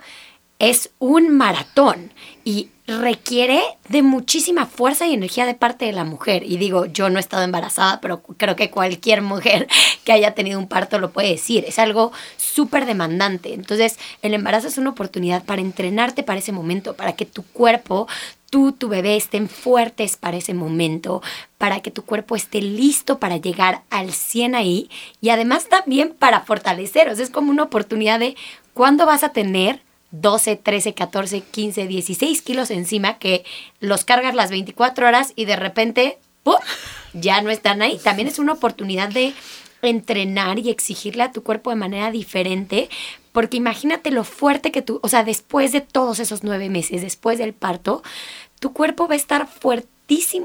es 0.58 0.90
un 0.98 1.36
maratón 1.36 2.12
y 2.44 2.70
requiere 2.88 3.62
de 3.90 4.00
muchísima 4.00 4.64
fuerza 4.64 5.06
y 5.06 5.12
energía 5.12 5.44
de 5.44 5.54
parte 5.54 5.84
de 5.84 5.92
la 5.92 6.04
mujer. 6.04 6.42
Y 6.42 6.56
digo, 6.56 6.86
yo 6.86 7.10
no 7.10 7.18
he 7.18 7.20
estado 7.20 7.42
embarazada, 7.42 8.00
pero 8.00 8.22
creo 8.22 8.56
que 8.56 8.70
cualquier 8.70 9.20
mujer 9.20 9.68
que 10.04 10.12
haya 10.12 10.34
tenido 10.34 10.58
un 10.58 10.68
parto 10.68 10.98
lo 10.98 11.10
puede 11.10 11.28
decir. 11.28 11.66
Es 11.68 11.78
algo 11.78 12.12
súper 12.38 12.86
demandante. 12.86 13.52
Entonces, 13.52 13.98
el 14.22 14.32
embarazo 14.32 14.68
es 14.68 14.78
una 14.78 14.90
oportunidad 14.90 15.44
para 15.44 15.60
entrenarte 15.60 16.22
para 16.22 16.38
ese 16.38 16.52
momento, 16.52 16.94
para 16.94 17.12
que 17.12 17.26
tu 17.26 17.42
cuerpo, 17.42 18.08
tú, 18.48 18.72
tu 18.72 18.88
bebé 18.88 19.16
estén 19.16 19.50
fuertes 19.50 20.16
para 20.16 20.38
ese 20.38 20.54
momento, 20.54 21.20
para 21.58 21.80
que 21.80 21.90
tu 21.90 22.04
cuerpo 22.04 22.36
esté 22.36 22.62
listo 22.62 23.18
para 23.18 23.36
llegar 23.36 23.82
al 23.90 24.12
100 24.14 24.54
ahí 24.54 24.88
y 25.20 25.28
además 25.28 25.68
también 25.68 26.14
para 26.18 26.40
fortaleceros. 26.40 27.18
Es 27.18 27.28
como 27.28 27.50
una 27.50 27.64
oportunidad 27.64 28.18
de 28.18 28.34
cuándo 28.72 29.04
vas 29.04 29.24
a 29.24 29.32
tener 29.34 29.82
12, 30.10 30.56
13, 30.56 30.94
14, 30.94 31.40
15, 31.42 31.86
16 31.86 32.42
kilos 32.42 32.70
encima 32.70 33.18
que 33.18 33.44
los 33.80 34.04
cargas 34.04 34.34
las 34.34 34.50
24 34.50 35.06
horas 35.06 35.32
y 35.36 35.44
de 35.44 35.56
repente 35.56 36.18
ya 37.12 37.42
no 37.42 37.50
están 37.50 37.82
ahí. 37.82 37.98
También 37.98 38.28
es 38.28 38.38
una 38.38 38.54
oportunidad 38.54 39.10
de 39.10 39.34
entrenar 39.82 40.58
y 40.58 40.70
exigirle 40.70 41.22
a 41.22 41.32
tu 41.32 41.42
cuerpo 41.42 41.70
de 41.70 41.76
manera 41.76 42.10
diferente, 42.10 42.88
porque 43.32 43.56
imagínate 43.56 44.10
lo 44.10 44.24
fuerte 44.24 44.72
que 44.72 44.82
tú, 44.82 44.98
o 45.02 45.08
sea, 45.08 45.22
después 45.24 45.72
de 45.72 45.80
todos 45.80 46.18
esos 46.18 46.42
nueve 46.42 46.68
meses, 46.68 47.02
después 47.02 47.38
del 47.38 47.52
parto, 47.52 48.02
tu 48.60 48.72
cuerpo 48.72 49.06
va 49.06 49.14
a 49.14 49.16
estar 49.16 49.46
fuerte 49.46 49.88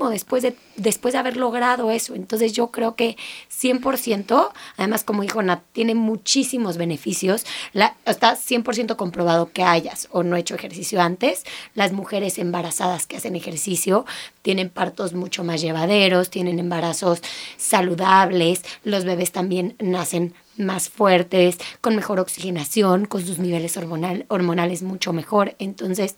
después 0.10 0.43
de, 0.43 0.56
después 0.76 1.13
de 1.13 1.19
haber 1.19 1.38
logrado 1.38 1.91
eso. 1.91 2.15
Entonces 2.15 2.54
yo 2.54 2.71
creo 2.71 2.95
que 2.95 3.17
100%, 3.49 4.52
además 4.78 5.04
como 5.04 5.21
dijo 5.21 5.41
Nat, 5.41 5.62
tiene 5.71 5.95
muchísimos 5.95 6.78
beneficios. 6.78 7.45
La, 7.71 7.95
está 8.06 8.36
100% 8.36 8.95
comprobado 8.95 9.52
que 9.52 9.63
hayas 9.63 10.08
o 10.12 10.23
no 10.23 10.36
hecho 10.36 10.56
ejercicio 10.56 11.02
antes. 11.02 11.43
Las 11.76 11.91
mujeres 11.91 12.38
embarazadas 12.38 13.08
que 13.08 13.17
hacen 13.17 13.36
ejercicio 13.36 14.06
tienen 14.41 14.69
partos 14.69 15.13
mucho 15.13 15.43
más 15.43 15.62
llevaderos, 15.62 16.30
tienen 16.30 16.60
embarazos 16.60 17.21
saludables, 17.58 18.63
los 18.84 19.06
bebés 19.06 19.32
también 19.32 19.76
nacen 19.80 20.34
más 20.58 20.89
fuertes, 20.89 21.58
con 21.82 21.95
mejor 21.95 22.19
oxigenación, 22.19 23.06
con 23.06 23.26
sus 23.26 23.39
niveles 23.39 23.76
hormonal, 23.78 24.26
hormonales 24.28 24.84
mucho 24.84 25.12
mejor. 25.12 25.56
Entonces, 25.58 26.15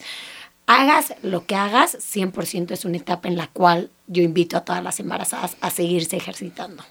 hagas 0.68 1.14
lo 1.22 1.46
que 1.46 1.56
hagas, 1.56 1.98
100% 1.98 2.72
es 2.72 2.86
una 2.86 2.98
etapa 2.98 3.28
en 3.28 3.38
la 3.38 3.48
cual 3.48 3.90
yo 4.08 4.24
invito 4.24 4.58
a 4.58 4.66
todas 4.66 4.84
las 4.84 5.00
embarazadas 5.00 5.58
a 5.62 5.70
seguirse 5.70 6.18
ejercitando. 6.18 6.84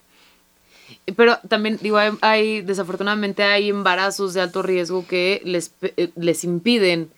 Pero 1.17 1.39
también, 1.49 1.79
digo, 1.81 1.99
hay, 2.21 2.63
desafortunadamente 2.63 3.43
hay 3.43 3.71
embarazos 3.71 4.35
de 4.35 4.41
alto 4.41 4.63
riesgo 4.63 5.07
que 5.07 5.41
les, 5.45 5.73
eh, 5.83 6.11
les 6.17 6.45
impiden 6.45 7.11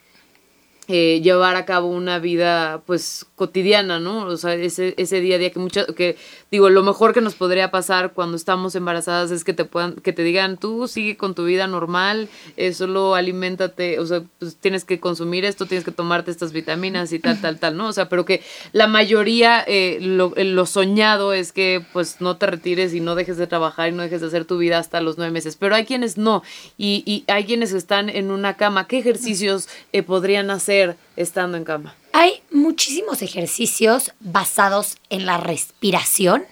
eh, 0.87 1.19
llevar 1.21 1.57
a 1.57 1.65
cabo 1.65 1.87
una 1.87 2.17
vida 2.19 2.81
pues 2.85 3.25
cotidiana, 3.37 3.99
¿no? 3.99 4.25
O 4.25 4.35
sea, 4.35 4.55
ese, 4.55 4.95
ese 4.97 5.21
día 5.21 5.35
a 5.35 5.37
día 5.37 5.51
que 5.51 5.59
muchas, 5.59 5.85
que 5.95 6.17
digo, 6.49 6.71
lo 6.71 6.81
mejor 6.81 7.13
que 7.13 7.21
nos 7.21 7.35
podría 7.35 7.69
pasar 7.69 8.13
cuando 8.13 8.35
estamos 8.35 8.73
embarazadas 8.75 9.29
es 9.29 9.43
que 9.43 9.53
te 9.53 9.63
puedan, 9.63 9.93
que 9.93 10.11
te 10.11 10.23
digan, 10.23 10.57
tú 10.57 10.87
sigue 10.87 11.17
con 11.17 11.35
tu 11.35 11.45
vida 11.45 11.67
normal, 11.67 12.29
eh, 12.57 12.73
solo 12.73 13.13
alimentate, 13.13 13.99
o 13.99 14.07
sea, 14.07 14.23
pues 14.39 14.57
tienes 14.57 14.85
que 14.85 14.99
consumir 14.99 15.45
esto, 15.45 15.67
tienes 15.67 15.85
que 15.85 15.91
tomarte 15.91 16.31
estas 16.31 16.51
vitaminas 16.51 17.13
y 17.13 17.19
tal, 17.19 17.39
tal, 17.39 17.59
tal, 17.59 17.77
¿no? 17.77 17.87
O 17.87 17.93
sea, 17.93 18.09
pero 18.09 18.25
que 18.25 18.41
la 18.73 18.87
mayoría, 18.87 19.63
eh, 19.67 19.99
lo, 20.01 20.33
lo 20.35 20.65
soñado 20.65 21.31
es 21.31 21.51
que 21.51 21.85
pues 21.93 22.19
no 22.19 22.37
te 22.37 22.47
retires 22.47 22.95
y 22.95 23.01
no 23.01 23.13
dejes 23.13 23.37
de 23.37 23.45
trabajar 23.45 23.89
y 23.89 23.91
no 23.91 24.01
dejes 24.01 24.21
de 24.21 24.27
hacer 24.27 24.45
tu 24.45 24.57
vida 24.57 24.79
hasta 24.79 24.99
los 24.99 25.19
nueve 25.19 25.31
meses, 25.31 25.55
pero 25.55 25.75
hay 25.75 25.85
quienes 25.85 26.17
no, 26.17 26.41
y, 26.75 27.03
y 27.05 27.23
hay 27.31 27.45
quienes 27.45 27.71
están 27.71 28.09
en 28.09 28.31
una 28.31 28.55
cama, 28.55 28.87
¿qué 28.87 28.97
ejercicios 28.97 29.69
podrían 30.07 30.49
hacer? 30.49 30.97
estando 31.17 31.57
en 31.57 31.65
cama? 31.65 31.95
Hay 32.19 32.41
muchísimos 32.49 33.21
ejercicios 33.21 34.11
basados 34.19 34.97
en 35.11 35.27
la 35.27 35.37
respiración 35.37 36.45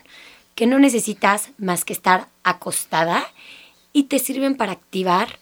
que 0.53 0.68
no 0.68 0.78
necesitas 0.78 1.49
más 1.57 1.86
que 1.86 1.93
estar 1.93 2.28
acostada 2.43 3.26
y 3.91 4.03
te 4.03 4.20
sirven 4.20 4.57
para 4.57 4.74
activar 4.74 5.39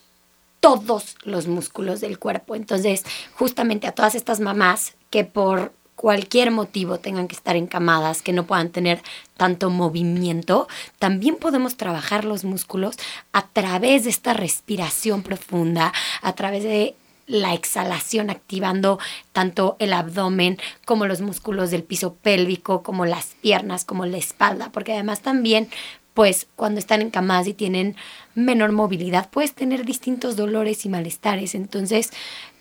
todos 0.62 1.18
los 1.24 1.48
músculos 1.48 2.00
del 2.00 2.20
cuerpo. 2.20 2.56
Entonces, 2.56 3.04
justamente 3.34 3.86
a 3.86 3.92
todas 3.92 4.16
estas 4.16 4.40
mamás 4.40 4.96
que 5.10 5.26
por 5.26 5.74
cualquier 5.98 6.52
motivo 6.52 7.00
tengan 7.00 7.28
que 7.28 7.36
estar 7.36 7.58
encamadas, 7.58 8.22
que 8.22 8.32
no 8.32 8.46
puedan 8.46 8.70
tener 8.70 9.04
tanto 9.36 9.70
movimiento, 9.70 10.70
también 11.00 11.36
podemos 11.36 11.76
trabajar 11.76 12.24
los 12.24 12.46
músculos 12.46 12.96
a 13.34 13.46
través 13.48 14.06
de 14.06 14.12
esta 14.12 14.32
respiración 14.34 15.22
profunda, 15.22 15.92
a 16.22 16.32
través 16.32 16.64
de 16.64 16.96
la 17.26 17.54
exhalación 17.54 18.30
activando 18.30 19.00
tanto 19.32 19.76
el 19.80 19.94
abdomen 19.94 20.58
como 20.86 21.06
los 21.06 21.22
músculos 21.22 21.72
del 21.72 21.84
piso 21.84 22.16
pélvico, 22.16 22.84
como 22.84 23.06
las 23.06 23.36
piernas, 23.42 23.86
como 23.86 24.06
la 24.06 24.18
espalda, 24.18 24.72
porque 24.72 24.94
además 24.94 25.22
también 25.22 25.70
pues 26.14 26.48
cuando 26.56 26.80
están 26.80 27.02
encamadas 27.02 27.48
y 27.48 27.54
tienen 27.54 27.96
menor 28.36 28.72
movilidad, 28.72 29.30
puedes 29.30 29.54
tener 29.54 29.84
distintos 29.84 30.36
dolores 30.36 30.86
y 30.86 30.90
malestares. 30.90 31.56
Entonces, 31.56 32.12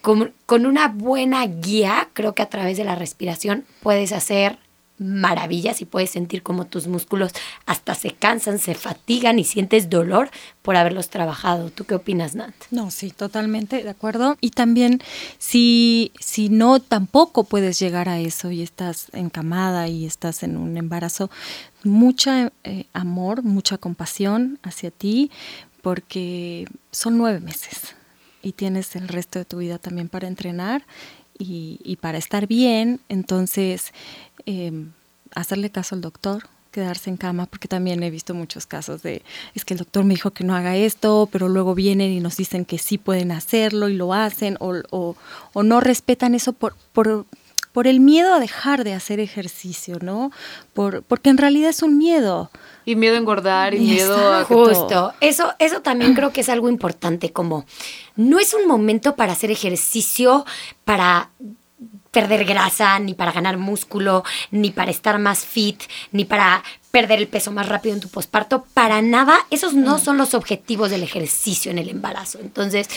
con, 0.00 0.32
con, 0.46 0.64
una 0.64 0.88
buena 0.88 1.46
guía, 1.46 2.08
creo 2.14 2.34
que 2.34 2.42
a 2.42 2.48
través 2.48 2.78
de 2.78 2.84
la 2.84 2.94
respiración 2.94 3.66
puedes 3.82 4.12
hacer 4.12 4.58
maravillas 4.98 5.80
y 5.80 5.84
puedes 5.84 6.10
sentir 6.10 6.42
como 6.42 6.66
tus 6.66 6.86
músculos 6.86 7.32
hasta 7.66 7.94
se 7.94 8.12
cansan, 8.12 8.58
se 8.58 8.74
fatigan 8.74 9.38
y 9.38 9.44
sientes 9.44 9.90
dolor 9.90 10.30
por 10.62 10.76
haberlos 10.76 11.10
trabajado. 11.10 11.70
¿Tú 11.70 11.84
qué 11.84 11.94
opinas, 11.94 12.34
Nat? 12.34 12.54
No, 12.70 12.90
sí, 12.90 13.10
totalmente 13.10 13.82
de 13.82 13.90
acuerdo. 13.90 14.36
Y 14.40 14.50
también 14.50 15.02
si, 15.38 16.12
si 16.20 16.48
no 16.48 16.80
tampoco 16.80 17.44
puedes 17.44 17.78
llegar 17.78 18.08
a 18.08 18.20
eso 18.20 18.50
y 18.50 18.62
estás 18.62 19.08
encamada 19.12 19.88
y 19.88 20.06
estás 20.06 20.42
en 20.42 20.56
un 20.56 20.76
embarazo, 20.76 21.30
mucha 21.84 22.52
eh, 22.64 22.84
amor, 22.92 23.42
mucha 23.42 23.78
compasión 23.78 24.58
hacia 24.62 24.90
ti, 24.90 25.30
porque 25.82 26.66
son 26.92 27.18
nueve 27.18 27.40
meses 27.40 27.96
y 28.42 28.52
tienes 28.52 28.96
el 28.96 29.08
resto 29.08 29.38
de 29.38 29.44
tu 29.44 29.58
vida 29.58 29.78
también 29.78 30.08
para 30.08 30.28
entrenar 30.28 30.84
y, 31.38 31.80
y, 31.82 31.96
para 31.96 32.18
estar 32.18 32.46
bien. 32.46 33.00
Entonces, 33.08 33.92
eh, 34.46 34.86
hacerle 35.34 35.70
caso 35.70 35.94
al 35.94 36.00
doctor, 36.00 36.44
quedarse 36.72 37.10
en 37.10 37.16
cama, 37.16 37.46
porque 37.46 37.68
también 37.68 38.02
he 38.02 38.10
visto 38.10 38.34
muchos 38.34 38.66
casos 38.66 39.02
de, 39.02 39.22
es 39.54 39.64
que 39.64 39.74
el 39.74 39.78
doctor 39.78 40.04
me 40.04 40.14
dijo 40.14 40.30
que 40.30 40.42
no 40.42 40.56
haga 40.56 40.76
esto, 40.76 41.28
pero 41.30 41.48
luego 41.48 41.74
vienen 41.74 42.10
y 42.10 42.20
nos 42.20 42.36
dicen 42.36 42.64
que 42.64 42.78
sí 42.78 42.98
pueden 42.98 43.30
hacerlo 43.30 43.88
y 43.88 43.94
lo 43.94 44.14
hacen, 44.14 44.56
o, 44.58 44.74
o, 44.90 45.16
o 45.52 45.62
no 45.62 45.80
respetan 45.80 46.34
eso 46.34 46.54
por, 46.54 46.74
por, 46.92 47.26
por, 47.72 47.86
el 47.86 48.00
miedo 48.00 48.34
a 48.34 48.40
dejar 48.40 48.84
de 48.84 48.94
hacer 48.94 49.20
ejercicio, 49.20 49.98
¿no? 50.00 50.30
Por, 50.74 51.02
porque 51.02 51.30
en 51.30 51.38
realidad 51.38 51.70
es 51.70 51.82
un 51.82 51.98
miedo. 51.98 52.50
Y 52.84 52.96
miedo 52.96 53.14
a 53.14 53.18
engordar 53.18 53.74
y 53.74 53.80
miedo 53.80 54.32
a... 54.32 54.44
Justo, 54.44 55.14
eso, 55.20 55.52
eso 55.58 55.82
también 55.82 56.14
creo 56.14 56.32
que 56.32 56.40
es 56.40 56.48
algo 56.48 56.68
importante, 56.68 57.32
como 57.32 57.64
no 58.16 58.38
es 58.38 58.54
un 58.54 58.66
momento 58.66 59.16
para 59.16 59.32
hacer 59.32 59.50
ejercicio, 59.50 60.44
para 60.84 61.30
perder 62.12 62.44
grasa, 62.44 62.98
ni 62.98 63.14
para 63.14 63.32
ganar 63.32 63.56
músculo, 63.56 64.22
ni 64.50 64.70
para 64.70 64.90
estar 64.90 65.18
más 65.18 65.44
fit, 65.44 65.82
ni 66.12 66.24
para 66.24 66.62
perder 66.90 67.18
el 67.18 67.26
peso 67.26 67.50
más 67.50 67.68
rápido 67.68 67.94
en 67.94 68.00
tu 68.00 68.08
posparto. 68.08 68.66
Para 68.74 69.00
nada, 69.00 69.38
esos 69.50 69.72
no 69.74 69.98
son 69.98 70.18
los 70.18 70.34
objetivos 70.34 70.90
del 70.90 71.02
ejercicio 71.02 71.70
en 71.70 71.78
el 71.78 71.88
embarazo. 71.88 72.38
Entonces, 72.40 72.88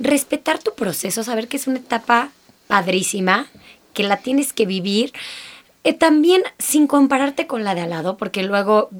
respetar 0.00 0.58
tu 0.58 0.74
proceso, 0.74 1.22
saber 1.22 1.46
que 1.46 1.56
es 1.56 1.68
una 1.68 1.78
etapa 1.78 2.30
padrísima, 2.66 3.46
que 3.94 4.02
la 4.02 4.18
tienes 4.18 4.52
que 4.52 4.66
vivir, 4.66 5.12
eh, 5.84 5.94
también 5.94 6.42
sin 6.58 6.86
compararte 6.86 7.46
con 7.46 7.64
la 7.64 7.74
de 7.74 7.82
al 7.82 7.90
lado, 7.90 8.16
porque 8.16 8.42
luego 8.42 8.90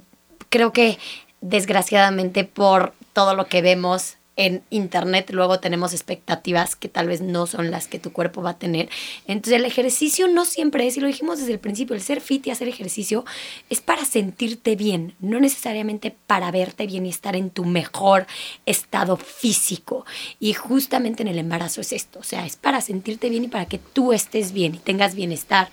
creo 0.49 0.73
que 0.73 0.99
desgraciadamente 1.41 2.45
por 2.45 2.95
todo 3.13 3.35
lo 3.35 3.47
que 3.47 3.61
vemos 3.61 4.17
en 4.37 4.63
internet 4.71 5.31
luego 5.31 5.61
tenemos 5.61 5.93
expectativas 5.93 6.75
que 6.75 6.89
tal 6.89 7.07
vez 7.07 7.21
no 7.21 7.47
son 7.47 7.71
las 7.71 7.87
que 7.87 7.99
tu 7.99 8.13
cuerpo 8.13 8.43
va 8.43 8.51
a 8.51 8.59
tener. 8.59 8.89
Entonces 9.27 9.61
el 9.61 9.65
ejercicio 9.65 10.27
no 10.29 10.45
siempre 10.45 10.87
es, 10.87 10.97
y 10.97 11.01
lo 11.01 11.07
dijimos 11.07 11.39
desde 11.39 11.53
el 11.53 11.59
principio, 11.61 11.95
el 11.95 12.03
ser 12.03 12.21
fit 12.21 12.47
y 12.47 12.51
hacer 12.51 12.69
ejercicio 12.69 13.25
es 13.71 13.81
para 13.81 14.05
sentirte 14.05 14.75
bien, 14.77 15.15
no 15.21 15.39
necesariamente 15.39 16.15
para 16.27 16.51
verte 16.51 16.87
bien 16.87 17.07
y 17.07 17.11
estar 17.11 17.37
en 17.37 17.51
tu 17.51 17.65
mejor 17.65 18.27
estado 18.67 19.17
físico. 19.17 20.05
Y 20.41 20.53
justamente 20.55 21.23
en 21.23 21.29
el 21.29 21.39
embarazo 21.39 21.81
es 21.81 21.93
esto, 21.93 22.19
o 22.19 22.25
sea, 22.25 22.45
es 22.45 22.57
para 22.57 22.81
sentirte 22.81 23.29
bien 23.29 23.45
y 23.45 23.49
para 23.49 23.67
que 23.67 23.79
tú 23.79 24.13
estés 24.13 24.53
bien 24.53 24.75
y 24.75 24.79
tengas 24.79 25.15
bienestar 25.15 25.71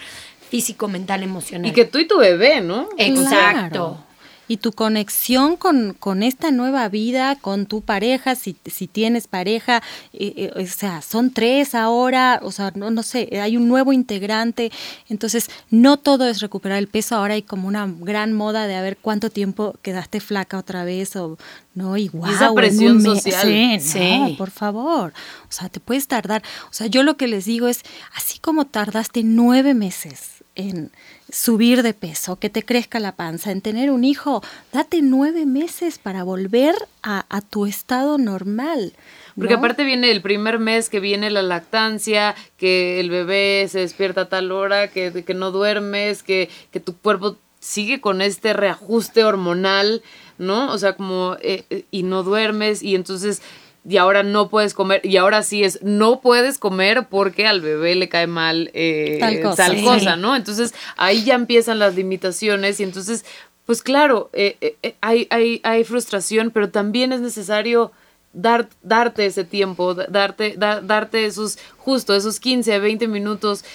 físico, 0.49 0.87
mental, 0.87 1.23
emocional. 1.23 1.69
Y 1.69 1.73
que 1.73 1.85
tú 1.85 1.97
y 1.97 2.07
tu 2.07 2.19
bebé, 2.19 2.61
¿no? 2.61 2.89
Exacto 2.97 4.05
y 4.51 4.57
tu 4.57 4.73
conexión 4.73 5.55
con, 5.55 5.95
con, 5.97 6.23
esta 6.23 6.51
nueva 6.51 6.89
vida, 6.89 7.37
con 7.37 7.67
tu 7.67 7.79
pareja, 7.79 8.35
si, 8.35 8.57
si 8.65 8.85
tienes 8.85 9.27
pareja, 9.27 9.81
eh, 10.11 10.33
eh, 10.35 10.61
o 10.61 10.67
sea, 10.67 11.01
son 11.01 11.31
tres 11.31 11.73
ahora, 11.73 12.41
o 12.43 12.51
sea, 12.51 12.73
no, 12.75 12.91
no 12.91 13.01
sé, 13.01 13.39
hay 13.41 13.55
un 13.55 13.69
nuevo 13.69 13.93
integrante, 13.93 14.69
entonces 15.07 15.49
no 15.69 15.95
todo 15.95 16.27
es 16.27 16.41
recuperar 16.41 16.79
el 16.79 16.89
peso, 16.89 17.15
ahora 17.15 17.35
hay 17.35 17.43
como 17.43 17.65
una 17.69 17.87
gran 17.87 18.33
moda 18.33 18.67
de 18.67 18.75
a 18.75 18.81
ver 18.81 18.97
cuánto 19.01 19.29
tiempo 19.29 19.73
quedaste 19.81 20.19
flaca 20.19 20.57
otra 20.57 20.83
vez 20.83 21.15
o 21.15 21.37
no, 21.73 21.95
igual. 21.95 22.33
Esa 22.33 22.53
presión 22.53 23.01
social. 23.01 23.43
Sí, 23.43 23.79
sí. 23.79 24.35
por 24.37 24.51
favor. 24.51 25.13
O 25.43 25.51
sea, 25.51 25.69
te 25.69 25.79
puedes 25.79 26.09
tardar. 26.09 26.43
O 26.69 26.73
sea, 26.73 26.87
yo 26.87 27.03
lo 27.03 27.15
que 27.15 27.29
les 27.29 27.45
digo 27.45 27.69
es, 27.69 27.83
así 28.13 28.39
como 28.39 28.65
tardaste 28.65 29.23
nueve 29.23 29.73
meses 29.73 30.43
en 30.55 30.91
subir 31.31 31.83
de 31.83 31.93
peso, 31.93 32.37
que 32.37 32.49
te 32.49 32.63
crezca 32.63 32.99
la 32.99 33.13
panza, 33.13 33.51
en 33.51 33.61
tener 33.61 33.89
un 33.91 34.03
hijo, 34.03 34.43
date 34.71 35.01
nueve 35.01 35.45
meses 35.45 35.97
para 35.97 36.23
volver 36.23 36.75
a, 37.03 37.41
tu 37.49 37.65
estado 37.65 38.17
normal. 38.17 38.93
Porque 39.35 39.53
aparte 39.53 39.83
viene 39.83 40.11
el 40.11 40.21
primer 40.21 40.59
mes 40.59 40.89
que 40.89 40.99
viene 40.99 41.29
la 41.29 41.41
lactancia, 41.41 42.35
que 42.57 42.99
el 42.99 43.09
bebé 43.09 43.67
se 43.69 43.79
despierta 43.79 44.21
a 44.21 44.29
tal 44.29 44.51
hora, 44.51 44.89
que, 44.89 45.23
que 45.23 45.33
no 45.33 45.51
duermes, 45.51 46.21
que, 46.21 46.49
que 46.71 46.79
tu 46.79 46.95
cuerpo 46.97 47.37
sigue 47.59 48.01
con 48.01 48.21
este 48.21 48.53
reajuste 48.53 49.23
hormonal, 49.23 50.01
¿no? 50.37 50.71
O 50.73 50.77
sea, 50.77 50.93
como, 50.93 51.37
eh, 51.41 51.63
eh, 51.69 51.85
y 51.91 52.03
no 52.03 52.23
duermes, 52.23 52.83
y 52.83 52.95
entonces 52.95 53.41
y 53.87 53.97
ahora 53.97 54.23
no 54.23 54.49
puedes 54.49 54.73
comer, 54.73 55.01
y 55.03 55.17
ahora 55.17 55.41
sí 55.43 55.63
es, 55.63 55.81
no 55.81 56.21
puedes 56.21 56.57
comer 56.57 57.07
porque 57.09 57.47
al 57.47 57.61
bebé 57.61 57.95
le 57.95 58.09
cae 58.09 58.27
mal 58.27 58.69
eh, 58.73 59.17
tal, 59.19 59.81
cosa, 59.83 60.15
¿no? 60.15 60.35
Entonces 60.35 60.73
ahí 60.97 61.23
ya 61.23 61.35
empiezan 61.35 61.79
las 61.79 61.95
limitaciones 61.95 62.79
y 62.79 62.83
entonces, 62.83 63.25
pues 63.65 63.81
claro, 63.81 64.29
eh, 64.33 64.77
eh, 64.83 64.95
hay, 65.01 65.27
hay, 65.31 65.61
hay 65.63 65.83
frustración, 65.83 66.51
pero 66.51 66.69
también 66.69 67.11
es 67.11 67.21
necesario 67.21 67.91
dar, 68.33 68.69
darte 68.83 69.25
ese 69.25 69.45
tiempo, 69.45 69.95
darte, 69.95 70.55
darte 70.57 71.25
esos, 71.25 71.57
justo 71.77 72.15
esos 72.15 72.39
15, 72.39 72.77
20 72.77 73.07
minutos 73.07 73.65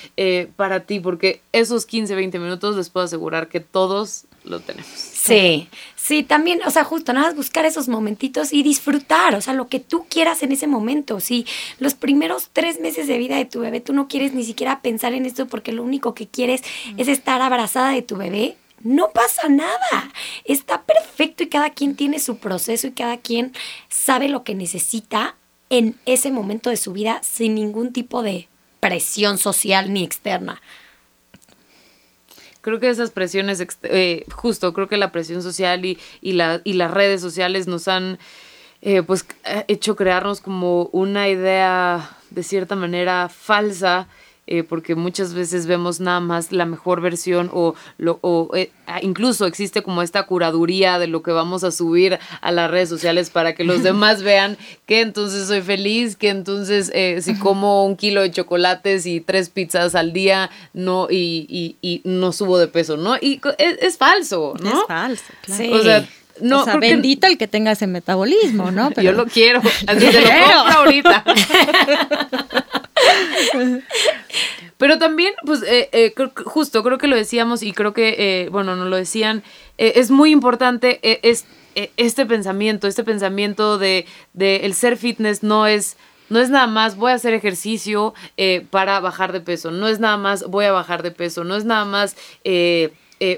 para 0.54 0.80
ti, 0.80 1.00
porque 1.00 1.40
esos 1.52 1.84
15, 1.84 2.14
20 2.14 2.38
minutos 2.38 2.76
les 2.76 2.90
puedo 2.90 3.07
asegurar 3.07 3.48
que 3.48 3.59
todos 3.59 4.26
lo 4.44 4.61
tenemos. 4.61 4.88
Sí, 4.88 5.68
sí, 6.07 6.22
también, 6.22 6.61
o 6.64 6.70
sea, 6.70 6.84
justo 6.84 7.12
nada 7.12 7.26
más 7.26 7.36
buscar 7.36 7.64
esos 7.64 7.88
momentitos 7.88 8.52
y 8.52 8.62
disfrutar, 8.62 9.34
o 9.34 9.40
sea, 9.40 9.54
lo 9.54 9.68
que 9.68 9.80
tú 9.80 10.07
quieras 10.09 10.42
en 10.42 10.52
ese 10.52 10.66
momento. 10.66 11.18
Si 11.18 11.46
los 11.80 11.94
primeros 11.94 12.50
tres 12.52 12.80
meses 12.80 13.09
de 13.09 13.18
vida 13.18 13.36
de 13.36 13.44
tu 13.44 13.61
bebé 13.61 13.80
tú 13.80 13.92
no 13.92 14.07
quieres 14.07 14.32
ni 14.32 14.44
siquiera 14.44 14.82
pensar 14.82 15.14
en 15.14 15.26
esto 15.26 15.46
porque 15.46 15.72
lo 15.72 15.82
único 15.82 16.14
que 16.14 16.28
quieres 16.28 16.62
es 16.96 17.09
estar 17.09 17.42
abrazada 17.42 17.90
de 17.90 18.02
tu 18.02 18.16
bebé, 18.16 18.57
no 18.82 19.11
pasa 19.11 19.48
nada. 19.48 20.12
Está 20.44 20.82
perfecto 20.82 21.42
y 21.42 21.48
cada 21.48 21.70
quien 21.70 21.96
tiene 21.96 22.20
su 22.20 22.38
proceso 22.38 22.86
y 22.86 22.92
cada 22.92 23.16
quien 23.16 23.52
sabe 23.88 24.28
lo 24.28 24.44
que 24.44 24.54
necesita 24.54 25.34
en 25.70 25.96
ese 26.07 26.30
momento 26.30 26.70
de 26.70 26.76
su 26.76 26.92
vida 26.92 27.20
sin 27.22 27.57
ningún 27.57 27.92
tipo 27.92 28.22
de 28.22 28.48
presión 28.78 29.38
social 29.38 29.92
ni 29.92 30.04
externa. 30.04 30.62
Creo 32.67 32.81
que 32.81 32.89
esas 32.89 33.12
presiones, 33.12 33.64
eh, 33.85 34.25
justo, 34.35 34.73
creo 34.73 34.89
que 34.89 34.97
la 34.97 35.12
presión 35.12 35.41
social 35.41 35.85
y, 35.85 36.01
y, 36.21 36.33
la, 36.33 36.62
y 36.64 36.73
las 36.73 36.91
redes 36.91 37.21
sociales 37.21 37.69
nos 37.69 37.87
han 37.87 38.19
eh, 38.83 39.05
pues 39.05 39.25
hecho 39.69 39.95
crearnos 39.95 40.41
como 40.41 40.87
una 40.87 41.29
idea 41.29 42.11
de 42.31 42.43
cierta 42.43 42.75
manera 42.75 43.29
falsa 43.29 44.09
eh, 44.47 44.62
porque 44.62 44.94
muchas 44.94 45.34
veces 45.34 45.66
vemos 45.66 45.99
nada 46.01 46.20
más 46.20 46.53
la 46.53 46.66
mejor 46.66 47.01
versión 47.01 47.51
o, 47.53 47.74
lo, 47.99 48.18
o 48.22 48.51
eh, 48.55 48.70
incluso 49.03 49.47
existe 49.47 49.82
como 49.82 50.03
esta 50.03 50.24
curaduría 50.24 50.99
de 50.99 51.09
lo 51.09 51.22
que 51.22 51.32
vamos 51.32 51.64
a 51.64 51.72
subir 51.72 52.18
a 52.40 52.53
las 52.53 52.70
redes 52.70 52.88
sociales 52.88 53.30
para 53.30 53.55
que 53.55 53.64
los 53.64 53.82
demás 53.82 54.22
vean 54.22 54.57
que 54.86 55.01
entonces 55.01 55.49
soy 55.49 55.62
feliz, 55.62 56.16
que 56.16 56.28
entonces 56.28 56.90
eh, 56.94 57.20
si 57.22 57.36
como 57.38 57.84
un 57.84 57.97
kilo 57.97 58.22
de 58.22 58.30
chocolates 58.30 59.07
y 59.07 59.20
tres 59.20 59.51
pizzas 59.51 59.94
al 59.94 60.12
día 60.12 60.51
no 60.72 61.09
y, 61.11 61.76
y, 61.82 62.01
no 62.05 62.32
subo 62.32 62.59
de 62.59 62.68
peso, 62.68 62.97
¿no? 62.97 63.16
Y 63.16 63.40
es, 63.59 63.97
falso, 63.97 64.55
¿no? 64.61 64.70
Es 64.70 64.86
falso, 64.86 65.24
claro. 65.42 65.74
O 65.74 65.82
sea, 65.82 66.09
no, 66.40 66.62
o 66.62 66.64
sea, 66.64 66.76
bendito 66.76 67.26
el 67.26 67.38
que 67.38 67.49
tenga 67.49 67.72
ese 67.72 67.86
metabolismo, 67.86 68.70
¿no? 68.70 68.90
Yo 69.03 69.12
lo 69.12 69.26
quiero, 69.26 69.61
así 69.86 70.12
se 70.12 70.20
lo 70.20 70.28
compro 70.55 70.78
ahorita. 70.78 71.24
Pero 74.79 74.99
también, 74.99 75.33
pues, 75.45 75.62
eh, 75.62 75.89
eh, 75.93 76.14
justo, 76.45 76.83
creo 76.83 76.99
que 76.99 77.07
lo 77.07 77.17
decíamos 77.17 77.62
y 77.62 77.73
creo 77.73 77.95
que, 77.95 78.14
eh, 78.19 78.49
bueno, 78.51 78.77
no 78.77 78.85
lo 78.85 78.97
decían, 78.97 79.43
es 79.79 80.11
muy 80.11 80.31
importante 80.31 81.01
es, 81.29 81.45
este 81.75 82.25
pensamiento, 82.25 82.89
este 82.89 83.05
pensamiento 83.05 83.79
de, 83.79 84.07
de, 84.33 84.64
el 84.64 84.75
ser 84.75 84.97
fitness 84.97 85.43
no 85.43 85.67
es... 85.67 85.97
No 86.29 86.41
es 86.41 86.51
nada 86.51 86.67
más 86.67 86.97
voy 86.97 87.12
a 87.12 87.14
hacer 87.14 87.35
ejercicio 87.35 88.12
para 88.71 88.99
bajar 88.99 89.31
de 89.31 89.41
peso, 89.41 89.71
no 89.71 89.87
es 89.87 90.01
nada 90.01 90.17
más 90.17 90.43
voy 90.43 90.64
a 90.64 90.73
bajar 90.73 91.05
de 91.05 91.12
peso, 91.12 91.45
no 91.45 91.55
es 91.55 91.64
nada 91.64 91.85
más 91.85 92.17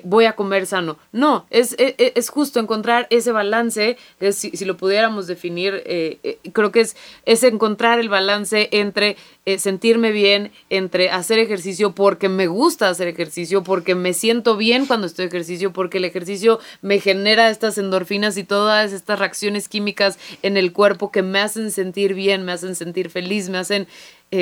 voy 0.02 0.24
a 0.24 0.32
comer 0.32 0.66
sano. 0.66 0.98
No, 1.12 1.46
es, 1.50 1.74
e, 1.78 1.94
e, 1.98 2.12
es, 2.16 2.30
justo 2.30 2.58
encontrar 2.58 3.06
ese 3.10 3.30
balance, 3.30 3.96
si, 4.32 4.50
si, 4.50 4.64
lo 4.64 4.76
pudiéramos 4.76 5.26
definir, 5.26 5.82
eh, 5.86 6.18
eh, 6.22 6.38
creo 6.52 6.72
que 6.72 6.80
es, 6.80 6.96
es 7.26 7.42
encontrar 7.44 8.00
el 8.00 8.08
balance 8.08 8.68
entre 8.72 9.16
sentirme 9.56 10.12
bien, 10.12 10.52
entre 10.68 11.08
hacer 11.08 11.38
ejercicio 11.38 11.94
porque 11.94 12.28
me 12.28 12.48
gusta 12.48 12.90
hacer 12.90 13.08
ejercicio, 13.08 13.62
porque 13.62 13.94
me 13.94 14.12
siento 14.12 14.58
bien 14.58 14.84
cuando 14.84 15.06
estoy 15.06 15.24
ejercicio, 15.24 15.72
porque 15.72 15.96
el 15.96 16.04
ejercicio 16.04 16.60
me 16.82 17.00
genera 17.00 17.48
estas 17.48 17.78
endorfinas 17.78 18.36
y 18.36 18.44
todas 18.44 18.92
estas 18.92 19.18
reacciones 19.18 19.70
químicas 19.70 20.18
en 20.42 20.58
el 20.58 20.74
cuerpo 20.74 21.10
que 21.10 21.22
me 21.22 21.40
hacen 21.40 21.70
sentir 21.70 22.12
bien, 22.12 22.44
me 22.44 22.52
hacen 22.52 22.74
sentir 22.74 23.08
feliz, 23.08 23.48
me 23.48 23.56
hacen... 23.56 23.86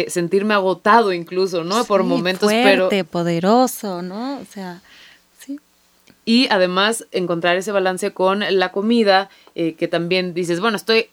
sentirme 0.08 0.54
agotado 0.54 1.12
incluso, 1.12 1.62
¿no? 1.62 1.84
Por 1.84 2.02
momentos, 2.02 2.50
fuerte, 2.50 2.88
pero... 2.90 3.04
poderoso, 3.04 4.02
¿no? 4.02 4.40
O 4.40 4.44
sea, 4.44 4.82
y 6.26 6.48
además 6.50 7.06
encontrar 7.12 7.56
ese 7.56 7.72
balance 7.72 8.12
con 8.12 8.42
la 8.50 8.72
comida, 8.72 9.30
eh, 9.54 9.74
que 9.74 9.86
también 9.86 10.34
dices, 10.34 10.60
bueno, 10.60 10.76
estoy, 10.76 11.06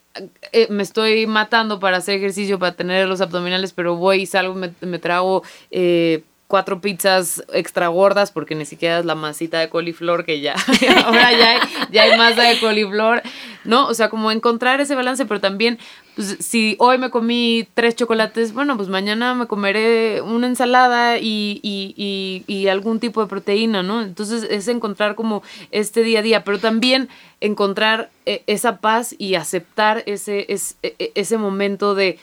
eh, 0.52 0.68
me 0.72 0.82
estoy 0.82 1.28
matando 1.28 1.80
para 1.80 1.98
hacer 1.98 2.16
ejercicio, 2.16 2.58
para 2.58 2.76
tener 2.76 3.08
los 3.08 3.22
abdominales, 3.22 3.74
pero 3.74 3.96
voy 3.96 4.24
y 4.24 4.26
salgo, 4.26 4.56
me, 4.56 4.74
me 4.82 4.98
trago 4.98 5.44
eh, 5.70 6.24
cuatro 6.54 6.82
pizzas 6.82 7.44
extra 7.52 7.88
gordas, 7.88 8.30
porque 8.30 8.54
ni 8.54 8.66
siquiera 8.66 9.00
es 9.00 9.06
la 9.06 9.16
masita 9.16 9.60
de 9.60 9.70
coliflor, 9.70 10.24
que 10.24 10.40
ya, 10.40 10.54
ahora 11.04 11.32
ya 11.32 11.50
hay, 11.50 11.60
ya 11.92 12.04
hay 12.04 12.16
masa 12.16 12.44
de 12.44 12.60
coliflor, 12.60 13.24
¿no? 13.64 13.88
O 13.88 13.96
sea, 13.96 14.12
como 14.12 14.32
encontrar 14.32 14.80
ese 14.80 14.94
balance, 14.94 15.26
pero 15.26 15.42
también 15.42 15.80
pues, 16.16 16.38
si 16.42 16.76
hoy 16.78 17.00
me 17.00 17.10
comí 17.10 17.68
tres 17.74 17.96
chocolates, 17.96 18.54
bueno, 18.54 18.78
pues 18.78 18.88
mañana 18.88 19.34
me 19.34 19.48
comeré 19.48 20.22
una 20.22 20.46
ensalada 20.46 21.18
y, 21.18 21.60
y, 21.64 22.44
y, 22.46 22.68
algún 22.68 23.00
tipo 23.00 23.22
de 23.22 23.28
proteína, 23.28 23.82
¿no? 23.82 24.04
Entonces 24.04 24.44
es 24.48 24.68
encontrar 24.68 25.16
como 25.16 25.42
este 25.72 26.04
día 26.04 26.20
a 26.20 26.22
día, 26.22 26.44
pero 26.44 26.60
también 26.60 27.10
encontrar 27.42 28.12
eh, 28.28 28.44
esa 28.46 28.78
paz 28.78 29.16
y 29.18 29.34
aceptar 29.34 30.04
ese, 30.06 30.46
ese, 30.50 30.76
e, 30.84 31.14
ese 31.16 31.40
momento 31.40 31.96
de 31.96 32.20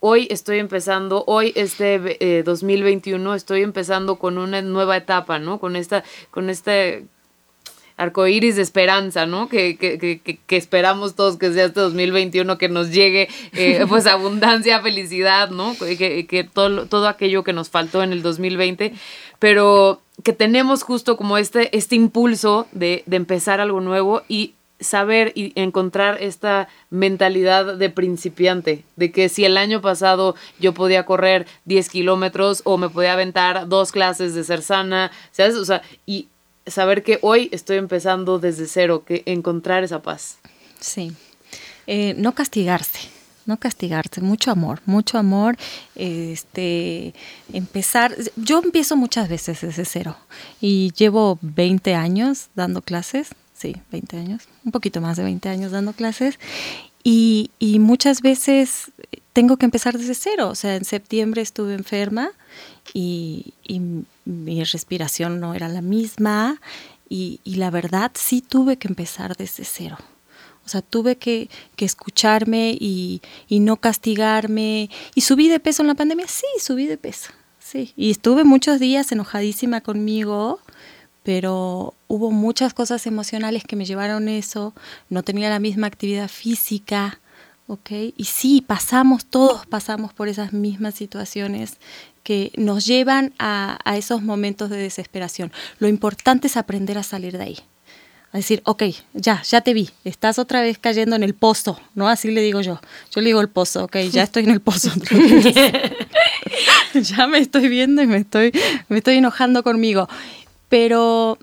hoy 0.00 0.28
estoy 0.30 0.58
empezando, 0.58 1.24
hoy 1.26 1.52
este 1.56 2.42
2021 2.44 3.32
eh, 3.32 3.36
estoy 3.36 3.62
empezando 3.62 4.18
con 4.18 4.38
una 4.38 4.62
nueva 4.62 4.96
etapa, 4.96 5.38
¿no? 5.38 5.58
Con 5.58 5.76
esta, 5.76 6.04
con 6.30 6.50
este 6.50 7.06
arcoíris 7.96 8.56
de 8.56 8.62
esperanza, 8.62 9.26
¿no? 9.26 9.48
Que, 9.48 9.76
que, 9.76 9.98
que, 9.98 10.20
que, 10.20 10.56
esperamos 10.56 11.16
todos 11.16 11.36
que 11.36 11.52
sea 11.52 11.66
este 11.66 11.80
2021, 11.80 12.56
que 12.56 12.68
nos 12.68 12.90
llegue 12.92 13.28
eh, 13.52 13.84
pues 13.88 14.06
abundancia, 14.06 14.80
felicidad, 14.80 15.50
¿no? 15.50 15.74
Que, 15.76 16.26
que 16.26 16.44
todo, 16.44 16.86
todo 16.86 17.08
aquello 17.08 17.42
que 17.42 17.52
nos 17.52 17.70
faltó 17.70 18.02
en 18.02 18.12
el 18.12 18.22
2020, 18.22 18.92
pero 19.40 20.00
que 20.22 20.32
tenemos 20.32 20.84
justo 20.84 21.16
como 21.16 21.38
este, 21.38 21.76
este 21.76 21.96
impulso 21.96 22.66
de, 22.72 23.02
de 23.06 23.16
empezar 23.16 23.60
algo 23.60 23.80
nuevo 23.80 24.22
y 24.28 24.54
saber 24.80 25.32
y 25.34 25.52
encontrar 25.60 26.22
esta 26.22 26.68
mentalidad 26.90 27.76
de 27.76 27.90
principiante, 27.90 28.84
de 28.96 29.10
que 29.12 29.28
si 29.28 29.44
el 29.44 29.56
año 29.56 29.80
pasado 29.80 30.34
yo 30.60 30.74
podía 30.74 31.04
correr 31.04 31.46
10 31.64 31.88
kilómetros 31.88 32.62
o 32.64 32.78
me 32.78 32.88
podía 32.88 33.12
aventar 33.12 33.68
dos 33.68 33.92
clases 33.92 34.34
de 34.34 34.44
ser 34.44 34.62
sana, 34.62 35.10
¿sabes? 35.32 35.56
O 35.56 35.64
sea, 35.64 35.82
y 36.06 36.28
saber 36.66 37.02
que 37.02 37.18
hoy 37.22 37.48
estoy 37.52 37.78
empezando 37.78 38.38
desde 38.38 38.66
cero, 38.66 39.04
que 39.06 39.22
encontrar 39.26 39.84
esa 39.84 40.02
paz. 40.02 40.38
Sí, 40.80 41.12
eh, 41.86 42.14
no 42.16 42.34
castigarse, 42.34 43.00
no 43.46 43.56
castigarse, 43.56 44.20
mucho 44.20 44.50
amor, 44.50 44.80
mucho 44.84 45.18
amor, 45.18 45.56
este, 45.94 47.14
empezar, 47.52 48.14
yo 48.36 48.60
empiezo 48.62 48.96
muchas 48.96 49.28
veces 49.28 49.62
desde 49.62 49.84
cero 49.84 50.16
y 50.60 50.92
llevo 50.92 51.38
20 51.40 51.94
años 51.94 52.48
dando 52.54 52.82
clases, 52.82 53.30
sí, 53.58 53.76
20 53.90 54.16
años, 54.16 54.42
un 54.64 54.72
poquito 54.72 55.00
más 55.00 55.16
de 55.16 55.24
20 55.24 55.48
años 55.48 55.72
dando 55.72 55.92
clases 55.92 56.38
y, 57.02 57.50
y 57.58 57.78
muchas 57.78 58.22
veces 58.22 58.92
tengo 59.38 59.56
que 59.56 59.66
empezar 59.66 59.96
desde 59.96 60.14
cero, 60.14 60.48
o 60.48 60.54
sea, 60.56 60.74
en 60.74 60.84
septiembre 60.84 61.42
estuve 61.42 61.74
enferma 61.74 62.32
y, 62.92 63.54
mi 64.24 64.64
respiración 64.64 65.38
no 65.40 65.54
era 65.54 65.68
la 65.68 65.80
misma 65.80 66.60
y, 67.08 67.40
la 67.44 67.70
verdad 67.70 68.10
sí 68.14 68.40
tuve 68.40 68.78
que 68.78 68.88
empezar 68.88 69.36
desde 69.36 69.64
cero. 69.64 69.96
O 70.66 70.68
sea, 70.68 70.82
tuve 70.82 71.16
que, 71.16 71.48
escucharme 71.78 72.76
y, 72.78 73.22
no 73.48 73.76
castigarme. 73.76 74.90
¿Y 75.14 75.20
subí 75.20 75.48
de 75.48 75.60
peso 75.60 75.82
en 75.82 75.88
la 75.88 75.94
pandemia? 75.94 76.26
Sí, 76.26 76.46
subí 76.60 76.86
de 76.88 76.98
peso. 76.98 77.30
Sí. 77.60 77.92
Y 77.96 78.10
estuve 78.10 78.42
muchos 78.42 78.80
días 78.80 79.12
enojadísima 79.12 79.80
conmigo, 79.82 80.58
pero 81.28 81.92
hubo 82.06 82.30
muchas 82.30 82.72
cosas 82.72 83.06
emocionales 83.06 83.62
que 83.62 83.76
me 83.76 83.84
llevaron 83.84 84.28
a 84.28 84.32
eso. 84.32 84.72
No 85.10 85.22
tenía 85.22 85.50
la 85.50 85.58
misma 85.58 85.86
actividad 85.86 86.26
física. 86.26 87.20
¿ok? 87.66 87.90
Y 88.16 88.24
sí, 88.24 88.64
pasamos, 88.66 89.26
todos 89.26 89.66
pasamos 89.66 90.14
por 90.14 90.28
esas 90.28 90.54
mismas 90.54 90.94
situaciones 90.94 91.76
que 92.22 92.50
nos 92.56 92.86
llevan 92.86 93.34
a, 93.38 93.78
esos 93.94 94.22
momentos 94.22 94.70
de 94.70 94.78
desesperación. 94.78 95.52
Lo 95.78 95.86
importante 95.86 96.46
es 96.46 96.56
aprender 96.56 96.96
a 96.96 97.02
salir 97.02 97.36
de 97.36 97.44
ahí. 97.44 97.58
A 98.32 98.38
decir, 98.38 98.62
ok, 98.64 98.84
ya, 99.12 99.42
ya 99.42 99.60
te 99.60 99.74
vi, 99.74 99.90
estás 100.04 100.38
otra 100.38 100.62
vez 100.62 100.78
cayendo 100.78 101.14
en 101.14 101.22
el 101.22 101.34
pozo, 101.34 101.78
¿no? 101.94 102.08
Así 102.08 102.30
le 102.30 102.40
digo 102.40 102.62
yo. 102.62 102.80
Yo 103.14 103.20
le 103.20 103.26
digo 103.26 103.42
el 103.42 103.50
pozo, 103.50 103.84
ok, 103.84 103.96
ya 104.10 104.22
estoy 104.22 104.44
en 104.44 104.50
el 104.50 104.62
pozo. 104.62 104.90
ya 106.94 107.26
me 107.26 107.38
estoy 107.38 107.68
viendo 107.68 108.00
y 108.00 108.06
me 108.06 108.16
estoy, 108.16 108.50
me 108.88 108.96
estoy 108.96 109.16
enojando 109.16 109.62
conmigo. 109.62 110.08
Pero 110.68 111.38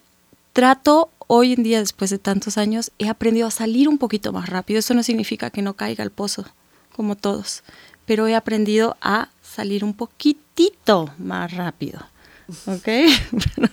trato 0.53 1.09
hoy 1.27 1.53
en 1.53 1.63
día, 1.63 1.79
después 1.79 2.09
de 2.09 2.19
tantos 2.19 2.57
años, 2.57 2.91
he 2.99 3.09
aprendido 3.09 3.47
a 3.47 3.51
salir 3.51 3.89
un 3.89 3.97
poquito 3.97 4.31
más 4.31 4.49
rápido. 4.49 4.79
Eso 4.79 4.93
no 4.93 5.03
significa 5.03 5.49
que 5.49 5.61
no 5.61 5.73
caiga 5.73 6.03
al 6.03 6.11
pozo, 6.11 6.45
como 6.93 7.15
todos, 7.15 7.63
pero 8.05 8.27
he 8.27 8.35
aprendido 8.35 8.97
a 9.01 9.29
salir 9.41 9.83
un 9.83 9.93
poquitito 9.93 11.13
más 11.17 11.51
rápido. 11.53 11.99
¿Ok? 12.67 12.87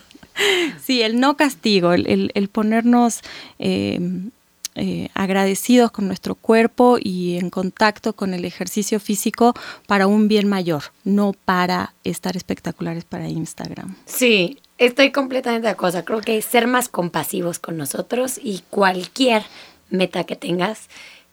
sí, 0.84 1.02
el 1.02 1.20
no 1.20 1.36
castigo, 1.36 1.92
el, 1.92 2.48
ponernos 2.50 3.20
em, 3.58 4.30
eh, 4.74 5.10
agradecidos 5.14 5.90
con 5.90 6.06
nuestro 6.06 6.34
cuerpo 6.34 6.96
y 6.98 7.36
en 7.36 7.50
contacto 7.50 8.14
con 8.14 8.32
el 8.32 8.44
ejercicio 8.44 8.98
físico 9.00 9.54
para 9.86 10.06
un 10.06 10.28
bien 10.28 10.48
mayor, 10.48 10.84
no 11.04 11.34
para 11.44 11.92
estar 12.04 12.36
espectaculares 12.36 13.04
para 13.04 13.28
Instagram. 13.28 13.94
Sí, 14.06 14.58
estoy 14.86 15.12
completamente 15.12 15.66
de 15.66 15.72
acuerdo. 15.72 16.04
Creo 16.04 16.20
que 16.20 16.40
ser 16.42 16.66
más 16.66 16.88
compasivos 16.88 17.58
con 17.58 17.76
nosotros 17.76 18.38
y 18.42 18.62
cualquier 18.70 19.42
meta 19.90 20.24
que 20.24 20.36
tengas 20.36 20.88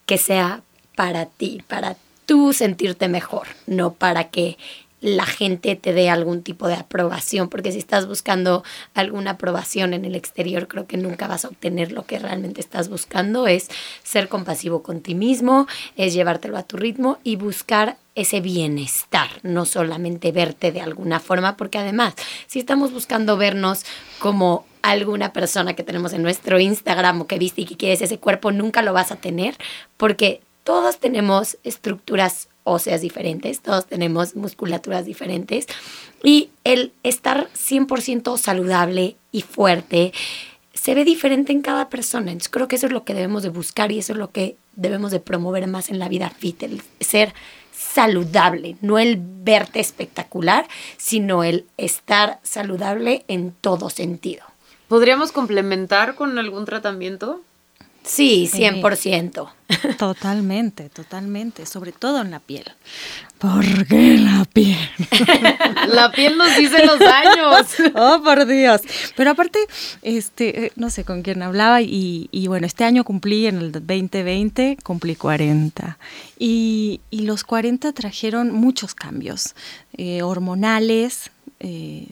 que 0.06 0.18
sea 0.18 0.62
para 0.96 1.26
ti, 1.26 1.64
para 1.68 1.96
tú 2.26 2.54
sentirte 2.54 3.08
mejor, 3.08 3.48
no 3.66 3.94
para 3.94 4.26
que 4.26 4.58
la 5.02 5.26
gente 5.26 5.76
te 5.76 5.94
dé 5.94 6.10
algún 6.10 6.44
tipo 6.44 6.68
de 6.68 6.74
aprobación, 6.76 7.48
porque 7.48 7.72
si 7.72 7.78
estás 7.78 8.06
buscando 8.06 8.64
alguna 8.94 9.32
aprobación 9.32 9.94
en 9.94 10.04
el 10.04 10.16
exterior, 10.16 10.68
creo 10.68 10.88
que 10.88 10.98
nunca 10.98 11.28
vas 11.28 11.46
a 11.46 11.48
obtener 11.48 11.94
lo 11.94 12.06
que 12.06 12.20
realmente 12.20 12.60
estás 12.60 12.90
buscando, 12.90 13.48
es 13.48 13.70
ser 14.04 14.28
compasivo 14.28 14.84
con 14.84 15.00
ti 15.00 15.16
mismo, 15.16 15.68
es 15.96 16.14
llevártelo 16.14 16.58
a 16.58 16.64
tu 16.64 16.76
ritmo 16.76 17.18
y 17.24 17.38
buscar 17.38 17.98
ese 18.22 18.42
bienestar, 18.42 19.30
no 19.44 19.66
solamente 19.66 20.32
verte 20.32 20.72
de 20.72 20.82
alguna 20.82 21.20
forma, 21.20 21.58
porque 21.58 21.78
además, 21.78 22.16
si 22.48 22.60
estamos 22.60 22.92
buscando 22.92 23.38
vernos 23.38 23.86
como 24.20 24.66
alguna 24.82 25.34
persona 25.34 25.74
que 25.74 25.84
tenemos 25.84 26.14
en 26.14 26.24
nuestro 26.24 26.60
Instagram 26.60 27.22
o 27.22 27.28
que 27.28 27.40
viste 27.40 27.62
y 27.62 27.66
que 27.66 27.78
quieres 27.78 28.02
ese 28.02 28.20
cuerpo, 28.20 28.52
nunca 28.52 28.82
lo 28.82 28.94
vas 28.94 29.12
a 29.12 29.18
tener, 29.18 29.58
porque 29.98 30.42
todos 30.64 31.00
tenemos 31.00 31.58
estructuras 31.64 32.50
óseas 32.64 33.02
diferentes, 33.02 33.62
todos 33.62 33.88
tenemos 33.88 34.36
musculaturas 34.36 35.06
diferentes 35.06 35.66
y 36.24 36.50
el 36.64 36.94
estar 37.04 37.50
100% 37.54 38.38
saludable 38.38 39.16
y 39.32 39.42
fuerte 39.42 40.14
se 40.74 40.94
ve 40.94 41.04
diferente 41.04 41.52
en 41.52 41.62
cada 41.62 41.90
persona. 41.90 42.32
Entonces 42.32 42.50
creo 42.50 42.68
que 42.68 42.76
eso 42.76 42.86
es 42.86 42.94
lo 42.94 43.04
que 43.04 43.14
debemos 43.14 43.44
de 43.44 43.50
buscar 43.50 43.92
y 43.92 44.00
eso 44.00 44.14
es 44.14 44.20
lo 44.20 44.32
que 44.32 44.56
debemos 44.76 45.12
de 45.12 45.20
promover 45.20 45.68
más 45.68 45.90
en 45.90 46.00
la 46.00 46.08
vida 46.08 46.30
fit, 46.30 46.64
el 46.64 46.82
ser 47.00 47.34
saludable, 47.80 48.76
no 48.82 49.00
el 49.00 49.18
verte 49.20 49.80
espectacular, 49.80 50.68
sino 50.98 51.46
el 51.46 51.66
estar 51.78 52.40
saludable 52.44 53.24
en 53.30 53.54
todo 53.54 53.90
sentido. 53.90 54.44
¿Podríamos 54.90 55.32
complementar 55.32 56.16
con 56.16 56.38
algún 56.38 56.66
tratamiento? 56.66 57.42
Sí, 58.04 58.50
100%. 58.52 59.50
Totalmente, 59.98 60.90
totalmente, 60.90 61.68
sobre 61.68 61.92
todo 61.92 62.22
en 62.22 62.32
la 62.32 62.40
piel. 62.40 62.66
¿Por 63.38 63.86
qué 63.86 64.18
la 64.18 64.46
piel? 64.46 64.78
la 65.90 66.12
piel 66.12 66.38
nos 66.38 66.58
dice 66.58 66.86
los 66.86 67.00
años. 67.02 67.68
oh, 67.96 68.22
por 68.24 68.48
Dios. 68.48 68.82
Pero 69.16 69.32
aparte, 69.32 69.60
este, 70.02 70.66
eh, 70.66 70.72
no 70.76 70.90
sé 70.90 71.04
con 71.04 71.22
quién 71.22 71.44
hablaba 71.44 71.82
y, 71.82 72.46
bueno, 72.48 72.66
este 72.66 72.84
año 72.84 73.04
cumplí, 73.04 73.46
en 73.46 73.60
el 73.60 73.72
2020, 73.72 74.78
cumplí 74.84 75.16
40. 75.16 76.00
Y, 76.40 77.02
los 77.12 77.44
40 77.44 77.94
trajeron 77.94 78.52
muchos 78.52 78.96
cambios 78.96 79.54
eh, 79.98 80.24
hormonales, 80.24 81.30
eh, 81.60 82.08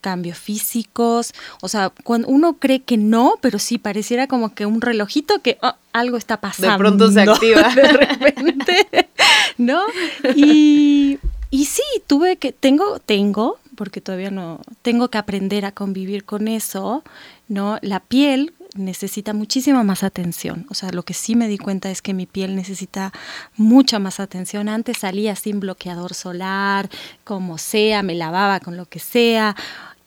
cambios 0.00 0.38
físicos, 0.38 1.32
o 1.62 1.68
sea, 1.68 1.92
cuando 2.04 2.28
uno 2.28 2.54
cree 2.54 2.82
que 2.82 2.96
no, 2.96 3.34
pero 3.40 3.58
sí 3.58 3.78
pareciera 3.78 4.26
como 4.26 4.54
que 4.54 4.66
un 4.66 4.80
relojito 4.80 5.40
que 5.42 5.58
oh, 5.62 5.74
algo 5.92 6.16
está 6.16 6.40
pasando. 6.40 6.72
De 6.72 6.78
pronto 6.78 7.10
se 7.10 7.20
activa. 7.30 7.74
De 7.74 7.92
repente, 7.92 9.08
¿no? 9.58 9.80
Y, 10.34 11.18
y 11.50 11.64
sí, 11.66 11.82
tuve 12.06 12.36
que, 12.36 12.52
tengo, 12.52 12.98
tengo, 13.00 13.58
porque 13.76 14.00
todavía 14.00 14.30
no, 14.30 14.60
tengo 14.82 15.08
que 15.08 15.18
aprender 15.18 15.64
a 15.64 15.72
convivir 15.72 16.24
con 16.24 16.48
eso, 16.48 17.02
¿no? 17.48 17.78
La 17.82 18.00
piel 18.00 18.52
necesita 18.74 19.32
muchísima 19.32 19.82
más 19.82 20.02
atención. 20.02 20.66
O 20.70 20.74
sea, 20.74 20.90
lo 20.90 21.02
que 21.02 21.14
sí 21.14 21.34
me 21.34 21.48
di 21.48 21.58
cuenta 21.58 21.90
es 21.90 22.02
que 22.02 22.14
mi 22.14 22.26
piel 22.26 22.56
necesita 22.56 23.12
mucha 23.56 23.98
más 23.98 24.20
atención. 24.20 24.68
Antes 24.68 24.98
salía 24.98 25.34
sin 25.36 25.60
bloqueador 25.60 26.14
solar, 26.14 26.88
como 27.24 27.58
sea, 27.58 28.02
me 28.02 28.14
lavaba 28.14 28.60
con 28.60 28.76
lo 28.76 28.86
que 28.86 28.98
sea. 28.98 29.56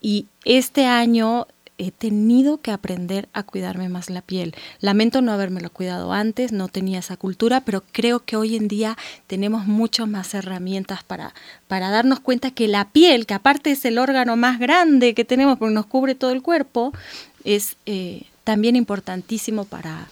Y 0.03 0.27
este 0.43 0.85
año 0.85 1.47
he 1.77 1.91
tenido 1.91 2.61
que 2.61 2.71
aprender 2.71 3.29
a 3.33 3.43
cuidarme 3.43 3.87
más 3.89 4.09
la 4.09 4.21
piel. 4.21 4.53
Lamento 4.81 5.21
no 5.21 5.31
habérmelo 5.31 5.71
cuidado 5.71 6.11
antes, 6.11 6.51
no 6.51 6.67
tenía 6.67 6.99
esa 6.99 7.17
cultura, 7.17 7.61
pero 7.61 7.83
creo 7.93 8.19
que 8.19 8.35
hoy 8.35 8.57
en 8.57 8.67
día 8.67 8.97
tenemos 9.27 9.65
muchas 9.65 10.07
más 10.07 10.33
herramientas 10.33 11.03
para, 11.03 11.33
para 11.69 11.89
darnos 11.89 12.19
cuenta 12.19 12.51
que 12.51 12.67
la 12.67 12.89
piel, 12.89 13.25
que 13.25 13.33
aparte 13.33 13.71
es 13.71 13.85
el 13.85 13.97
órgano 13.97 14.35
más 14.35 14.59
grande 14.59 15.13
que 15.13 15.25
tenemos 15.25 15.57
porque 15.57 15.73
nos 15.73 15.85
cubre 15.85 16.15
todo 16.15 16.31
el 16.31 16.41
cuerpo, 16.41 16.91
es 17.45 17.77
eh, 17.85 18.23
también 18.43 18.75
importantísimo 18.75 19.63
para, 19.63 20.09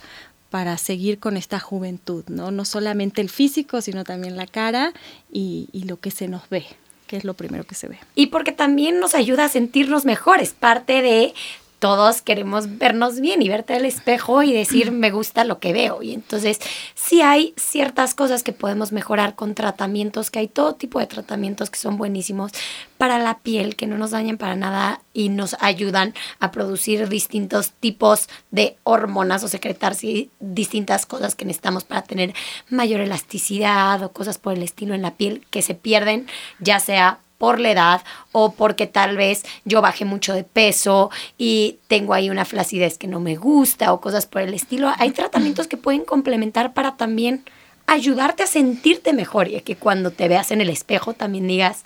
para 0.49 0.77
seguir 0.77 1.19
con 1.19 1.35
esta 1.35 1.59
juventud, 1.59 2.23
¿no? 2.27 2.51
No 2.51 2.63
solamente 2.63 3.19
el 3.19 3.29
físico, 3.29 3.81
sino 3.81 4.05
también 4.05 4.37
la 4.37 4.47
cara 4.47 4.93
y 5.31 5.67
lo 5.85 5.99
que 5.99 6.11
se 6.11 6.29
nos 6.29 6.49
ve 6.49 6.65
que 7.11 7.17
es 7.17 7.25
lo 7.25 7.33
primero 7.33 7.65
que 7.65 7.75
se 7.75 7.89
ve. 7.89 7.97
Y 8.15 8.27
porque 8.27 8.53
también 8.53 9.01
nos 9.01 9.15
ayuda 9.15 9.43
a 9.43 9.49
sentirnos 9.49 10.05
mejores, 10.05 10.53
parte 10.53 11.01
de 11.01 11.33
todos 11.81 12.21
queremos 12.21 12.77
vernos 12.77 13.19
bien 13.19 13.41
y 13.41 13.49
verte 13.49 13.73
al 13.73 13.85
espejo 13.85 14.43
y 14.43 14.53
decir 14.53 14.91
me 14.91 15.09
gusta 15.09 15.43
lo 15.43 15.57
que 15.57 15.73
veo. 15.73 16.03
Y 16.03 16.13
entonces 16.13 16.59
sí 16.93 17.23
hay 17.23 17.55
ciertas 17.57 18.13
cosas 18.13 18.43
que 18.43 18.53
podemos 18.53 18.91
mejorar 18.91 19.33
con 19.33 19.55
tratamientos, 19.55 20.29
que 20.29 20.37
hay 20.37 20.47
todo 20.47 20.75
tipo 20.75 20.99
de 20.99 21.07
tratamientos 21.07 21.71
que 21.71 21.79
son 21.79 21.97
buenísimos 21.97 22.51
para 22.99 23.17
la 23.17 23.39
piel, 23.39 23.75
que 23.75 23.87
no 23.87 23.97
nos 23.97 24.11
dañan 24.11 24.37
para 24.37 24.55
nada 24.55 25.01
y 25.11 25.29
nos 25.29 25.57
ayudan 25.59 26.13
a 26.39 26.51
producir 26.51 27.09
distintos 27.09 27.71
tipos 27.71 28.29
de 28.51 28.77
hormonas 28.83 29.43
o 29.43 29.47
secretar 29.47 29.95
distintas 30.39 31.07
cosas 31.07 31.33
que 31.33 31.45
necesitamos 31.45 31.83
para 31.83 32.03
tener 32.03 32.35
mayor 32.69 33.01
elasticidad 33.01 34.03
o 34.03 34.11
cosas 34.11 34.37
por 34.37 34.53
el 34.53 34.61
estilo 34.61 34.93
en 34.93 35.01
la 35.01 35.15
piel 35.15 35.43
que 35.49 35.63
se 35.63 35.73
pierden, 35.73 36.27
ya 36.59 36.79
sea 36.79 37.17
por 37.41 37.59
la 37.59 37.71
edad 37.71 38.01
o 38.33 38.53
porque 38.53 38.85
tal 38.85 39.17
vez 39.17 39.43
yo 39.65 39.81
bajé 39.81 40.05
mucho 40.05 40.35
de 40.35 40.43
peso 40.43 41.09
y 41.39 41.79
tengo 41.87 42.13
ahí 42.13 42.29
una 42.29 42.45
flacidez 42.45 42.99
que 42.99 43.07
no 43.07 43.19
me 43.19 43.35
gusta 43.35 43.93
o 43.93 43.99
cosas 43.99 44.27
por 44.27 44.43
el 44.43 44.53
estilo. 44.53 44.93
Hay 44.99 45.09
tratamientos 45.09 45.65
que 45.65 45.75
pueden 45.75 46.05
complementar 46.05 46.75
para 46.75 46.97
también 46.97 47.43
ayudarte 47.87 48.43
a 48.43 48.45
sentirte 48.45 49.11
mejor 49.11 49.47
y 49.47 49.59
que 49.61 49.75
cuando 49.75 50.11
te 50.11 50.27
veas 50.27 50.51
en 50.51 50.61
el 50.61 50.69
espejo 50.69 51.13
también 51.13 51.47
digas, 51.47 51.83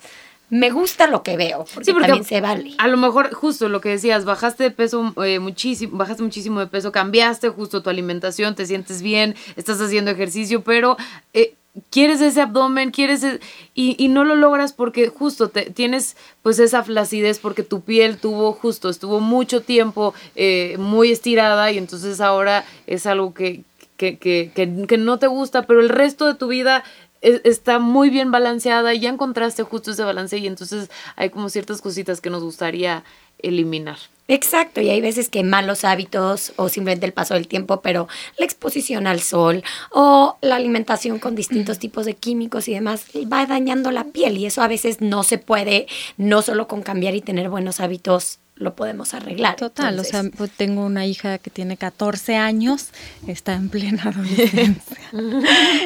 me 0.50 0.68
gusta 0.68 1.06
lo 1.06 1.22
que 1.22 1.38
veo, 1.38 1.64
porque, 1.72 1.90
también 1.90 2.24
se 2.24 2.42
vale. 2.42 2.74
A 2.76 2.86
lo 2.86 2.98
mejor, 2.98 3.32
justo 3.32 3.70
lo 3.70 3.80
que 3.80 3.88
decías, 3.88 4.26
bajaste 4.26 4.64
de 4.64 4.70
peso 4.72 5.14
eh, 5.24 5.38
muchísimo, 5.38 5.96
bajaste 5.96 6.22
muchísimo 6.22 6.60
de 6.60 6.66
peso, 6.66 6.92
cambiaste 6.92 7.48
justo 7.48 7.82
tu 7.82 7.88
alimentación, 7.88 8.54
te 8.54 8.66
sientes 8.66 9.00
bien, 9.00 9.34
estás 9.56 9.80
haciendo 9.80 10.10
ejercicio, 10.10 10.62
pero 10.62 10.98
eh, 11.32 11.54
quieres 11.90 12.20
ese 12.20 12.40
abdomen, 12.40 12.90
quieres 12.90 13.22
e, 13.22 13.40
y, 13.74 14.08
no 14.08 14.24
lo 14.24 14.34
logras 14.34 14.72
porque 14.72 15.08
justo 15.08 15.48
te, 15.48 15.70
tienes 15.70 16.16
pues 16.42 16.58
esa 16.58 16.82
flacidez 16.82 17.38
porque 17.38 17.62
tu 17.62 17.80
piel 17.82 18.18
tuvo 18.18 18.52
justo, 18.52 18.88
estuvo 18.88 19.20
mucho 19.20 19.62
tiempo 19.62 20.14
eh, 20.34 20.76
muy 20.78 21.12
estirada 21.12 21.70
y 21.72 21.78
entonces 21.78 22.20
ahora 22.20 22.64
es 22.86 23.06
algo 23.06 23.34
que, 23.34 23.62
que, 23.96 24.18
que, 24.18 24.50
que, 24.54 24.98
no 24.98 25.18
te 25.18 25.26
gusta, 25.26 25.62
pero 25.62 25.80
el 25.80 25.88
resto 25.88 26.26
de 26.26 26.34
tu 26.34 26.48
vida 26.48 26.84
e, 27.22 27.40
está 27.44 27.78
muy 27.78 28.10
bien 28.10 28.30
balanceada 28.30 28.94
y 28.94 29.00
ya 29.00 29.10
encontraste 29.10 29.62
justo 29.62 29.90
ese 29.90 30.04
balance 30.04 30.38
y 30.38 30.46
entonces 30.46 30.90
hay 31.16 31.30
como 31.30 31.48
ciertas 31.48 31.80
cositas 31.80 32.20
que 32.20 32.30
nos 32.30 32.42
gustaría 32.42 33.04
eliminar. 33.38 33.98
Exacto, 34.28 34.80
y 34.80 34.90
hay 34.90 35.00
veces 35.00 35.28
que 35.28 35.44
malos 35.44 35.84
hábitos 35.84 36.52
o 36.56 36.68
simplemente 36.68 37.06
el 37.06 37.12
paso 37.12 37.34
del 37.34 37.46
tiempo, 37.46 37.80
pero 37.80 38.08
la 38.38 38.44
exposición 38.44 39.06
al 39.06 39.20
sol 39.20 39.62
o 39.92 40.36
la 40.40 40.56
alimentación 40.56 41.20
con 41.20 41.36
distintos 41.36 41.78
tipos 41.78 42.06
de 42.06 42.14
químicos 42.14 42.66
y 42.66 42.74
demás 42.74 43.06
va 43.32 43.46
dañando 43.46 43.92
la 43.92 44.04
piel 44.04 44.36
y 44.36 44.46
eso 44.46 44.62
a 44.62 44.68
veces 44.68 45.00
no 45.00 45.22
se 45.22 45.38
puede, 45.38 45.86
no 46.16 46.42
solo 46.42 46.66
con 46.66 46.82
cambiar 46.82 47.14
y 47.14 47.20
tener 47.20 47.48
buenos 47.48 47.78
hábitos 47.78 48.40
lo 48.56 48.74
podemos 48.74 49.12
arreglar. 49.14 49.56
Total, 49.56 49.98
o 49.98 50.04
sea, 50.04 50.24
pues, 50.36 50.50
tengo 50.50 50.84
una 50.84 51.06
hija 51.06 51.38
que 51.38 51.50
tiene 51.50 51.76
14 51.76 52.36
años, 52.36 52.88
está 53.26 53.54
en 53.54 53.68
plena 53.68 54.02
adolescencia. 54.06 54.96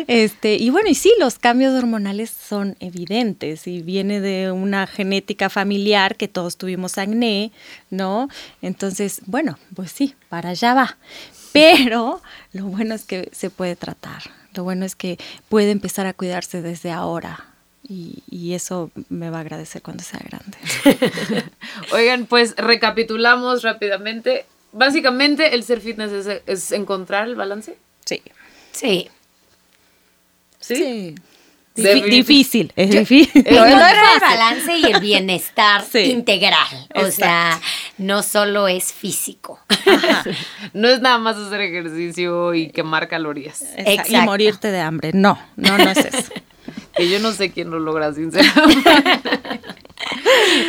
este, 0.07 0.55
y 0.55 0.71
bueno, 0.71 0.89
y 0.89 0.95
sí, 0.95 1.13
los 1.19 1.39
cambios 1.39 1.75
hormonales 1.75 2.31
son 2.31 2.77
evidentes 2.81 3.67
y 3.67 3.83
viene 3.83 4.21
de 4.21 4.53
una 4.53 4.87
genética 4.87 5.51
familiar 5.51 6.17
que 6.17 6.29
todos 6.29 6.57
tuvimos 6.57 6.97
acné, 6.97 7.51
¿no? 7.91 8.29
Entonces, 8.63 9.21
bueno, 9.27 9.59
pues 9.75 9.91
sí, 9.91 10.15
para 10.29 10.51
allá 10.51 10.75
va. 10.75 10.97
Pero 11.53 12.23
lo 12.53 12.67
bueno 12.67 12.95
es 12.95 13.05
que 13.05 13.29
se 13.33 13.51
puede 13.51 13.75
tratar. 13.75 14.23
Lo 14.55 14.63
bueno 14.63 14.85
es 14.85 14.95
que 14.95 15.19
puede 15.49 15.73
empezar 15.73 16.07
a 16.07 16.13
cuidarse 16.13 16.63
desde 16.63 16.93
ahora, 16.93 17.50
y, 17.83 18.55
eso 18.55 18.91
me 19.09 19.31
va 19.31 19.39
a 19.39 19.41
agradecer 19.41 19.83
cuando 19.83 20.03
sea 20.03 20.21
grande. 20.23 20.59
Oigan, 21.93 22.27
pues 22.27 22.55
recapitulamos 22.57 23.63
rápidamente. 23.63 24.47
Básicamente, 24.73 25.55
el 25.55 25.65
ser 25.65 25.81
fitness 25.81 26.43
es, 26.47 26.73
encontrar 26.73 27.27
el 27.27 27.35
balance. 27.35 27.77
Sí. 28.05 28.23
Sí. 28.73 29.09
Sí. 30.61 31.15
difícil, 31.75 32.73
es 32.77 32.91
difícil. 32.91 33.43
Encontrar 33.47 33.97
el 34.15 34.21
balance 34.21 34.77
y 34.77 34.85
el 34.85 35.01
bienestar 35.01 35.85
integral. 35.95 36.89
O 36.95 37.11
sea, 37.11 37.61
no 37.99 38.23
solo 38.23 38.69
es 38.69 38.93
físico. 38.93 39.59
No 40.75 40.89
es 40.89 41.01
nada 41.01 41.19
más 41.19 41.37
hacer 41.37 41.63
ejercicio 41.63 42.55
y 42.55 42.69
quemar 42.71 43.09
calorías. 43.09 43.65
Y 44.09 44.17
morirte 44.17 44.71
de 44.71 44.81
hambre. 44.81 45.11
No, 45.15 45.39
no, 45.57 45.79
no 45.79 45.91
es 45.91 45.99
eso 45.99 46.33
que 46.95 47.09
yo 47.09 47.19
no 47.21 47.33
sé 47.33 47.51
quién 47.51 47.71
lo 47.71 47.79
logra, 47.79 48.13
sinceramente. 48.13 48.91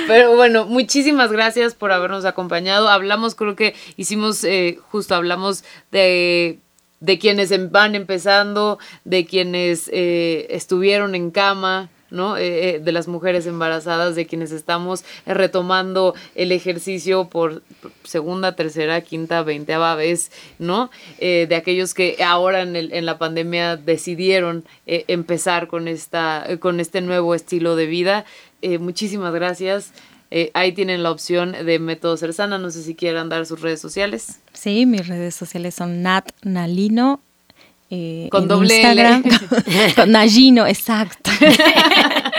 Pero 0.08 0.36
bueno, 0.36 0.66
muchísimas 0.66 1.32
gracias 1.32 1.74
por 1.74 1.92
habernos 1.92 2.26
acompañado. 2.26 2.90
Hablamos, 2.90 3.36
creo 3.36 3.56
que 3.56 3.76
hicimos, 3.98 4.44
eh, 4.44 4.80
justo 4.90 5.16
hablamos 5.16 5.64
de, 5.92 6.60
de 7.00 7.20
quienes 7.20 7.72
van 7.72 7.96
empezando, 7.96 8.80
de 9.04 9.26
quienes 9.26 9.90
eh, 9.94 10.48
estuvieron 10.50 11.16
en 11.16 11.32
cama, 11.32 11.90
¿no? 12.12 12.38
Eh, 12.38 12.76
eh, 12.76 12.80
de 12.80 12.92
las 12.92 13.08
mujeres 13.08 13.48
embarazadas, 13.48 14.16
de 14.16 14.28
quienes 14.28 14.52
estamos 14.52 15.04
retomando 15.26 16.14
el 16.36 16.52
ejercicio 16.52 17.30
por 17.30 17.64
segunda, 18.04 18.56
tercera, 18.56 19.02
quinta, 19.02 19.42
veinteava 19.42 19.96
vez, 19.96 20.32
¿no? 20.60 20.92
de 21.20 21.56
aquellos 21.56 21.94
que 21.94 22.18
ahora 22.24 22.62
en, 22.62 22.76
el, 22.76 22.94
en 22.94 23.06
la 23.06 23.18
pandemia 23.18 23.78
decidieron 23.78 24.66
empezar 24.86 25.68
con, 25.68 25.88
esta, 25.88 26.46
con 26.60 26.80
este 26.80 27.02
nuevo 27.02 27.34
estilo 27.34 27.76
de 27.76 27.86
vida. 27.86 28.26
muchísimas 28.80 29.34
gracias. 29.34 29.94
ahí 30.54 30.74
tienen 30.74 31.04
la 31.04 31.12
opción 31.12 31.54
de 31.54 31.80
Método 31.80 32.18
Cersana. 32.18 32.58
No 32.58 32.70
sé 32.72 32.84
si 32.84 32.96
quieran 32.96 33.30
dar 33.30 33.46
sus 33.46 33.62
redes 33.62 33.80
sociales. 33.80 34.40
Sí, 34.54 34.86
mis 34.86 35.08
redes 35.08 35.36
sociales 35.36 35.76
son 35.76 36.02
Nat 36.02 36.30
Nalino 36.44 37.22
eh, 37.94 38.28
con 38.30 38.48
doble 38.48 38.74
Instagram, 38.74 39.22
L. 39.26 39.94
Con, 39.96 40.10
Nagino, 40.10 40.66
exacto. 40.66 41.30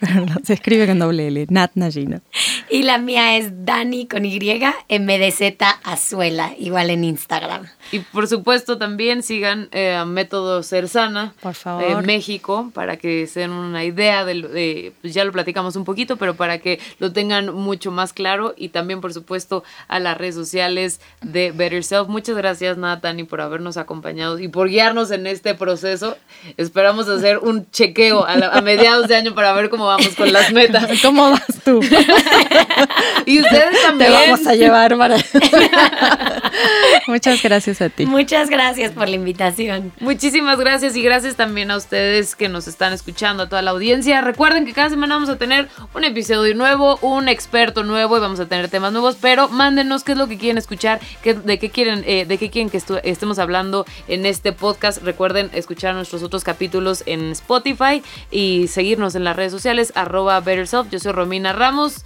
Pero 0.00 0.26
no, 0.26 0.36
se 0.42 0.54
escribe 0.54 0.86
con 0.86 0.98
doble 0.98 1.28
L, 1.28 1.46
Nat 1.50 1.72
Nagino. 1.74 2.20
Y 2.68 2.82
la 2.82 2.98
mía 2.98 3.36
es 3.36 3.64
Dani 3.64 4.06
con 4.06 4.24
Y, 4.24 4.38
MDZ 4.38 5.40
Azuela, 5.82 6.52
igual 6.58 6.90
en 6.90 7.04
Instagram. 7.04 7.66
Y 7.92 8.00
por 8.00 8.28
supuesto 8.28 8.78
también 8.78 9.22
sigan 9.22 9.68
eh, 9.72 10.02
Método 10.06 10.62
Cersana. 10.62 11.34
Por 11.40 11.54
favor. 11.54 12.06
México, 12.06 12.70
para 12.72 12.96
que 12.96 13.26
se 13.26 13.40
den 13.40 13.50
una 13.50 13.84
idea 13.84 14.24
de, 14.24 14.92
pues 15.00 15.14
ya 15.14 15.24
lo 15.24 15.32
platicamos 15.32 15.76
un 15.76 15.84
poquito, 15.84 16.16
pero 16.16 16.34
para 16.34 16.58
que 16.58 16.78
lo 16.98 17.12
tengan 17.12 17.52
mucho 17.54 17.90
más 17.90 18.12
claro. 18.12 18.54
Y 18.56 18.68
también, 18.68 19.00
por 19.00 19.12
supuesto, 19.12 19.64
a 19.88 19.98
las 19.98 20.16
redes 20.16 20.34
sociales 20.34 21.00
de 21.22 21.50
Better 21.50 21.82
Self. 21.82 22.08
Muchas 22.08 22.36
gracias, 22.36 22.76
Natani, 22.76 23.24
por 23.24 23.40
habernos 23.40 23.76
acompañado 23.76 24.38
y 24.38 24.48
por 24.48 24.68
guiarnos 24.68 25.10
en 25.10 25.26
este 25.26 25.54
proceso. 25.54 26.16
Esperamos 26.56 27.08
hacer 27.08 27.38
un 27.38 27.68
chequeo 27.70 28.24
a, 28.24 28.60
mediados 28.60 29.08
de 29.08 29.16
año 29.16 29.34
para 29.34 29.49
ver 29.54 29.70
cómo 29.70 29.86
vamos 29.86 30.08
con 30.16 30.32
las 30.32 30.52
metas. 30.52 30.88
¿Cómo 31.02 31.30
vas 31.30 31.60
tú? 31.64 31.80
y 33.26 33.40
ustedes 33.40 33.82
también. 33.82 34.10
Te 34.10 34.16
vamos 34.16 34.46
a 34.46 34.54
llevar 34.54 34.96
para... 34.96 35.16
Muchas 37.06 37.42
gracias 37.42 37.78
Muchas 38.06 38.50
gracias 38.50 38.92
por 38.92 39.08
la 39.08 39.14
invitación. 39.14 39.92
Muchísimas 40.00 40.58
gracias 40.58 40.96
y 40.96 41.02
gracias 41.02 41.36
también 41.36 41.70
a 41.70 41.76
ustedes 41.76 42.34
que 42.36 42.48
nos 42.48 42.68
están 42.68 42.92
escuchando, 42.92 43.44
a 43.44 43.48
toda 43.48 43.62
la 43.62 43.70
audiencia. 43.70 44.20
Recuerden 44.20 44.66
que 44.66 44.72
cada 44.72 44.90
semana 44.90 45.14
vamos 45.14 45.30
a 45.30 45.36
tener 45.36 45.68
un 45.94 46.04
episodio 46.04 46.54
nuevo, 46.54 46.98
un 47.02 47.28
experto 47.28 47.82
nuevo 47.82 48.16
y 48.16 48.20
vamos 48.20 48.40
a 48.40 48.46
tener 48.46 48.68
temas 48.68 48.92
nuevos, 48.92 49.16
pero 49.20 49.48
mándenos 49.48 50.04
qué 50.04 50.12
es 50.12 50.18
lo 50.18 50.28
que 50.28 50.38
quieren 50.38 50.58
escuchar, 50.58 51.00
qué, 51.22 51.34
de 51.34 51.58
qué 51.58 51.70
quieren, 51.70 52.04
eh, 52.06 52.24
de 52.26 52.38
qué 52.38 52.50
quieren 52.50 52.70
que 52.70 52.80
estemos 53.04 53.38
hablando 53.38 53.86
en 54.08 54.26
este 54.26 54.52
podcast. 54.52 55.02
Recuerden 55.02 55.50
escuchar 55.52 55.94
nuestros 55.94 56.22
otros 56.22 56.44
capítulos 56.44 57.02
en 57.06 57.30
Spotify 57.30 58.02
y 58.30 58.68
seguirnos 58.68 59.14
en 59.14 59.24
las 59.24 59.36
redes 59.40 59.52
sociales, 59.52 59.92
arroba 59.96 60.38
BetterSelf. 60.40 60.90
Yo 60.90 60.98
soy 60.98 61.12
Romina 61.12 61.52
Ramos. 61.52 62.04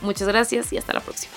Muchas 0.00 0.26
gracias 0.28 0.72
y 0.72 0.78
hasta 0.78 0.92
la 0.94 1.00
próxima. 1.00 1.32